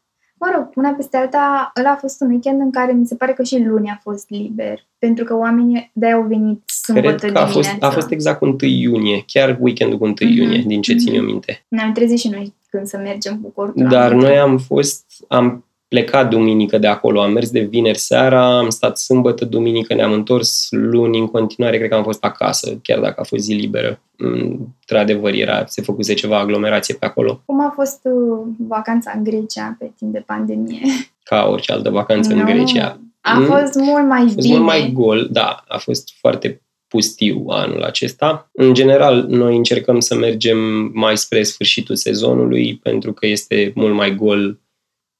Mă 0.44 0.52
rog, 0.56 0.70
una 0.74 0.90
peste 0.90 1.16
alta, 1.16 1.72
ăla 1.80 1.90
a 1.90 1.96
fost 1.96 2.20
un 2.20 2.28
weekend 2.28 2.60
în 2.60 2.70
care 2.70 2.92
mi 2.92 3.06
se 3.06 3.14
pare 3.14 3.32
că 3.32 3.42
și 3.42 3.62
luni 3.64 3.88
a 3.90 3.98
fost 4.02 4.30
liber, 4.30 4.86
pentru 4.98 5.24
că 5.24 5.36
oamenii 5.36 5.90
de 5.94 6.10
au 6.10 6.22
venit 6.22 6.62
sâmbătă 6.84 7.14
Cred 7.14 7.32
că 7.32 7.38
a 7.38 7.44
fost, 7.46 7.54
dimineața. 7.68 7.86
a 7.86 7.90
fost 7.90 8.10
exact 8.10 8.38
cu 8.38 8.44
1 8.44 8.56
iunie, 8.60 9.22
chiar 9.26 9.56
weekendul 9.60 9.98
cu 9.98 10.04
1 10.04 10.14
Mhm, 10.20 10.32
iunie, 10.32 10.62
din 10.66 10.82
ce 10.82 10.94
țin 10.94 11.12
eu 11.14 11.20
mhm. 11.22 11.30
minte. 11.30 11.64
Ne-am 11.68 11.92
trezit 11.92 12.18
și 12.18 12.28
noi 12.28 12.54
când 12.70 12.86
să 12.86 12.96
mergem 12.96 13.38
cu 13.42 13.48
cortul. 13.50 13.82
la 13.82 13.88
Dar 13.88 14.12
munte. 14.12 14.26
noi 14.26 14.38
am 14.38 14.58
fost, 14.58 15.04
am 15.28 15.64
plecat 15.92 16.30
duminică 16.30 16.78
de 16.78 16.86
acolo, 16.86 17.20
am 17.22 17.32
mers 17.32 17.50
de 17.50 17.60
vineri 17.60 17.98
seara, 17.98 18.58
am 18.58 18.68
stat 18.70 18.98
sâmbătă, 18.98 19.44
duminică 19.44 19.94
ne-am 19.94 20.12
întors, 20.12 20.66
luni 20.70 21.18
în 21.18 21.26
continuare 21.26 21.76
cred 21.76 21.88
că 21.88 21.94
am 21.94 22.02
fost 22.02 22.24
acasă, 22.24 22.78
chiar 22.82 22.98
dacă 23.00 23.20
a 23.20 23.22
fost 23.24 23.42
zi 23.42 23.52
liberă. 23.52 24.00
Într-adevăr, 24.16 25.32
era, 25.32 25.64
se 25.66 25.82
făcuse 25.82 26.14
ceva 26.14 26.38
aglomerație 26.38 26.94
pe 26.94 27.04
acolo, 27.06 27.42
Cum 27.44 27.60
a 27.60 27.72
fost 27.74 28.00
uh, 28.02 28.38
vacanța 28.68 29.12
în 29.16 29.22
Grecia 29.24 29.76
pe 29.78 29.90
timp 29.98 30.12
de 30.12 30.22
pandemie? 30.26 30.80
ca 31.22 31.46
orice 31.50 31.72
altă 31.72 31.90
vacanță 31.90 32.32
în 32.32 32.38
Nu, 32.38 32.44
Grecia. 32.44 33.00
A 33.20 33.38
Mm. 33.38 33.44
fost 33.44 33.74
mult 33.74 34.06
mai 34.08 34.20
A 34.20 34.22
fost 34.22 34.36
bine. 34.36 34.54
mult 34.54 34.64
mai 34.66 34.90
gol, 34.94 35.28
da, 35.30 35.64
a 35.68 35.78
fost 35.78 36.08
foarte 36.20 36.62
pustiu 36.88 37.44
anul 37.48 37.82
acesta. 37.82 38.50
În 38.52 38.74
general, 38.74 39.24
noi 39.28 39.56
încercăm 39.56 40.00
să 40.00 40.14
mergem 40.14 40.58
mai 40.94 41.16
spre 41.16 41.42
sfârșitul 41.42 41.94
sezonului, 41.96 42.76
pentru 42.82 43.12
că 43.12 43.26
este 43.26 43.72
mult 43.74 43.94
mai 43.94 44.14
gol 44.14 44.60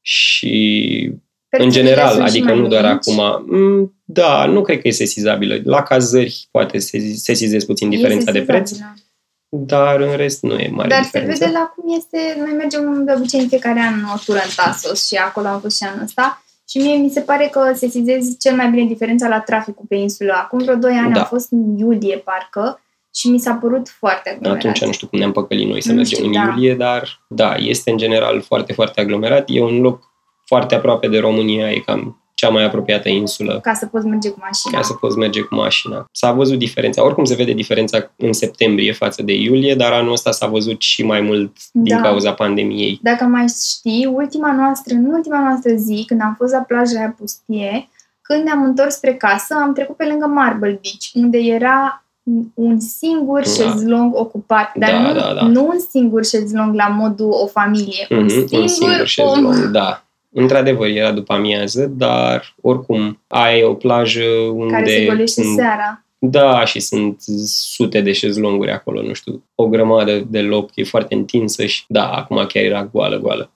și 0.02 1.04
în 1.10 1.18
Perțurile 1.48 1.82
general, 1.82 2.12
sunt 2.14 2.22
și 2.28 2.28
adică 2.36 2.52
mai 2.52 2.60
nu 2.60 2.68
doar 2.68 2.82
mici. 2.82 2.92
acum. 2.92 3.44
Mm, 3.56 3.94
Da, 4.04 4.44
nu 4.46 4.62
cred 4.62 4.80
că 4.80 4.88
e 4.88 4.90
sesizabilă. 4.90 5.60
La 5.64 5.82
cazări 5.82 6.48
poate 6.50 6.78
se 6.78 6.98
sesizezi 7.14 7.66
puțin 7.66 7.92
E 7.92 7.96
diferența 7.96 8.32
de 8.32 8.42
preț, 8.42 8.68
sesizabilă. 8.68 9.04
dar 9.48 10.00
în 10.00 10.16
rest 10.16 10.42
nu 10.42 10.58
e 10.58 10.68
mare 10.68 10.88
Dar 10.88 10.98
se 11.02 11.04
diferență. 11.04 11.38
vede 11.44 11.52
la 11.58 11.72
cum 11.76 11.94
este, 11.96 12.18
noi 12.38 12.52
mergem 12.56 13.04
de 13.04 13.12
obicei 13.16 13.40
în 13.40 13.48
fiecare 13.48 13.80
an 13.80 13.94
o 14.14 14.18
tură 14.24 14.38
în 14.44 14.50
Tasos 14.56 15.06
și 15.06 15.14
acolo 15.14 15.46
am 15.46 15.60
fost 15.60 15.76
și 15.76 15.82
anul 15.84 16.02
ăsta 16.04 16.44
și 16.68 16.78
mie 16.78 16.96
mi 16.96 17.10
se 17.10 17.20
pare 17.20 17.48
că 17.52 17.72
se 17.74 17.88
sizezi 17.88 18.36
cel 18.38 18.54
mai 18.56 18.70
bine 18.70 18.84
diferența 18.86 19.28
la 19.28 19.40
traficul 19.40 19.84
pe 19.88 19.94
insulă. 19.94 20.32
Acum 20.36 20.58
vreo 20.58 20.74
2 20.76 20.92
ani 20.92 21.12
Da. 21.12 21.20
am 21.20 21.26
fost 21.26 21.52
în 21.52 21.78
iulie, 21.78 22.16
parcă, 22.16 22.81
și 23.14 23.29
mi 23.31 23.38
s-a 23.38 23.53
părut 23.55 23.88
foarte 23.88 24.31
aglomerat. 24.31 24.59
Atunci 24.64 24.85
nu 24.85 24.92
știu 24.92 25.07
cum 25.07 25.18
ne-am 25.18 25.33
păcălit 25.33 25.68
noi 25.68 25.81
să 25.83 25.88
Nu 25.90 25.96
mergem 25.96 26.14
știu, 26.18 26.27
în 26.27 26.33
da. 26.33 26.40
iulie, 26.53 26.75
dar 26.75 27.25
da, 27.29 27.55
este 27.57 27.90
în 27.90 27.96
general 27.96 28.40
foarte, 28.40 28.72
foarte 28.72 29.01
aglomerat. 29.01 29.44
E 29.53 29.62
un 29.62 29.81
loc 29.81 30.11
foarte 30.46 30.75
aproape 30.75 31.09
de 31.09 31.18
România, 31.18 31.70
e 31.70 31.79
cam 31.79 32.16
cea 32.35 32.48
mai 32.48 32.64
apropiată 32.64 33.09
insulă 33.09 33.61
Ca 33.62 33.75
să 33.75 33.87
poți 33.87 34.07
merge 34.07 34.29
cu 34.31 34.38
mașina. 34.40 34.77
ca 34.79 34.83
să 34.85 34.92
poți 34.92 35.18
merge 35.18 35.40
cu 35.40 35.55
mașina. 35.55 36.07
S-a 36.12 36.33
văzut 36.33 36.59
diferența. 36.59 37.05
Oricum 37.05 37.25
se 37.25 37.35
vede 37.35 37.53
diferența 37.53 38.12
în 38.16 38.33
septembrie 38.33 38.92
față 38.92 39.22
de 39.22 39.33
iulie, 39.35 39.75
dar 39.75 39.92
anul 39.92 40.12
ăsta 40.12 40.31
s-a 40.31 40.46
văzut 40.46 40.81
și 40.81 41.05
mai 41.05 41.20
mult 41.20 41.57
din 41.72 41.96
Da. 41.96 42.03
cauza 42.03 42.33
pandemiei. 42.33 42.98
Dacă 43.03 43.25
mai 43.25 43.44
știi, 43.75 44.07
ultima 44.07 44.53
noastră, 44.55 44.94
în 44.94 45.05
ultima 45.05 45.40
noastră 45.40 45.72
zi, 45.75 46.05
când 46.07 46.20
am 46.20 46.35
fost 46.38 46.53
la 46.53 46.59
plaja 46.61 46.98
aia 46.98 47.14
pustie, 47.18 47.88
când 48.22 48.42
ne-am 48.44 48.62
întors 48.64 48.94
spre 48.94 49.14
casă, 49.14 49.55
am 49.55 49.72
trecut 49.75 49.96
pe 49.96 50.05
lângă 50.05 50.27
Marble 50.27 50.68
Beach, 50.83 51.05
unde 51.25 51.38
era 51.38 52.05
un 52.54 52.80
singur 52.80 53.42
Da. 53.42 53.50
șezlong 53.50 54.14
ocupat, 54.16 54.72
dar 54.78 54.90
Da, 54.90 54.98
nu, 55.00 55.12
da, 55.14 55.32
da. 55.35 55.42
nu 55.46 55.66
un 55.66 55.78
singur 55.90 56.24
șezlong 56.24 56.74
la 56.74 56.87
modul 56.88 57.28
o 57.30 57.46
familie, 57.46 58.06
un 58.11 58.18
Mhm, 58.18 58.28
singur, 58.28 58.58
un 58.61 58.66
singur 58.68 58.98
om. 58.98 59.04
șezlong, 59.04 59.70
da. 59.70 60.04
Într-adevăr, 60.35 60.87
era 60.88 61.12
după 61.12 61.32
amiază, 61.32 61.87
dar 61.96 62.54
oricum, 62.61 63.20
aia 63.26 63.56
e 63.56 63.64
o 63.64 63.74
plajă 63.74 64.24
unde... 64.54 64.72
care 64.74 64.90
se 64.98 65.04
golește 65.06 65.42
în- 65.42 65.54
seara. 65.54 66.04
Da, 66.18 66.64
și 66.64 66.80
sunt 66.80 67.20
sute 67.46 68.00
de 68.00 68.12
șezlonguri 68.12 68.70
acolo, 68.70 69.02
nu 69.02 69.12
știu, 69.12 69.44
o 69.54 69.68
grămadă 69.68 70.18
de 70.30 70.40
loc, 70.40 70.70
e 70.74 70.85
foarte 70.85 71.14
întinsă 71.14 71.66
și 71.66 71.85
da, 71.88 72.11
acum 72.11 72.37
chiar 72.37 72.62
era 72.64 72.85
goală, 72.85 73.18
goală. 73.18 73.50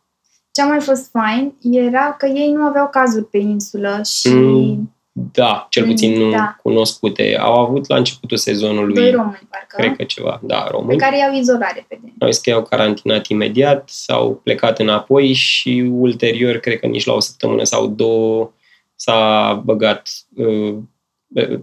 Ce 0.53 0.63
a 0.63 0.67
mai 0.67 0.81
fost 0.81 1.11
fain 1.11 1.55
era 1.71 2.15
că 2.19 2.27
ei 2.27 2.53
nu 2.53 2.63
aveau 2.63 2.89
cazuri 2.89 3.25
pe 3.25 3.39
insulă 3.39 4.01
și... 4.05 4.29
Mm, 4.29 4.96
Da, 5.33 5.67
cel 5.71 5.85
puțin 5.85 6.19
nu 6.19 6.31
Da. 6.31 6.57
cunoscute. 6.63 7.37
Au 7.41 7.61
avut 7.67 7.89
la 7.89 7.97
începutul 7.97 8.37
sezonului, 8.37 8.95
Doi 8.95 9.11
români, 9.11 9.49
parcă, 9.51 9.77
cred 9.77 9.97
că 9.97 10.05
ceva, 10.05 10.41
da, 10.43 10.59
pe 10.61 10.69
români. 10.71 10.99
care 10.99 11.19
i-au 11.19 11.35
izolat 11.35 11.73
repede. 11.75 12.13
Au 12.19 12.31
zis 12.31 12.41
că 12.41 12.51
i-au 12.51 12.63
carantinat 12.63 13.27
imediat, 13.27 13.89
s-au 13.89 14.41
plecat 14.45 14.79
înapoi 14.79 15.33
și 15.33 15.91
ulterior, 15.93 16.57
cred 16.57 16.79
că 16.79 16.87
nici 16.87 17.05
la 17.05 17.13
o 17.13 17.21
săptămână 17.21 17.65
sau 17.65 17.87
două, 17.87 18.53
s-a 18.95 19.53
băgat 19.65 20.09
uh, 20.37 20.75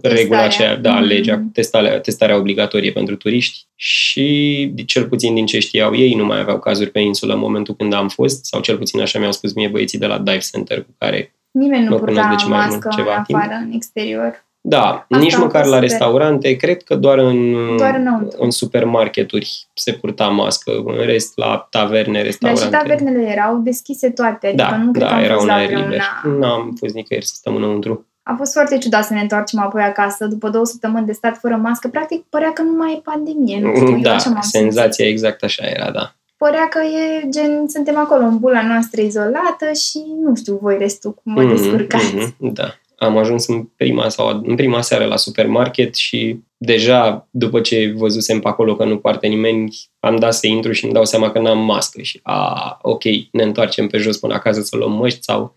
regula 0.02 0.42
aceea, 0.42 0.76
da, 0.76 0.92
Mhm. 0.94 1.04
legea, 1.04 1.42
testarea, 1.52 2.00
testarea 2.00 2.36
obligatorie 2.36 2.92
pentru 2.92 3.16
turiști 3.16 3.66
și 3.74 4.70
de- 4.74 4.82
cel 4.84 5.08
puțin 5.08 5.34
din 5.34 5.46
ce 5.46 5.58
știau 5.58 5.96
ei 5.96 6.14
nu 6.14 6.24
mai 6.24 6.40
aveau 6.40 6.58
cazuri 6.58 6.90
pe 6.90 7.00
insulă 7.00 7.32
în 7.32 7.38
momentul 7.38 7.74
când 7.74 7.92
am 7.92 8.08
fost, 8.08 8.44
sau 8.44 8.60
cel 8.60 8.76
puțin 8.78 9.00
așa 9.00 9.18
mi-au 9.18 9.32
spus 9.32 9.52
mie 9.52 9.68
băieții 9.68 9.98
de 9.98 10.06
la 10.06 10.18
Dive 10.18 10.38
Center 10.52 10.82
cu 10.82 10.94
care, 10.98 11.34
Nimeni 11.54 11.84
nu 11.84 11.90
Mă 11.90 11.96
purta 11.98 12.20
cunosc 12.20 12.28
de 12.36 12.42
ce 12.42 12.48
mai 12.48 12.58
mult, 12.58 12.70
mască 12.70 12.88
ceva 12.96 13.16
în 13.16 13.22
timp. 13.22 13.38
afară, 13.38 13.54
în 13.66 13.70
exterior. 13.72 14.44
da, 14.60 14.84
Asta 14.84 15.06
nici 15.24 15.34
a 15.34 15.38
măcar 15.38 15.60
fost 15.60 15.72
la 15.74 15.76
super. 15.76 15.80
restaurante, 15.80 16.56
cred 16.56 16.82
că 16.82 16.94
doar 16.96 17.18
în, 17.18 17.52
Doar 17.76 17.94
înăuntru. 17.94 18.42
în 18.42 18.50
supermarketuri 18.50 19.66
se 19.74 19.92
purta 19.92 20.28
mască, 20.28 20.72
în 20.84 20.96
rest 21.04 21.36
la 21.36 21.66
taverne, 21.70 22.12
Dar 22.12 22.20
și 22.20 22.26
restaurante. 22.26 22.76
tavernele 22.76 23.30
erau 23.30 23.56
deschise 23.58 24.10
toate, 24.10 24.46
adică 24.46 24.62
Da, 24.70 24.76
nu 24.76 24.90
cred 24.92 25.02
că 25.02 25.08
da, 25.08 25.14
am 25.16 25.22
era 25.22 25.32
fost 25.34 25.44
un 25.46 25.50
la 25.50 25.54
aer 25.58 25.68
liber. 25.68 25.84
vreuna... 25.86 26.38
Nu 26.38 26.46
am 26.52 26.74
fost 26.78 26.94
nicăieri 26.94 27.26
să 27.26 27.34
stăm 27.36 27.54
înăuntru. 27.54 28.06
A 28.22 28.34
fost 28.36 28.52
foarte 28.52 28.78
ciudat 28.78 29.04
să 29.04 29.12
ne 29.12 29.20
întoarcem 29.20 29.58
apoi 29.60 29.82
acasă, 29.82 30.26
după 30.26 30.48
două 30.48 30.64
săptămâni 30.64 31.06
de 31.06 31.12
stat 31.12 31.36
fără 31.38 31.56
mască. 31.56 31.88
Practic, 31.88 32.24
părea 32.28 32.52
că 32.52 32.62
nu 32.62 32.72
mai 32.76 32.92
e 32.92 33.00
pandemie. 33.04 33.60
Nu 33.60 33.74
știu, 33.74 33.88
eu 33.90 33.98
Da, 33.98 34.14
așa 34.14 34.30
m-am 34.30 34.40
senzația 34.40 35.06
exact 35.06 35.42
așa 35.42 35.64
era, 35.66 35.90
da. 35.90 36.14
Părea 36.36 36.68
că 36.68 36.78
e 36.82 37.28
gen, 37.28 37.68
suntem 37.68 37.96
acolo 37.98 38.22
în 38.24 38.38
bula 38.38 38.66
noastră 38.66 39.00
izolată 39.00 39.72
și 39.88 40.02
nu 40.24 40.34
știu 40.34 40.58
voi 40.62 40.78
restul 40.78 41.14
cum 41.14 41.34
vă 41.34 41.42
Mhm, 41.42 41.54
descurcați. 41.54 42.14
mhm, 42.14 42.34
da. 42.38 42.74
Am 42.96 43.16
ajuns 43.16 43.46
în 43.46 43.62
prima, 43.76 44.08
sau 44.08 44.40
în 44.44 44.54
prima 44.54 44.80
seară 44.82 45.04
la 45.04 45.16
supermarket 45.16 45.94
și 45.94 46.38
deja 46.56 47.26
după 47.30 47.60
ce 47.60 47.92
văzusem 47.96 48.40
pe 48.40 48.48
acolo 48.48 48.76
că 48.76 48.84
nu 48.84 48.98
poartă 48.98 49.26
nimeni, 49.26 49.76
am 50.00 50.16
dat 50.16 50.34
să 50.34 50.46
intru 50.46 50.72
și 50.72 50.84
îmi 50.84 50.92
dau 50.92 51.04
seama 51.04 51.30
că 51.30 51.38
n-am 51.38 51.58
mască 51.64 52.02
și 52.02 52.20
a, 52.22 52.78
ok, 52.82 53.02
ne 53.32 53.42
întoarcem 53.42 53.86
pe 53.86 53.98
jos 53.98 54.16
până 54.18 54.34
acasă 54.34 54.60
să 54.62 54.76
luăm 54.76 54.92
măști 54.92 55.22
sau... 55.22 55.54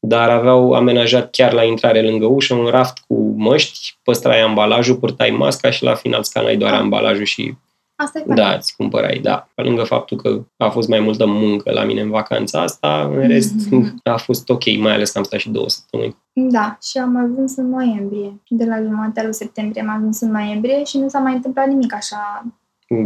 Dar 0.00 0.30
aveau 0.30 0.72
amenajat 0.72 1.30
chiar 1.30 1.52
la 1.52 1.62
intrare 1.64 2.02
lângă 2.02 2.26
ușă 2.26 2.54
un 2.54 2.66
raft 2.66 2.98
cu 3.08 3.14
măști, 3.36 3.98
păstrai 4.02 4.40
ambalajul, 4.40 4.96
purtai 4.96 5.30
masca 5.30 5.70
și 5.70 5.82
la 5.82 5.94
final 5.94 6.22
scanai 6.22 6.56
doar 6.56 6.72
Ah. 6.72 6.78
ambalajul 6.78 7.24
și 7.24 7.54
Asta 8.00 8.18
e 8.18 8.22
fain. 8.26 8.34
Da, 8.36 8.52
îți 8.54 8.76
cumpărai, 8.76 9.18
da. 9.22 9.48
Pe 9.54 9.62
lângă 9.62 9.82
faptul 9.82 10.16
că 10.16 10.40
a 10.56 10.68
fost 10.68 10.88
mai 10.88 11.00
multă 11.00 11.26
muncă 11.26 11.70
la 11.72 11.84
mine 11.84 12.00
în 12.00 12.10
vacanța 12.10 12.60
asta, 12.62 13.10
în 13.14 13.26
rest 13.28 13.54
Mhm. 13.70 14.00
a 14.04 14.16
fost 14.16 14.48
ok, 14.48 14.78
mai 14.78 14.92
ales 14.92 15.10
că 15.10 15.18
am 15.18 15.24
stat 15.24 15.40
și 15.40 15.50
două 15.50 15.68
săptămâni. 15.68 16.16
Da, 16.32 16.78
și 16.82 16.98
am 16.98 17.16
ajuns 17.16 17.56
în 17.56 17.68
noiembrie. 17.68 18.40
De 18.48 18.64
la 18.64 18.76
jumătatea 18.82 19.22
lui 19.22 19.34
septembrie 19.34 19.82
am 19.82 19.96
ajuns 19.96 20.20
în 20.20 20.30
noiembrie 20.30 20.84
și 20.84 20.98
nu 20.98 21.08
s-a 21.08 21.18
mai 21.18 21.32
întâmplat 21.34 21.66
nimic 21.68 21.94
așa. 21.94 22.44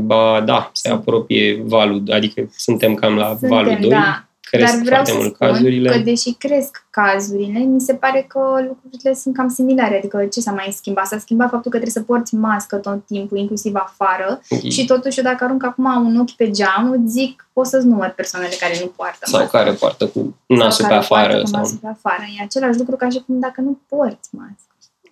Ba 0.04 0.40
da, 0.40 0.70
se 0.72 0.88
apropie 0.88 1.62
valul, 1.66 2.02
adică 2.10 2.48
suntem 2.56 2.94
cam 2.94 3.14
la 3.16 3.28
Suntem, 3.28 3.48
valul 3.48 3.76
2, 3.80 3.90
da. 3.90 4.24
Cresc 4.56 4.72
Dar 4.72 4.82
vreau 4.82 5.04
foarte 5.04 5.10
să 5.10 5.16
mult 5.18 5.34
spun 5.34 5.46
cazurile. 5.48 5.90
că 5.90 5.98
deși 5.98 6.32
cresc 6.32 6.84
cazurile, 6.90 7.58
mi 7.58 7.80
se 7.80 7.94
pare 7.94 8.24
că 8.28 8.38
lucrurile 8.68 9.14
sunt 9.14 9.34
cam 9.36 9.48
similare. 9.48 9.96
Adică 9.98 10.24
ce 10.32 10.40
s-a 10.40 10.52
mai 10.52 10.74
schimbat? 10.76 11.06
S-a 11.06 11.18
schimbat 11.18 11.50
faptul 11.50 11.70
că 11.70 11.76
trebuie 11.78 11.90
să 12.02 12.02
porți 12.02 12.34
mască 12.34 12.76
tot 12.76 13.06
timpul, 13.06 13.38
inclusiv 13.38 13.74
afară. 13.74 14.40
Și 14.70 14.84
totuși, 14.84 15.18
eu 15.18 15.24
dacă 15.24 15.44
arunc 15.44 15.64
acum 15.64 16.06
un 16.06 16.20
ochi 16.20 16.30
pe 16.36 16.50
geam, 16.50 16.90
îți 16.90 17.12
zic, 17.12 17.48
poți 17.52 17.70
să-ți 17.70 17.86
număr 17.86 18.08
persoanele 18.16 18.54
care 18.60 18.74
nu 18.80 18.86
poartă 18.96 19.18
Sau 19.26 19.40
mască. 19.40 19.56
care 19.56 19.70
poartă 19.72 20.06
cu 20.06 20.36
Sau 20.48 20.56
nasul 20.56 20.84
pe 20.84 20.90
care 20.90 21.04
poartă 21.08 21.24
afară 21.26 21.40
cu 21.40 21.46
sau 21.46 21.60
nasul 21.60 21.78
pe 21.82 21.86
afară. 21.88 22.22
E 22.38 22.42
același 22.42 22.78
lucru 22.78 22.96
ca 22.96 23.08
și 23.08 23.22
cum 23.26 23.38
dacă 23.40 23.60
nu 23.60 23.78
porți 23.88 24.28
mască. 24.32 24.66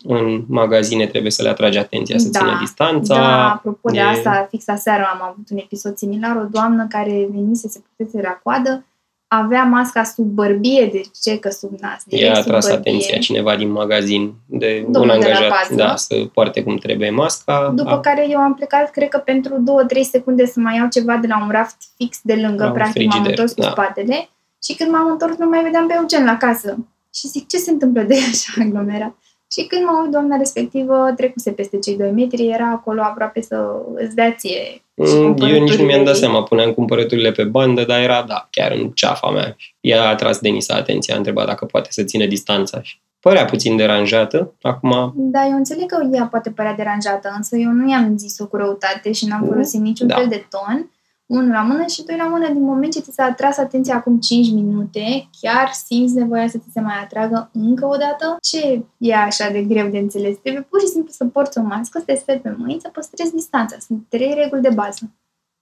în 0.05 0.45
magazine 0.49 1.07
trebuie 1.07 1.31
să 1.31 1.43
le 1.43 1.49
atragi 1.49 1.79
atenția 1.79 2.19
să 2.19 2.29
Da, 2.29 2.39
țină 2.39 2.57
distanța. 2.61 3.15
Da, 3.15 3.51
apropo 3.53 3.91
de 3.91 3.99
e- 3.99 4.03
asta, 4.03 4.47
fix 4.51 4.69
aseară 4.69 5.03
am 5.13 5.29
avut 5.31 5.51
un 5.51 5.57
episod 5.57 5.97
similar, 5.97 6.37
o 6.37 6.45
doamnă 6.51 6.87
care 6.89 7.27
venise 7.31 7.69
să 7.69 7.79
pluteze 7.97 8.21
la 8.27 8.41
coadă, 8.43 8.85
avea 9.33 9.63
masca 9.63 10.05
sub 10.05 10.25
bărbie, 10.25 10.89
deci 10.93 11.07
ce 11.23 11.39
că 11.39 11.51
sub 11.51 11.71
nas, 11.81 12.03
direct 12.07 12.27
I-a 12.29 12.35
sub 12.35 12.45
atras 12.45 12.69
bărbie. 12.69 12.91
atenția 12.91 13.19
cineva 13.19 13.57
din 13.57 13.71
magazin 13.71 14.33
de 14.47 14.87
Domnul 14.89 15.15
un 15.15 15.21
de 15.21 15.29
la 15.29 15.35
angajat 15.35 15.59
pază. 15.59 15.75
da, 15.75 15.97
să 15.97 16.15
poarte 16.33 16.63
cum 16.63 16.77
trebuie 16.77 17.11
masca. 17.11 17.73
După 17.75 17.91
A- 17.91 18.01
care 18.01 18.27
eu 18.31 18.39
am 18.39 18.55
plecat, 18.55 18.91
cred 18.91 19.09
că 19.09 19.19
pentru 19.19 19.55
2-3 19.65 20.01
secunde 20.11 20.47
să 20.47 20.61
mai 20.61 20.77
iau 20.77 20.89
ceva 20.89 21.17
de 21.17 21.27
la 21.27 21.43
un 21.43 21.51
raft 21.51 21.77
fix 21.97 22.19
de 22.23 22.35
lângă, 22.35 22.63
La 22.63 22.69
un 22.69 22.75
practic 22.75 23.03
m-am 23.03 23.11
frigider, 23.11 23.31
întors 23.31 23.53
cu 23.53 23.61
da. 23.61 23.71
spatele 23.71 24.29
și 24.65 24.75
când 24.75 24.91
m-am 24.91 25.07
întors 25.11 25.37
nu 25.37 25.49
mai 25.49 25.63
vedeam 25.63 25.87
pe 25.87 25.95
Eugen 25.97 26.25
la 26.25 26.37
casă. 26.37 26.77
Și 27.15 27.27
zic, 27.29 27.49
ce 27.49 27.57
se 27.57 27.71
întâmplă 27.71 28.03
de 28.03 28.15
așa 28.31 28.53
aglomerat? 28.65 29.15
Și 29.53 29.67
când 29.67 29.85
mă 29.85 29.99
uit, 30.03 30.11
doamna 30.11 30.37
respectivă 30.37 31.13
trecuse 31.17 31.51
peste 31.51 31.79
cei 31.79 31.97
2 31.97 32.11
metri, 32.11 32.47
era 32.49 32.71
acolo 32.71 33.01
aproape 33.03 33.41
să 33.41 33.57
îți 33.95 34.15
dea 34.15 34.33
ție 34.33 34.61
și 34.61 34.83
Mm, 34.95 35.07
Eu 35.07 35.23
nici 35.23 35.41
nu 35.41 35.55
cumpărăturile 35.57 35.85
mi-am 35.85 36.05
dat 36.05 36.15
ei. 36.15 36.21
seama, 36.21 36.43
puneam 36.43 36.73
cumpărăturile 36.73 37.33
pe 37.33 37.45
bandă, 37.45 37.85
dar 37.85 38.01
era, 38.01 38.23
da, 38.29 38.49
chiar 38.51 38.71
în 38.73 38.91
ceafa 38.91 39.31
mea. 39.31 39.57
Ea 39.81 40.03
a 40.03 40.09
atras 40.09 40.39
Denisa 40.39 40.75
atenția, 40.75 41.15
a 41.15 41.17
întrebat 41.17 41.47
dacă 41.47 41.65
poate 41.65 41.89
să 41.91 42.03
țină 42.03 42.27
distanța 42.27 42.83
și 42.83 43.01
părea 43.21 43.45
puțin 43.45 43.77
deranjată. 43.77 44.55
Acum, 44.63 45.13
Da, 45.17 45.47
eu 45.47 45.57
înțeleg 45.57 45.87
că 45.87 46.09
ea 46.13 46.27
poate 46.31 46.51
părea 46.51 46.75
deranjată, 46.75 47.33
însă 47.37 47.57
eu 47.57 47.71
nu 47.71 47.91
i-am 47.91 48.17
zis-o 48.17 48.47
cu 48.47 48.57
răutate 48.57 49.13
și 49.13 49.27
n-am 49.27 49.41
Mm, 49.43 49.49
folosit 49.49 49.81
niciun 49.81 50.07
da. 50.07 50.15
fel 50.17 50.27
de 50.29 50.47
ton. 50.51 50.91
Unul 51.31 51.51
la 51.51 51.63
mână 51.63 51.87
și 51.87 52.03
doi 52.05 52.17
la 52.17 52.27
mână, 52.29 52.47
din 52.49 52.63
moment 52.63 52.93
ce 52.93 53.01
ți 53.01 53.13
s-a 53.15 53.25
atras 53.25 53.57
atenția 53.57 53.95
acum 53.95 54.19
5 54.21 54.51
minute, 54.51 55.29
chiar 55.41 55.71
simți 55.73 56.15
nevoia 56.15 56.49
să 56.49 56.59
ți 56.59 56.73
se 56.73 56.81
mai 56.81 56.95
atragă 57.03 57.51
încă 57.53 57.87
o 57.87 57.97
dată? 57.97 58.37
Ce 58.41 58.85
e 58.99 59.15
așa 59.15 59.51
de 59.51 59.63
greu 59.63 59.89
de 59.89 59.99
înțeles? 59.99 60.37
Trebuie 60.39 60.63
pur 60.63 60.81
și 60.81 60.87
simplu 60.87 61.11
să 61.13 61.25
porți 61.25 61.59
o 61.59 61.63
mască, 61.63 61.99
să 61.99 62.05
te 62.05 62.15
speli 62.15 62.39
pe 62.41 62.55
mâini, 62.59 62.81
să 62.81 62.89
păstrezi 62.93 63.35
distanța. 63.35 63.77
Sunt 63.79 64.03
trei 64.09 64.35
reguli 64.35 64.61
de 64.61 64.71
bază. 64.75 65.11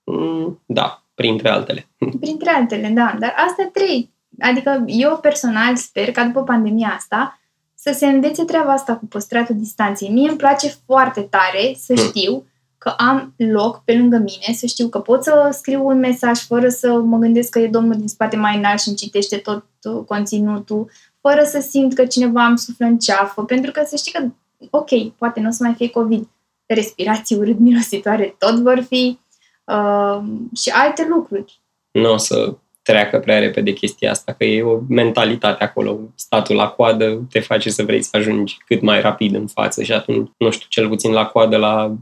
mm, 0.04 0.61
da, 0.66 1.02
printre 1.14 1.48
altele. 1.48 1.88
Printre 2.20 2.50
altele, 2.50 2.88
da, 2.88 3.16
dar 3.18 3.35
astea 3.46 3.70
trei. 3.72 4.11
Adică 4.40 4.83
eu 4.87 5.18
personal 5.20 5.76
sper 5.76 6.11
ca 6.12 6.24
după 6.24 6.42
pandemia 6.42 6.92
asta 6.96 7.40
să 7.74 7.92
se 7.92 8.07
învețe 8.07 8.44
treaba 8.44 8.72
asta 8.72 8.96
cu 8.96 9.07
păstratul 9.07 9.57
distanței. 9.59 10.09
Mie 10.09 10.28
îmi 10.28 10.37
place 10.38 10.68
foarte 10.87 11.20
tare 11.20 11.74
să 11.76 11.92
Hmm. 11.96 12.04
știu 12.07 12.44
că 12.79 12.88
am 12.88 13.35
loc 13.37 13.83
pe 13.85 13.93
lângă 13.97 14.17
mine, 14.17 14.55
să 14.55 14.67
știu 14.67 14.88
că 14.88 14.99
pot 14.99 15.23
să 15.23 15.49
scriu 15.53 15.87
un 15.87 15.99
mesaj 15.99 16.38
fără 16.38 16.69
să 16.69 16.93
mă 16.93 17.17
gândesc 17.17 17.51
că 17.51 17.59
e 17.59 17.69
domnul 17.69 17.97
din 17.97 18.09
spate 18.09 18.37
mai 18.37 18.57
înalt 18.57 18.81
și 18.81 18.88
îmi 18.88 18.97
citește 18.97 19.37
tot 19.37 19.64
uh, 19.83 20.05
conținutul, 20.07 20.91
fără 21.21 21.43
să 21.45 21.61
simt 21.61 21.95
că 21.95 22.07
cineva 22.07 22.45
îmi 22.45 22.59
suflă 22.59 22.87
în 22.87 22.99
ceafă, 22.99 23.45
pentru 23.45 23.71
că 23.71 23.83
să 23.87 23.97
știi 23.97 24.12
că, 24.12 24.25
ok, 24.71 25.12
poate 25.17 25.41
nu 25.41 25.49
o 25.49 25.51
să 25.51 25.62
mai 25.62 25.75
fie 25.75 25.88
COVID, 25.88 26.29
respirații 26.67 27.37
urât-mirositoare 27.37 28.35
tot 28.38 28.59
vor 28.59 28.85
fi 28.88 29.19
uh, 29.64 30.23
și 30.57 30.71
alte 30.71 31.07
lucruri. 31.09 31.61
Nu 31.91 32.12
o 32.12 32.17
să 32.17 32.57
treacă 32.83 33.19
prea 33.19 33.38
repede 33.38 33.73
chestia 33.73 34.11
asta, 34.11 34.33
că 34.33 34.45
e 34.45 34.62
o 34.62 34.79
mentalitate 34.88 35.64
acolo. 35.64 35.99
Statul 36.14 36.57
la 36.57 36.69
coadă 36.69 37.27
te 37.31 37.41
face 37.41 37.71
să 37.71 37.83
vrei 37.83 38.03
să 38.03 38.17
ajungi 38.17 38.57
cât 38.67 38.81
mai 38.81 39.01
rapid 39.01 39.35
în 39.35 39.47
față 39.47 39.83
și 39.83 39.93
atunci, 39.93 40.31
nu 40.38 40.51
știu, 40.51 40.67
cel 40.69 40.88
puțin 40.88 41.12
la 41.12 41.27
coadă 41.27 41.57
la 41.57 41.97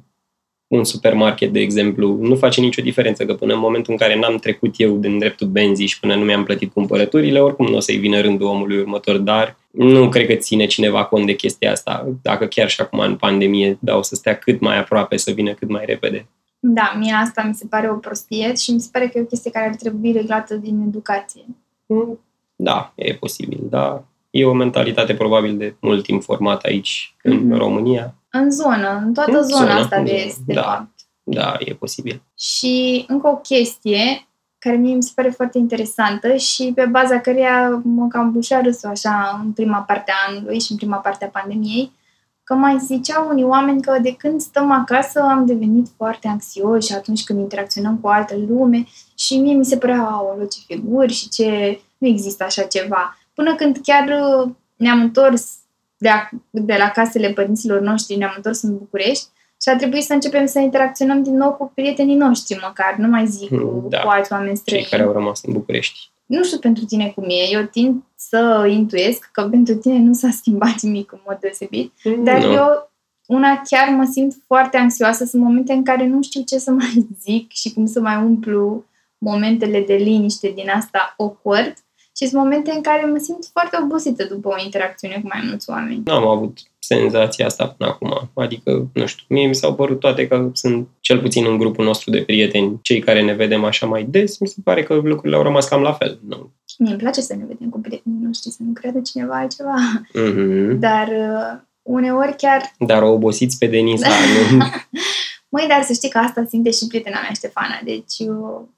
un 0.69 0.85
supermarket, 0.85 1.53
de 1.53 1.61
exemplu, 1.61 2.19
nu 2.21 2.37
face 2.37 2.61
nicio 2.61 2.83
diferență, 2.83 3.25
că 3.27 3.35
până 3.35 3.53
în 3.53 3.59
momentul 3.59 3.93
în 3.93 3.99
care 3.99 4.19
n-am 4.19 4.37
trecut 4.37 4.75
eu 4.77 4.97
din 4.97 5.19
dreptul 5.19 5.47
benzii 5.47 5.87
și 5.87 6.01
până 6.01 6.15
nu 6.15 6.25
mi-am 6.25 6.45
plătit 6.45 6.73
cumpărăturile, 6.73 7.41
oricum 7.41 7.67
nu 7.67 7.77
o 7.77 7.81
să-i 7.81 7.97
vină 7.97 8.21
rândul 8.21 8.47
omului 8.47 8.79
următor, 8.79 9.17
dar 9.17 9.57
nu 9.71 10.09
cred 10.09 10.27
că 10.27 10.35
ține 10.35 10.67
cineva 10.67 11.05
cont 11.05 11.27
de 11.27 11.35
chestia 11.35 11.71
asta, 11.71 12.09
dacă 12.23 12.47
chiar 12.47 12.69
și 12.71 12.81
acum 12.81 12.99
în 12.99 13.17
pandemie, 13.17 13.79
da, 13.81 13.97
o 13.97 14.03
să 14.03 14.15
stea 14.15 14.37
cât 14.37 14.61
mai 14.61 14.79
aproape, 14.79 15.17
să 15.17 15.31
vină 15.31 15.53
cât 15.53 15.69
mai 15.69 15.83
repede. 15.87 16.27
Da, 16.61 16.95
mie 16.99 17.13
asta 17.13 17.43
mi 17.47 17.55
se 17.55 17.67
pare 17.71 17.91
o 17.91 17.95
prostie 17.95 18.55
și 18.55 18.71
mi 18.71 18.81
se 18.81 18.89
pare 18.93 19.07
că 19.09 19.19
e 19.19 19.21
o 19.21 19.25
chestie 19.25 19.51
care 19.51 19.69
ar 19.69 19.75
trebui 19.75 20.13
reglată 20.13 20.55
din 20.55 20.83
educație. 20.87 21.43
Mm, 21.87 22.19
Da, 22.57 22.93
e 22.95 23.15
posibil, 23.15 23.59
da. 23.63 24.05
E 24.31 24.45
o 24.45 24.53
mentalitate 24.53 25.15
probabil 25.15 25.57
de 25.57 25.75
mult 25.81 26.03
timp 26.05 26.23
formată 26.23 26.67
aici, 26.69 27.15
în 27.23 27.37
Mhm. 27.37 27.57
România. 27.57 28.15
În 28.37 28.51
zonă, 28.51 29.03
în 29.05 29.15
toată 29.15 29.39
În 29.39 29.43
zona 29.43 29.67
zonă, 29.67 29.81
asta 29.81 30.01
de 30.01 30.11
în 30.11 30.17
est, 30.17 30.39
de 30.39 30.53
da. 30.53 30.63
fapt. 30.63 30.91
Da, 31.23 31.57
e 31.59 31.75
posibil. 31.75 32.23
Și 32.39 33.05
încă 33.09 33.29
o 33.29 33.37
chestie 33.37 34.27
care 34.59 34.77
mie 34.77 34.95
mi 34.95 35.03
se 35.03 35.13
pare 35.15 35.31
foarte 35.31 35.59
interesantă 35.59 36.37
și 36.37 36.73
pe 36.75 36.85
baza 36.85 37.21
căreia 37.21 37.81
mă 37.85 38.07
cam 38.09 38.33
bușea 38.33 38.61
râsul 38.61 38.89
așa 38.89 39.41
în 39.45 39.53
prima 39.53 39.79
parte 39.79 40.13
a 40.13 40.31
anului 40.31 40.61
și 40.61 40.71
în 40.71 40.77
prima 40.77 40.97
parte 40.97 41.25
a 41.25 41.41
pandemiei, 41.41 41.93
că 42.45 42.55
mai 42.55 42.79
ziceau 42.79 43.29
unii 43.29 43.45
oameni 43.45 43.83
că 43.83 43.99
de 44.03 44.15
când 44.15 44.41
stăm 44.41 44.71
acasă 44.71 45.21
am 45.21 45.47
devenit 45.47 45.89
foarte 45.97 46.29
anxioși 46.29 46.95
atunci 46.95 47.25
când 47.25 47.39
interacționăm 47.39 47.99
cu 47.99 48.07
o 48.07 48.11
altă 48.11 48.35
lume 48.49 48.87
și 49.15 49.39
mie 49.39 49.55
mi 49.55 49.65
se 49.65 49.77
părea, 49.77 50.01
aoleu, 50.01 50.47
ce 50.47 50.59
figuri 50.67 51.13
și 51.13 51.29
ce... 51.29 51.81
Nu 51.99 52.09
există 52.09 52.45
așa 52.45 52.63
ceva. 52.63 53.19
Până 53.35 53.55
când 53.55 53.79
chiar 53.83 54.09
uh, 54.09 54.51
ne-am 54.77 55.01
întors 55.01 55.55
de, 55.99 56.09
a, 56.09 56.29
de 56.51 56.77
la 56.79 56.89
casele 56.91 57.31
părinților 57.31 57.81
noștri 57.81 58.17
ne-am 58.17 58.33
întors 58.37 58.63
în 58.63 58.77
București 58.79 59.25
și 59.63 59.69
a 59.69 59.77
trebuit 59.77 60.03
să 60.05 60.13
începem 60.13 60.47
să 60.47 60.59
interacționăm 60.59 61.23
din 61.23 61.37
nou 61.37 61.53
cu 61.53 61.71
prietenii 61.75 62.17
noștri 62.17 62.59
măcar, 62.63 62.95
nu 62.99 63.09
mai 63.09 63.27
zic 63.27 63.49
cu, 63.49 63.87
Da. 63.89 63.99
cu 64.01 64.09
alți 64.09 64.33
oameni 64.33 64.51
Cei 64.55 64.57
străini. 64.61 64.87
care 64.91 65.03
au 65.03 65.13
rămas 65.13 65.41
în 65.43 65.53
București. 65.53 65.99
Nu 66.27 66.45
știu 66.45 66.59
pentru 66.59 66.85
tine 66.85 67.13
cum 67.15 67.25
e, 67.29 67.51
eu 67.51 67.63
tind 67.63 68.03
să 68.17 68.67
intuiesc 68.71 69.29
că 69.33 69.43
pentru 69.43 69.75
tine 69.75 69.99
nu 69.99 70.13
s-a 70.13 70.31
schimbat 70.41 70.81
nimic 70.81 71.13
în 71.13 71.19
mod 71.27 71.37
deosebit, 71.41 71.93
dar 72.25 72.45
Nu. 72.45 72.53
eu 72.53 72.91
una 73.27 73.61
chiar 73.69 73.89
mă 73.89 74.09
simt 74.13 74.35
foarte 74.47 74.77
anxioasă, 74.77 75.25
sunt 75.25 75.43
momente 75.43 75.73
în 75.73 75.85
care 75.85 76.07
nu 76.07 76.23
știu 76.23 76.43
ce 76.43 76.59
să 76.59 76.71
mai 76.71 77.07
zic 77.25 77.53
și 77.53 77.73
cum 77.73 77.87
să 77.87 78.01
mai 78.01 78.17
umplu 78.17 78.85
momentele 79.19 79.81
de 79.81 79.95
liniște 79.95 80.53
din 80.55 80.69
asta 80.71 81.15
awkward 81.19 81.75
și 82.17 82.27
sunt 82.27 82.43
momente 82.43 82.71
în 82.71 82.81
care 82.81 83.05
mă 83.07 83.19
simt 83.19 83.49
foarte 83.53 83.79
obosită 83.83 84.25
după 84.25 84.49
o 84.49 84.63
interacțiune 84.65 85.15
cu 85.23 85.29
mai 85.29 85.43
mulți 85.49 85.71
oameni. 85.71 86.03
Nu 86.05 86.13
am 86.13 86.27
avut 86.27 86.59
senzația 86.79 87.47
asta 87.47 87.67
până 87.69 87.91
acum. 87.91 88.31
Adică, 88.35 88.91
nu 88.93 89.07
știu, 89.07 89.25
mie 89.29 89.47
mi 89.47 89.55
s-au 89.55 89.75
părut 89.75 90.01
toate 90.01 90.29
că 90.29 90.51
sunt, 90.53 90.89
cel 91.01 91.21
puțin 91.21 91.47
în 91.47 91.59
grupul 91.59 91.85
nostru 91.85 92.11
de 92.11 92.23
prieteni, 92.23 92.79
cei 92.83 93.01
care 93.01 93.23
ne 93.23 93.35
vedem 93.35 93.65
așa 93.65 93.87
mai 93.87 94.05
des, 94.05 94.39
mi 94.39 94.49
se 94.49 94.57
pare 94.65 94.83
că 94.83 94.95
lucrurile 94.95 95.37
au 95.37 95.43
rămas 95.43 95.69
cam 95.69 95.83
la 95.83 95.93
fel. 95.93 96.19
Nu. 96.29 96.51
Mie 96.79 96.91
îmi 96.91 97.01
place 97.01 97.21
să 97.21 97.35
ne 97.35 97.45
vedem 97.47 97.69
cu 97.69 97.81
prietenii 97.81 98.25
noștri, 98.25 98.51
să 98.51 98.63
nu 98.67 98.73
creadă 98.73 99.01
cineva 99.01 99.35
altceva, 99.39 99.75
Mm-hmm. 100.09 100.79
dar 100.79 101.09
uh, 101.09 101.61
uneori 101.83 102.37
chiar 102.37 102.75
Dar 102.79 103.03
o 103.03 103.13
obosiți 103.13 103.59
pe 103.59 103.67
Denisa, 103.67 104.09
nu? 104.51 104.65
Măi, 105.49 105.67
dar 105.69 105.83
să 105.83 105.93
știi 105.93 106.11
că 106.11 106.19
asta 106.19 106.45
simte 106.49 106.71
și 106.71 106.87
prietena 106.87 107.21
mea, 107.21 107.33
Ștefana. 107.33 107.81
Deci, 107.85 108.15
eu 108.19 108.69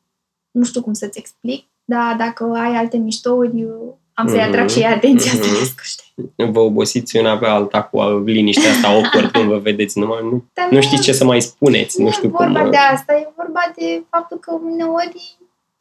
nu 0.51 0.65
știu 0.65 0.83
cum 0.83 0.93
să-ți 0.93 1.19
explic, 1.19 1.67
dar 1.91 2.17
dacă 2.19 2.45
ai 2.55 2.75
alte 2.77 2.97
miștouri, 2.97 3.61
eu 3.61 3.99
am 4.15 4.27
să-i 4.29 4.39
Mhm. 4.39 4.49
atrag 4.49 4.69
și 4.69 4.81
ea 4.81 4.95
atenția 4.95 5.31
să 5.31 5.37
Mhm. 5.39 5.53
le 5.53 5.59
asculte. 5.63 6.51
Vă 6.53 6.61
obosiți 6.61 7.17
una 7.17 7.37
pe 7.39 7.47
alta 7.47 7.83
cu 7.83 8.03
liniștea 8.25 8.71
asta 8.71 8.89
awkward 8.89 9.31
când 9.31 9.45
vă 9.45 9.59
vedeți. 9.59 9.99
Numai 9.99 10.19
nu, 10.23 10.45
Dar 10.53 10.69
nu 10.71 10.81
știți 10.81 11.03
ce 11.03 11.13
să 11.13 11.25
mai 11.25 11.41
spuneți. 11.43 11.99
Nu, 12.01 12.05
Nu 12.05 12.11
știu 12.13 12.29
e 12.29 12.33
vorba 12.39 12.61
cum... 12.61 12.71
de 12.71 12.77
asta, 12.77 13.13
e 13.15 13.29
vorba 13.37 13.61
de 13.77 14.03
faptul 14.11 14.39
că 14.39 14.53
uneori 14.65 15.37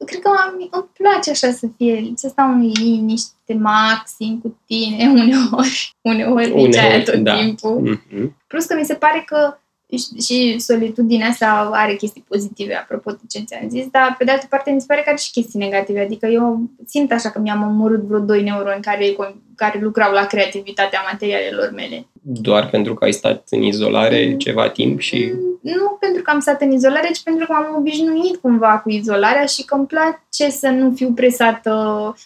cred 0.05 0.22
că 0.22 0.30
îmi, 0.53 0.68
îmi 0.72 0.86
place 0.97 1.30
așa 1.30 1.51
să 1.51 1.68
fie, 1.78 2.12
să 2.16 2.28
stau 2.28 2.49
în 2.51 2.60
liniște 2.74 3.53
maxim 3.60 4.39
cu 4.43 4.58
tine 4.66 5.10
uneori, 5.22 5.95
uneori, 6.01 6.53
nici 6.53 6.76
aia 6.76 6.86
Uneori, 6.88 7.03
tot 7.03 7.16
da. 7.16 7.38
timpul. 7.38 7.99
Mhm. 8.12 8.36
Plus 8.47 8.66
că 8.66 8.76
mi 8.80 8.86
se 8.86 8.93
pare 8.93 9.24
că 9.26 9.58
și- 9.92 10.22
și 10.26 10.60
solitudinea 10.60 11.28
asta 11.28 11.70
are 11.74 11.96
chestii 11.96 12.26
pozitive, 12.28 12.74
apropo 12.76 13.12
de 13.12 13.18
ce 13.30 13.40
ți-am 13.40 13.70
zis, 13.70 13.86
dar 13.92 14.16
pe 14.18 14.24
de 14.24 14.32
altă 14.32 14.46
parte 14.50 14.72
mi 14.72 14.80
se 14.82 14.86
pare 14.88 15.02
că 15.02 15.10
are 15.10 15.18
și 15.18 15.32
chestii 15.32 15.60
negative. 15.60 16.00
Adică 16.02 16.26
eu 16.26 16.62
simt 16.86 17.12
așa 17.12 17.30
că 17.32 17.40
mi-am 17.40 17.64
omorât 17.64 18.02
vreo 18.02 18.20
doi 18.20 18.44
neuroni 18.44 18.82
care, 18.82 19.16
care 19.56 19.80
lucrau 19.82 20.12
la 20.14 20.26
creativitatea 20.26 21.00
materialelor 21.12 21.72
mele. 21.76 22.08
Doar 22.22 22.70
pentru 22.70 22.94
că 22.94 23.04
ai 23.04 23.12
stat 23.14 23.48
în 23.50 23.62
izolare 23.62 24.28
Mm. 24.32 24.38
ceva 24.38 24.70
timp 24.70 25.00
și... 25.00 25.34
Nu 25.62 25.98
pentru 26.00 26.22
că 26.22 26.32
am 26.32 26.40
stat 26.40 26.62
în 26.62 26.72
izolare, 26.72 27.10
ci 27.14 27.24
pentru 27.24 27.46
că 27.46 27.52
m-am 27.54 27.76
obișnuit 27.78 28.36
cumva 28.36 28.80
cu 28.80 28.90
izolarea 28.90 29.46
și 29.46 29.64
că 29.66 29.76
îmi 29.76 29.86
place 29.88 30.50
să 30.50 30.68
nu 30.70 30.92
fiu 30.96 31.12
presată. 31.12 31.72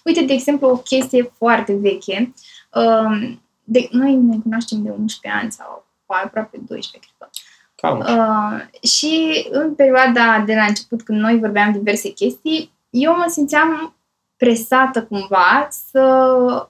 Uite, 0.05 0.21
de 0.23 0.33
exemplu, 0.33 0.67
o 0.67 0.77
chestie 0.77 1.31
foarte 1.37 1.73
veche. 1.73 2.33
Um, 2.73 3.41
De, 3.63 3.87
noi 3.91 4.13
ne 4.13 4.35
cunoaștem 4.43 4.81
de 4.83 4.89
11 4.89 5.41
ani 5.41 5.51
sau 5.51 5.85
aproape 6.05 6.57
12, 6.67 6.99
cred 6.99 7.15
că. 7.17 7.27
Cam. 7.81 7.99
Uh, 7.99 8.89
și 8.89 9.45
în 9.51 9.73
perioada 9.75 10.43
de 10.45 10.53
la 10.53 10.63
început, 10.63 11.01
când 11.01 11.19
noi 11.19 11.37
vorbeam 11.39 11.71
diverse 11.71 12.09
chestii, 12.09 12.71
eu 12.89 13.15
mă 13.15 13.25
simțeam 13.27 13.95
presată 14.37 15.03
cumva 15.03 15.67
să 15.91 15.99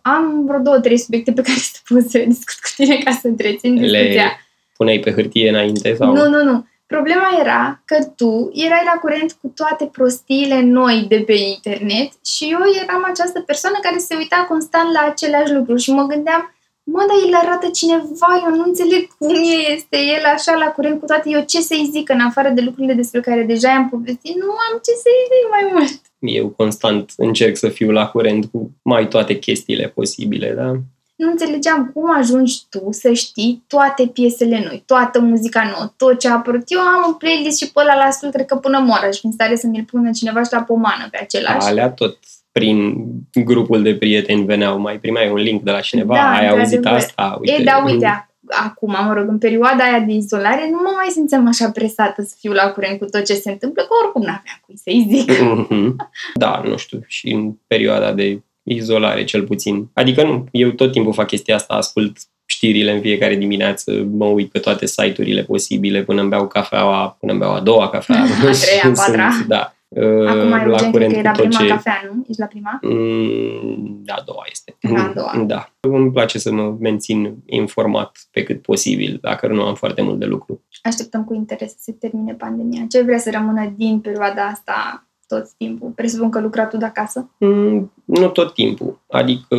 am 0.01 0.45
vreo 0.45 0.59
două, 0.59 0.79
trei 0.79 0.97
subiecte 0.97 1.31
pe 1.31 1.41
care 1.41 1.57
să 1.57 1.79
pot 1.87 2.09
să 2.09 2.17
le 2.17 2.25
discut 2.25 2.55
cu 2.55 2.69
tine 2.75 2.97
ca 2.97 3.11
să 3.11 3.27
întrețin 3.27 3.75
discuția. 3.75 4.23
Le 4.23 4.37
puneai 4.77 4.99
pe 4.99 5.11
hârtie 5.11 5.49
înainte 5.49 5.95
sau... 5.95 6.13
Nu, 6.13 6.29
nu, 6.29 6.43
nu. 6.43 6.65
Problema 6.85 7.37
era 7.39 7.81
că 7.85 7.97
tu 8.15 8.51
erai 8.53 8.81
la 8.85 8.99
curent 8.99 9.31
cu 9.41 9.47
toate 9.55 9.85
prostiile 9.85 10.61
noi 10.61 11.05
de 11.07 11.23
pe 11.25 11.33
internet 11.33 12.11
și 12.25 12.43
eu 12.51 12.59
eram 12.83 13.03
această 13.11 13.39
persoană 13.39 13.77
care 13.81 13.97
se 13.97 14.15
uita 14.15 14.45
constant 14.47 14.91
la 14.91 15.07
aceleași 15.09 15.53
lucruri 15.53 15.81
și 15.81 15.91
mă 15.91 16.03
gândeam, 16.03 16.55
mă, 16.83 17.05
dar 17.07 17.17
el 17.27 17.33
arată 17.33 17.67
cineva, 17.69 18.29
eu 18.45 18.55
nu 18.55 18.63
înțeleg 18.63 19.07
cum 19.17 19.35
e, 19.35 19.73
este 19.75 19.97
el 19.97 20.23
așa 20.35 20.53
la 20.55 20.65
curent 20.65 20.99
cu 20.99 21.05
toate, 21.05 21.29
eu 21.29 21.43
ce 21.45 21.61
să-i 21.61 21.89
zic 21.91 22.09
în 22.09 22.19
afară 22.19 22.49
de 22.49 22.61
lucrurile 22.61 22.93
despre 22.93 23.19
care 23.19 23.43
deja 23.43 23.69
i-am 23.69 23.89
povestit, 23.89 24.35
nu 24.35 24.49
am 24.49 24.73
ce 24.85 24.91
să-i 25.03 25.27
zic 25.31 25.45
mai 25.49 25.71
mult. 25.73 26.01
Eu 26.19 26.49
constant 26.49 27.13
încerc 27.17 27.57
să 27.57 27.69
fiu 27.69 27.91
la 27.91 28.07
curent 28.07 28.45
cu 28.51 28.71
mai 28.81 29.07
toate 29.07 29.39
chestiile 29.39 29.87
posibile, 29.87 30.53
da? 30.55 30.71
Nu 31.15 31.29
înțelegeam 31.29 31.91
cum 31.93 32.17
ajungi 32.17 32.61
tu 32.69 32.87
să 32.91 33.13
știi 33.13 33.63
toate 33.67 34.07
piesele 34.07 34.63
noi, 34.65 34.83
toată 34.85 35.19
muzica 35.19 35.63
nouă, 35.63 35.93
tot 35.97 36.19
ce 36.19 36.27
a 36.27 36.33
apărut. 36.33 36.63
Eu 36.65 36.79
am 36.79 37.03
un 37.07 37.13
playlist 37.13 37.57
și 37.57 37.71
pe 37.71 37.79
ăla 37.81 37.95
la 37.95 38.03
ascult, 38.03 38.33
cred 38.33 38.45
că 38.45 38.55
până 38.55 38.79
moară 38.79 39.11
și 39.11 39.25
în 39.25 39.31
stare 39.31 39.55
să 39.55 39.67
mi-l 39.67 39.83
pună 39.83 40.09
cineva 40.11 40.43
și 40.43 40.51
la 40.51 40.61
pomană 40.61 41.07
pe 41.11 41.17
același. 41.21 41.67
Alea 41.67 41.89
tot 41.89 42.17
prin 42.51 42.95
grupul 43.45 43.81
de 43.81 43.95
prieteni 43.95 44.45
veneau, 44.45 44.79
mai 44.79 44.99
primeai 44.99 45.29
un 45.29 45.35
link 45.37 45.61
de 45.61 45.71
la 45.71 45.79
cineva, 45.79 46.13
Da, 46.15 46.31
ai 46.31 46.47
auzit 46.47 46.75
într-adevăr. 46.75 47.05
asta, 47.07 47.37
uite. 47.41 47.53
E, 47.61 47.63
da, 47.63 47.83
uite, 47.85 48.05
ac- 48.05 48.29
acum, 48.65 48.89
mă 49.07 49.13
rog, 49.13 49.27
în 49.27 49.37
perioada 49.37 49.83
aia 49.83 49.99
de 49.99 50.13
izolare, 50.13 50.67
nu 50.71 50.77
mă 50.83 50.91
mai 50.95 51.07
simțeam 51.11 51.47
așa 51.47 51.71
presată 51.71 52.21
să 52.21 52.35
fiu 52.39 52.51
la 52.51 52.69
curent 52.71 52.99
cu 52.99 53.05
tot 53.05 53.25
ce 53.25 53.33
se 53.33 53.51
întâmplă, 53.51 53.81
că 53.81 53.89
oricum 54.03 54.21
n-aveam 54.21 54.61
cui 54.65 54.77
să-i 54.77 55.07
zic. 55.15 55.31
Mhm. 55.69 55.95
Da, 56.33 56.61
nu 56.65 56.77
știu, 56.77 56.99
și 57.07 57.29
în 57.31 57.51
perioada 57.67 58.11
de 58.11 58.41
izolare 58.63 59.23
cel 59.23 59.43
puțin. 59.43 59.87
Adică 59.93 60.23
nu, 60.23 60.45
eu 60.51 60.69
tot 60.71 60.91
timpul 60.91 61.13
fac 61.13 61.27
chestia 61.27 61.55
asta, 61.55 61.73
ascult 61.73 62.17
știrile 62.45 62.91
în 62.91 63.01
fiecare 63.01 63.35
dimineață, 63.35 63.91
mă 64.11 64.25
uit 64.25 64.51
pe 64.51 64.59
toate 64.59 64.85
site-urile 64.85 65.43
posibile 65.43 66.03
până 66.03 66.21
îmi 66.21 66.29
beau 66.29 66.47
cafeaua, 66.47 67.15
până 67.19 67.31
îmi 67.31 67.41
beau 67.41 67.53
a 67.53 67.59
doua 67.59 67.89
cafea. 67.89 68.21
A 68.47 68.51
treia, 68.51 68.81
a 68.83 68.91
patra. 68.95 69.31
Sunt, 69.35 69.45
da. 69.47 69.75
Acum 70.27 70.51
ai 70.51 70.65
la 70.65 70.71
urgent, 70.71 70.79
cred 70.79 70.91
curent 70.91 71.13
că 71.13 71.19
e 71.19 71.21
la 71.21 71.31
cu 71.31 71.37
tot 71.37 71.47
prima 71.47 71.61
ce... 71.61 71.67
cafea, 71.67 72.09
nu? 72.13 72.23
Ești 72.27 72.39
la 72.39 72.45
prima? 72.45 72.79
Mm, 72.81 74.03
a 74.07 74.21
doua 74.25 74.43
este. 74.51 74.77
La 74.79 75.03
a 75.03 75.11
doua. 75.13 75.43
Da. 75.45 75.73
Îmi 75.79 76.11
place 76.11 76.39
să 76.39 76.51
mă 76.51 76.75
mențin 76.79 77.35
informat 77.45 78.27
pe 78.31 78.43
cât 78.43 78.61
posibil, 78.61 79.17
dacă 79.21 79.47
nu 79.47 79.63
am 79.63 79.75
foarte 79.75 80.01
mult 80.01 80.19
de 80.19 80.25
lucru. 80.25 80.61
Așteptăm 80.83 81.23
cu 81.23 81.33
interes 81.33 81.71
să 81.71 81.77
se 81.79 81.91
termine 81.91 82.33
pandemia. 82.33 82.85
Ce 82.89 83.01
vrea 83.01 83.17
să 83.17 83.29
rămână 83.31 83.73
din 83.77 83.99
perioada 83.99 84.45
asta 84.45 85.05
tot 85.35 85.49
timpul? 85.57 85.89
Presupun 85.95 86.29
că 86.29 86.39
lucra 86.39 86.65
tu 86.65 86.77
de 86.77 86.85
acasă? 86.85 87.29
Mm, 87.37 87.91
nu 88.05 88.27
tot 88.29 88.53
timpul. 88.53 88.99
Adică 89.09 89.55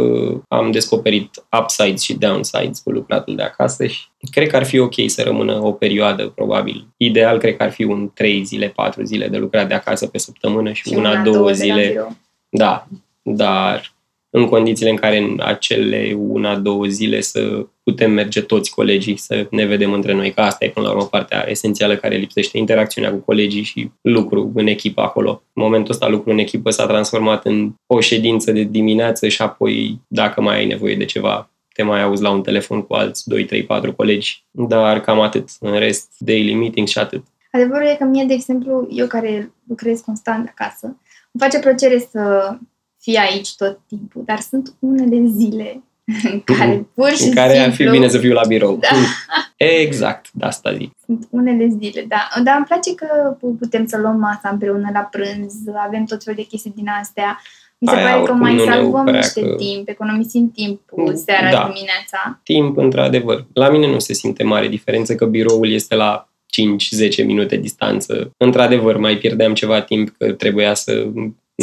am 0.49 0.71
descoperit 0.71 1.45
upsides 1.61 2.01
și 2.03 2.15
downsides 2.19 2.81
cu 2.81 2.91
lucratul 2.91 3.37
de 3.37 3.43
acasă 3.43 3.87
și 3.87 4.05
cred 4.31 4.49
că 4.49 4.57
ar 4.57 4.65
fi 4.65 4.79
ok 4.79 4.95
să 5.07 5.23
rămână 5.23 5.65
o 5.65 5.73
perioadă, 5.73 6.29
probabil. 6.29 6.87
Ideal, 6.97 7.39
cred 7.39 7.57
că 7.57 7.63
ar 7.63 7.71
fi 7.73 7.85
un 7.85 8.11
3 8.15 8.45
zile, 8.45 8.69
4 8.69 9.03
zile 9.05 9.29
de 9.29 9.37
lucrat 9.37 9.69
de 9.69 9.75
acasă 9.75 10.07
pe 10.07 10.19
săptămână 10.19 10.73
și, 10.73 10.89
Și 10.89 10.95
una, 10.95 11.11
una, 11.11 11.23
două 11.23 11.37
două 11.37 11.51
de 11.53 11.67
la 11.67 11.75
zile. 11.75 11.89
birou. 11.89 12.17
Da, 12.49 12.87
dar 13.23 13.93
în 14.35 14.47
condițiile 14.47 14.91
în 14.91 14.97
care 14.97 15.19
în 15.19 15.41
acele 15.45 16.17
una, 16.19 16.57
două 16.57 16.87
zile 16.87 17.21
să 17.21 17.67
putem 17.83 18.13
merge 18.13 18.41
toți 18.41 18.71
colegii, 18.71 19.17
să 19.17 19.47
ne 19.51 19.65
vedem 19.65 19.93
între 19.93 20.15
noi, 20.15 20.33
că 20.33 20.41
asta 20.41 20.65
e 20.65 20.71
până 20.71 20.87
la 20.87 20.93
urmă 20.93 21.07
partea 21.07 21.45
esențială 21.49 21.97
care 21.97 22.17
lipsește, 22.17 22.59
interacțiunea 22.59 23.11
cu 23.11 23.17
colegii 23.17 23.63
și 23.63 23.91
lucru 24.01 24.53
în 24.55 24.67
echipă 24.67 25.01
acolo. 25.01 25.43
În 25.53 25.63
momentul 25.63 25.93
ăsta 25.93 26.09
lucru 26.09 26.31
în 26.31 26.39
echipă 26.39 26.71
s-a 26.71 26.87
transformat 26.87 27.45
în 27.45 27.73
o 27.87 28.01
ședință 28.01 28.53
de 28.53 28.63
dimineață 28.63 29.29
și 29.29 29.43
apoi, 29.43 30.01
dacă 30.09 30.41
mai 30.41 30.57
ai 30.57 30.67
nevoie 30.67 30.97
de 30.97 31.05
ceva, 31.05 31.51
te 31.73 31.83
mai 31.83 32.03
auzi 32.03 32.23
la 32.23 32.31
un 32.31 32.43
telefon 32.43 32.83
cu 32.83 32.95
alți 32.95 33.29
2, 33.29 33.45
3, 33.45 33.63
4 33.63 33.93
colegi, 33.93 34.45
dar 34.51 35.01
cam 35.01 35.21
atât. 35.21 35.49
În 35.61 35.79
rest, 35.79 36.13
daily 36.19 36.55
meetings 36.55 36.91
și 36.91 36.99
atât. 36.99 37.25
Adevărul 37.51 37.87
e 37.87 37.97
că 37.99 38.05
mie, 38.05 38.25
de 38.25 38.35
exemplu, 38.35 38.89
eu 38.91 39.07
care 39.07 39.53
lucrez 39.69 40.01
constant 40.01 40.49
acasă, 40.49 40.87
îmi 41.33 41.43
face 41.43 41.59
plăcere 41.59 41.99
să 41.99 42.55
fii 43.03 43.17
aici 43.17 43.55
tot 43.57 43.79
timpul, 43.89 44.23
dar 44.25 44.39
sunt 44.41 44.75
unele 44.79 45.27
zile 45.27 45.83
în 46.33 46.41
care 46.45 46.87
pur 46.95 47.09
și 47.11 47.23
În 47.29 47.35
care 47.35 47.59
ar 47.59 47.71
fi 47.71 47.77
simplu 47.77 47.95
bine 47.95 48.09
să 48.09 48.19
fiu 48.19 48.33
la 48.33 48.43
birou. 48.49 48.77
Da. 48.77 48.89
Exact, 49.57 50.27
de 50.33 50.45
asta 50.45 50.75
zic. 50.75 50.91
sunt 51.07 51.27
unele 51.31 51.69
zile, 51.81 52.05
da. 52.09 52.29
Dar 52.45 52.55
îmi 52.57 52.65
place 52.65 52.95
că 52.95 53.37
putem 53.59 53.87
să 53.87 53.99
luăm 53.99 54.17
masa 54.19 54.49
împreună 54.53 54.91
la 54.93 55.01
prânz, 55.01 55.55
avem 55.87 56.05
tot 56.05 56.23
felul 56.23 56.39
de 56.43 56.47
chestii 56.49 56.73
din 56.77 56.87
astea. 57.01 57.41
Mi 57.79 57.89
se 57.89 57.95
Aia 57.95 58.05
pare 58.05 58.15
că 58.17 58.23
oricum 58.23 58.39
mai 58.41 58.55
nu 58.55 58.65
ne 58.65 58.71
salvăm 58.73 59.05
prea 59.05 59.17
niște 59.17 59.41
că- 59.41 59.55
timp, 59.55 59.89
economisim 59.89 60.51
timp 60.51 60.81
Mm, 60.97 61.15
seara, 61.15 61.51
da. 61.51 61.73
dimineața. 61.75 62.41
timp, 62.43 62.77
într-adevăr. 62.77 63.47
La 63.53 63.71
mine 63.71 63.87
nu 63.87 63.99
se 63.99 64.13
simte 64.13 64.43
mare 64.43 64.69
diferență 64.69 65.15
că 65.15 65.25
biroul 65.27 65.71
este 65.71 65.95
la 65.95 66.29
5-10 66.47 67.25
minute 67.25 67.57
distanță. 67.57 68.31
Într-adevăr, 68.37 68.97
mai 68.97 69.17
pierdeam 69.17 69.55
ceva 69.55 69.81
timp 69.81 70.09
că 70.19 70.33
trebuia 70.33 70.75
să... 70.75 71.07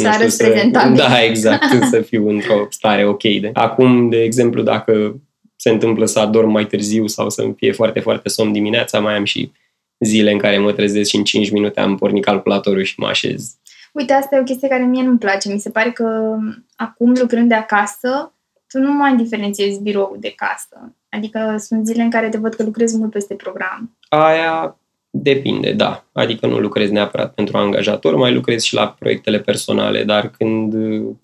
nu 0.02 0.10
Să 0.10 0.12
știu, 0.12 0.20
arăți 0.20 0.44
prezentabil. 0.44 0.96
Da, 0.96 1.22
exact, 1.22 1.64
să 1.92 2.00
fiu 2.00 2.28
într-o 2.28 2.66
stare 2.70 3.06
ok. 3.06 3.22
De. 3.22 3.50
Acum, 3.52 4.08
de 4.08 4.22
exemplu, 4.22 4.62
dacă 4.62 5.20
se 5.56 5.70
întâmplă 5.70 6.06
să 6.06 6.18
adorm 6.18 6.50
mai 6.50 6.66
târziu 6.66 7.06
sau 7.06 7.30
să-mi 7.30 7.54
fie 7.56 7.72
foarte, 7.72 8.00
foarte 8.00 8.28
somn 8.28 8.52
dimineața, 8.52 9.00
mai 9.00 9.16
am 9.16 9.24
și 9.24 9.52
zile 9.98 10.32
în 10.32 10.38
care 10.38 10.58
mă 10.58 10.72
trezesc 10.72 11.10
și 11.10 11.16
în 11.16 11.24
5 11.24 11.50
minute 11.50 11.80
am 11.80 11.96
pornit 11.96 12.24
calculatorul 12.24 12.82
și 12.82 13.00
mă 13.00 13.06
așez. 13.06 13.54
Uite, 13.92 14.12
asta 14.12 14.36
e 14.36 14.40
o 14.40 14.44
chestie 14.44 14.68
care 14.68 14.84
mie 14.84 15.02
nu-mi 15.02 15.18
place. 15.18 15.52
Mi 15.52 15.60
se 15.60 15.70
pare 15.70 15.90
că 15.90 16.36
acum, 16.76 17.12
lucrând 17.20 17.48
de 17.48 17.54
acasă, 17.54 18.32
tu 18.66 18.78
nu 18.78 18.92
mai 18.92 19.16
diferențiezi 19.16 19.82
birou 19.82 20.16
de 20.18 20.32
casă. 20.36 20.94
Adică 21.08 21.56
sunt 21.58 21.86
zile 21.86 22.02
în 22.02 22.10
care 22.10 22.28
te 22.28 22.38
văd 22.38 22.54
că 22.54 22.62
lucrezi 22.62 22.96
mult 22.96 23.10
peste 23.10 23.34
program. 23.34 23.96
Aia 24.08 24.79
depinde, 25.10 25.72
da. 25.72 26.04
Adică 26.12 26.46
nu 26.46 26.58
lucrezi 26.58 26.92
neapărat 26.92 27.34
pentru 27.34 27.56
angajator, 27.56 28.16
mai 28.16 28.32
lucrezi 28.34 28.66
și 28.66 28.74
la 28.74 28.96
proiectele 28.98 29.38
personale, 29.38 30.04
dar 30.04 30.30
când 30.30 30.74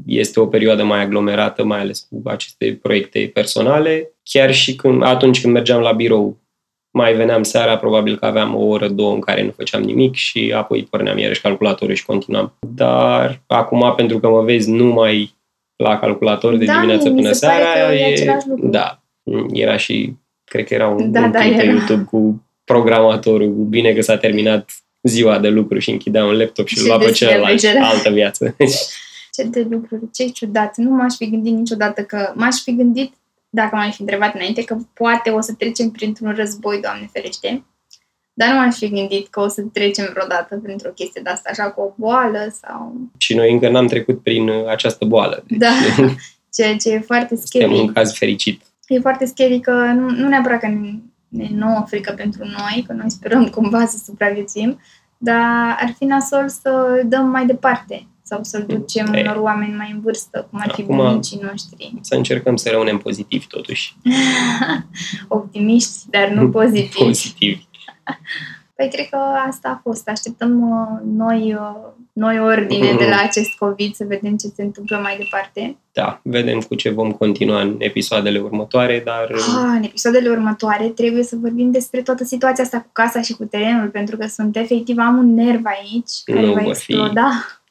este 0.06 0.40
o 0.40 0.46
perioadă 0.46 0.84
mai 0.84 1.00
aglomerată, 1.02 1.64
mai 1.64 1.80
ales 1.80 2.06
cu 2.10 2.28
aceste 2.28 2.78
proiecte 2.82 3.30
personale, 3.34 4.10
chiar 4.22 4.54
și 4.54 4.74
când, 4.76 5.02
atunci 5.02 5.40
când 5.40 5.52
mergeam 5.52 5.80
la 5.80 5.92
birou, 5.92 6.36
mai 6.90 7.14
veneam 7.14 7.42
seara, 7.42 7.76
probabil 7.76 8.16
că 8.18 8.26
aveam 8.26 8.54
o 8.54 8.64
oră, 8.64 8.88
două 8.88 9.12
în 9.14 9.20
care 9.20 9.42
nu 9.42 9.50
făceam 9.56 9.82
nimic 9.82 10.14
și 10.14 10.52
apoi 10.56 10.86
porneam 10.90 11.18
iarăși 11.18 11.40
calculatorul 11.40 11.94
și 11.94 12.04
continuam. 12.04 12.52
Dar 12.74 13.42
acum, 13.46 13.92
pentru 13.96 14.18
că 14.18 14.28
mă 14.28 14.42
vezi 14.42 14.70
numai 14.70 15.34
la 15.76 15.98
calculator 15.98 16.56
de 16.56 16.64
Da, 16.64 16.72
dimineață 16.74 17.04
mie 17.08 17.12
mi 17.14 17.20
până 17.22 17.32
se 17.32 17.46
pare 17.46 17.62
seara, 17.62 17.88
că 17.88 17.94
e 17.94 18.04
același 18.12 18.48
lucru. 18.48 18.68
da, 18.68 19.02
era 19.52 19.76
și, 19.76 20.12
cred 20.44 20.66
că 20.66 20.74
era 20.74 20.88
un, 20.88 21.12
Da, 21.12 21.20
un 21.24 21.30
da, 21.30 21.38
clip 21.38 21.56
pe 21.56 21.62
era. 21.62 21.72
YouTube 21.72 22.02
cu 22.02 22.45
programatorul, 22.66 23.54
cu 23.54 23.62
bine 23.62 23.92
că 23.92 24.00
s-a 24.00 24.16
terminat 24.16 24.70
ziua 25.02 25.38
de 25.38 25.48
lucru 25.48 25.78
și 25.78 25.90
închidea 25.90 26.24
un 26.24 26.36
laptop 26.36 26.66
și 26.66 26.76
îl 26.76 26.82
Și 26.82 26.88
lua 26.88 26.98
pe 26.98 27.04
deschidea 27.04 27.28
pe 27.28 27.34
celălalt, 27.34 27.60
celălalt. 27.60 27.94
altă 27.94 28.10
viață. 28.10 28.56
Ce 29.36 29.42
de 29.42 29.66
lucruri, 29.70 30.10
ce 30.12 30.28
ciudat. 30.28 30.76
Nu 30.76 30.90
m-aș 30.90 31.14
fi 31.16 31.30
gândit 31.30 31.52
niciodată 31.54 32.02
că... 32.02 32.32
M-aș 32.34 32.56
fi 32.62 32.74
gândit, 32.74 33.12
dacă 33.48 33.76
m-ai 33.76 33.90
fi 33.90 34.00
întrebat 34.00 34.34
înainte, 34.34 34.64
că 34.64 34.76
poate 34.94 35.30
o 35.30 35.40
să 35.40 35.52
trecem 35.58 35.90
printr-un 35.90 36.34
război, 36.34 36.80
Doamne 36.80 37.08
ferește. 37.12 37.64
Dar 38.34 38.48
nu 38.48 38.54
m-aș 38.54 38.76
fi 38.76 38.88
gândit 38.88 39.28
că 39.28 39.40
o 39.40 39.48
să 39.48 39.62
trecem 39.72 40.08
vreodată 40.12 40.60
printr-o 40.62 40.90
chestie 40.90 41.20
de 41.24 41.30
asta, 41.30 41.48
așa 41.52 41.70
cu 41.70 41.80
o 41.80 41.92
boală 41.96 42.56
sau... 42.62 42.94
și 43.18 43.34
noi 43.34 43.52
încă 43.52 43.68
n-am 43.68 43.86
trecut 43.86 44.22
prin 44.22 44.48
uh, 44.48 44.66
această 44.68 45.04
boală. 45.04 45.44
Deci, 45.46 45.58
Da, 45.58 45.72
ceea 46.56 46.76
ce 46.76 46.90
e 46.90 46.98
foarte 46.98 47.36
Suntem 47.36 47.68
scary. 47.68 47.80
un 47.80 47.92
caz 47.92 48.16
fericit. 48.16 48.62
E 48.86 49.00
foarte 49.00 49.24
scary 49.24 49.60
că 49.60 49.72
nu, 49.72 50.10
nu 50.10 50.28
neapărat 50.28 50.60
că 50.60 50.66
ne, 51.28 51.44
ne 51.44 51.56
nouă 51.56 51.84
frică 51.86 52.12
pentru 52.16 52.44
noi, 52.44 52.84
că 52.86 52.92
noi 52.92 53.10
sperăm 53.10 53.46
cumva 53.56 53.86
să 53.86 54.02
supraviețuim, 54.04 54.80
dar 55.18 55.76
ar 55.80 55.94
fi 55.98 56.04
nasol 56.04 56.48
să 56.48 57.02
dăm 57.06 57.28
mai 57.28 57.46
departe 57.46 58.06
sau 58.22 58.38
să-l 58.42 58.64
ducem 58.66 59.12
Ei. 59.12 59.22
unor 59.22 59.36
oameni 59.36 59.74
mai 59.76 59.90
în 59.90 60.00
vârstă, 60.00 60.46
cum 60.50 60.60
ar 60.62 60.70
fi 60.74 60.82
Acum- 60.82 60.96
bunicii 60.96 61.40
noștri. 61.42 61.94
Să 62.00 62.14
încercăm 62.14 62.56
să 62.56 62.70
rămânem 62.70 62.98
pozitivi 62.98 63.46
totuși. 63.46 63.96
Optimiști, 65.28 66.10
dar 66.10 66.28
nu 66.28 66.50
pozitivi. 66.58 67.04
Pozitivi. 67.04 67.64
Păi 68.76 68.88
cred 68.92 69.08
că 69.08 69.16
asta 69.48 69.68
a 69.68 69.80
fost. 69.82 70.08
Așteptăm 70.08 70.70
uh, 70.70 71.00
noi, 71.16 71.54
uh, 71.54 71.92
noi 72.12 72.40
ordine 72.40 72.92
de 72.98 73.04
la 73.08 73.20
acest 73.22 73.54
COVID 73.58 73.94
să 73.94 74.04
vedem 74.08 74.36
ce 74.36 74.46
se 74.54 74.62
întâmplă 74.62 74.98
mai 75.02 75.16
departe. 75.16 75.76
Da, 75.92 76.20
vedem 76.22 76.60
cu 76.60 76.74
ce 76.74 76.90
vom 76.90 77.12
continua 77.12 77.60
în 77.60 77.76
episoadele 77.78 78.38
următoare, 78.38 79.02
dar 79.04 79.30
Ah, 79.32 79.76
în 79.76 79.82
episoadele 79.82 80.28
următoare 80.28 80.88
trebuie 80.88 81.22
să 81.22 81.36
vorbim 81.40 81.70
despre 81.70 82.02
toată 82.02 82.24
situația 82.24 82.64
asta 82.64 82.80
cu 82.80 82.88
casa 82.92 83.20
și 83.20 83.32
cu 83.32 83.44
terenul, 83.44 83.88
pentru 83.88 84.16
că 84.16 84.26
sunt 84.26 84.56
efectiv, 84.56 84.98
am 84.98 85.18
un 85.18 85.34
nerv 85.34 85.62
aici 85.64 86.10
care 86.24 86.40
Nu 86.40 86.52
va 86.52 86.60
vor 86.60 86.74
fi 86.74 86.92
exploda. 86.92 87.30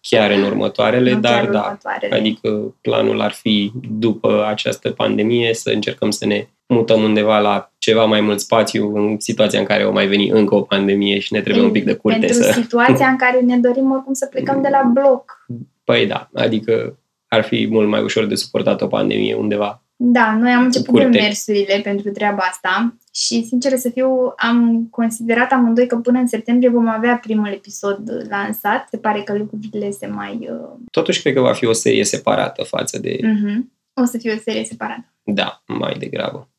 Chiar 0.10 0.32
în 0.32 0.44
următoarele, 0.44 1.14
Nu 1.14 1.20
dar 1.20 1.34
chiar 1.34 1.50
da, 1.50 1.60
următoarele. 1.60 2.16
Adică 2.16 2.76
planul 2.82 3.22
ar 3.22 3.32
fi, 3.32 3.72
după 3.90 4.46
această 4.48 4.90
pandemie, 4.90 5.54
să 5.54 5.70
încercăm 5.70 6.12
să 6.12 6.26
ne 6.26 6.48
mutăm 6.68 7.04
undeva 7.04 7.40
la 7.40 7.72
ceva 7.78 8.06
mai 8.06 8.22
mult 8.22 8.40
spațiu 8.40 8.96
în 8.96 9.20
situația 9.20 9.60
în 9.60 9.66
care 9.66 9.86
o 9.86 9.92
mai 9.92 10.08
veni 10.08 10.30
încă 10.30 10.56
o 10.56 10.62
pandemie 10.62 11.20
și 11.20 11.34
ne 11.34 11.42
trebuie 11.42 11.64
un 11.64 11.72
pic 11.72 11.84
de 11.86 11.94
curte 11.94 12.20
Pentru 12.20 12.42
să... 12.42 12.52
situația 12.52 13.08
în 13.08 13.16
care 13.16 13.40
ne 13.40 13.58
dorim 13.58 13.92
oricum 13.92 14.14
să 14.14 14.26
plecăm 14.26 14.62
de 14.62 14.68
la 14.72 14.92
bloc. 14.94 15.46
Păi 15.84 16.08
da, 16.08 16.30
adică 16.34 16.98
ar 17.28 17.44
fi 17.44 17.68
mult 17.70 17.88
mai 17.88 18.02
ușor 18.02 18.26
de 18.26 18.36
suportat 18.36 18.82
o 18.82 18.88
pandemie 18.88 19.36
undeva. 19.36 19.84
Da, 19.96 20.38
noi 20.40 20.52
am 20.52 20.64
început 20.64 20.94
Curte. 20.94 21.10
demersurile 21.10 21.82
pentru 21.84 22.10
treaba 22.10 22.44
asta 22.50 22.96
și, 23.16 23.46
sincer 23.48 23.78
să 23.78 23.90
fiu, 23.90 24.34
am 24.38 24.88
considerat 24.92 25.52
amândoi 25.52 25.88
că 25.88 25.98
până 25.98 26.20
în 26.20 26.28
septembrie 26.28 26.70
vom 26.70 26.88
avea 26.88 27.18
primul 27.18 27.48
episod 27.48 28.26
lansat. 28.30 28.88
Se 28.90 28.98
pare 28.98 29.22
că 29.24 29.38
lucrurile 29.38 29.92
se 29.92 30.08
mai... 30.08 30.50
Uh, 30.52 30.80
Totuși, 30.92 31.22
cred 31.22 31.34
că 31.34 31.42
va 31.42 31.54
fi 31.54 31.66
o 31.66 31.74
serie 31.74 32.04
separată 32.04 32.64
față 32.64 33.00
de... 33.00 33.16
uh-huh. 33.16 33.74
O 33.94 34.06
să 34.06 34.18
fie 34.18 34.34
o 34.34 34.38
serie 34.38 34.64
separată. 34.64 35.14
Da, 35.24 35.64
mai 35.68 35.96
degrabă. 36.00 36.50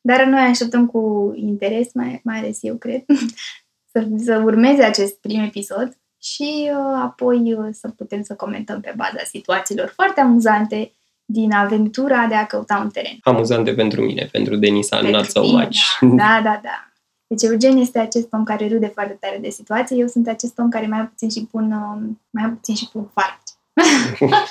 Dar 0.00 0.24
noi 0.24 0.40
așteptăm 0.40 0.86
cu 0.86 1.32
interes, 1.36 1.92
mai, 1.92 2.20
mai 2.24 2.38
ales 2.38 2.58
eu 2.62 2.76
cred, 2.76 3.04
să, 3.92 4.08
să 4.16 4.42
urmeze 4.44 4.82
acest 4.82 5.20
prim 5.20 5.40
episod 5.40 5.98
și 6.22 6.70
uh, 6.72 7.00
apoi 7.02 7.54
uh, 7.54 7.68
să 7.70 7.88
putem 7.88 8.22
să 8.22 8.34
comentăm 8.34 8.80
pe 8.80 8.94
baza 8.96 9.24
situațiilor 9.24 9.92
foarte 9.94 10.20
amuzante 10.20 10.92
din 11.30 11.52
aventura 11.52 12.26
de 12.26 12.34
a 12.34 12.46
căuta 12.46 12.80
un 12.82 12.90
teren. 12.90 13.18
Amuzante 13.22 13.74
pentru 13.74 14.02
mine, 14.02 14.28
pentru 14.32 14.56
Denisa, 14.56 15.00
not 15.00 15.24
so 15.24 15.40
tine, 15.40 15.62
much. 15.62 15.76
Da, 16.00 16.16
da, 16.16 16.40
da, 16.42 16.60
da. 16.62 16.88
Deci 17.26 17.42
Eugen 17.42 17.76
este 17.76 17.98
acest 17.98 18.32
om 18.32 18.44
care 18.44 18.68
râde 18.68 18.86
foarte 18.86 19.16
tare 19.20 19.38
de 19.40 19.48
situație, 19.50 19.96
eu 19.96 20.06
sunt 20.06 20.28
acest 20.28 20.58
om 20.58 20.68
care 20.68 20.86
mai 20.86 21.06
puțin 21.06 21.30
și 21.30 21.48
pun, 21.50 21.72
uh, 21.72 22.10
mai 22.30 22.50
puțin 22.50 22.74
și 22.74 22.88
pun 22.92 23.10
farci. 23.14 23.50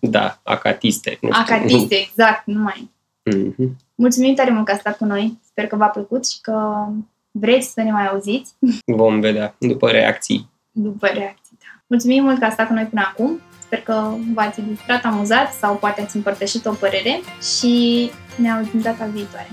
Da, 0.00 0.40
acatiste. 0.42 1.18
Nu 1.20 1.32
știu. 1.32 1.42
Acatiste, 1.54 1.94
exact, 1.94 2.46
nu 2.46 2.62
mai. 2.62 2.90
Mhm. 3.22 3.76
Mulțumim 3.94 4.34
tare 4.34 4.50
mult 4.50 4.64
că 4.64 4.70
ați 4.72 4.80
stat 4.80 4.96
cu 4.96 5.04
noi, 5.04 5.38
sper 5.44 5.66
că 5.66 5.76
v-a 5.76 5.86
plăcut 5.86 6.28
și 6.28 6.40
că 6.40 6.86
vreți 7.30 7.72
să 7.72 7.82
ne 7.82 7.90
mai 7.90 8.06
auziți 8.08 8.54
Vom 8.86 9.20
vedea 9.20 9.54
după 9.58 9.90
reacții. 9.90 10.50
după 10.70 11.06
reacții. 11.06 11.56
Da. 11.58 11.82
Mulțumim 11.86 12.22
mult 12.22 12.38
că 12.38 12.44
ați 12.44 12.54
stat 12.54 12.66
cu 12.66 12.72
noi 12.72 12.84
până 12.84 13.00
acum, 13.10 13.40
sper 13.70 13.82
că 13.82 14.14
v-ați 14.34 14.60
distrat, 14.60 15.04
amuzat 15.04 15.52
sau 15.52 15.74
poate 15.74 16.00
ați 16.00 16.16
împărtășit 16.16 16.66
o 16.66 16.72
părere 16.72 17.20
și 17.56 18.10
ne 18.36 18.50
auzim 18.50 18.80
data 18.80 19.04
viitoare. 19.12 19.48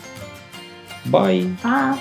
Bye! 1.09 1.47
Pa! 1.61 1.97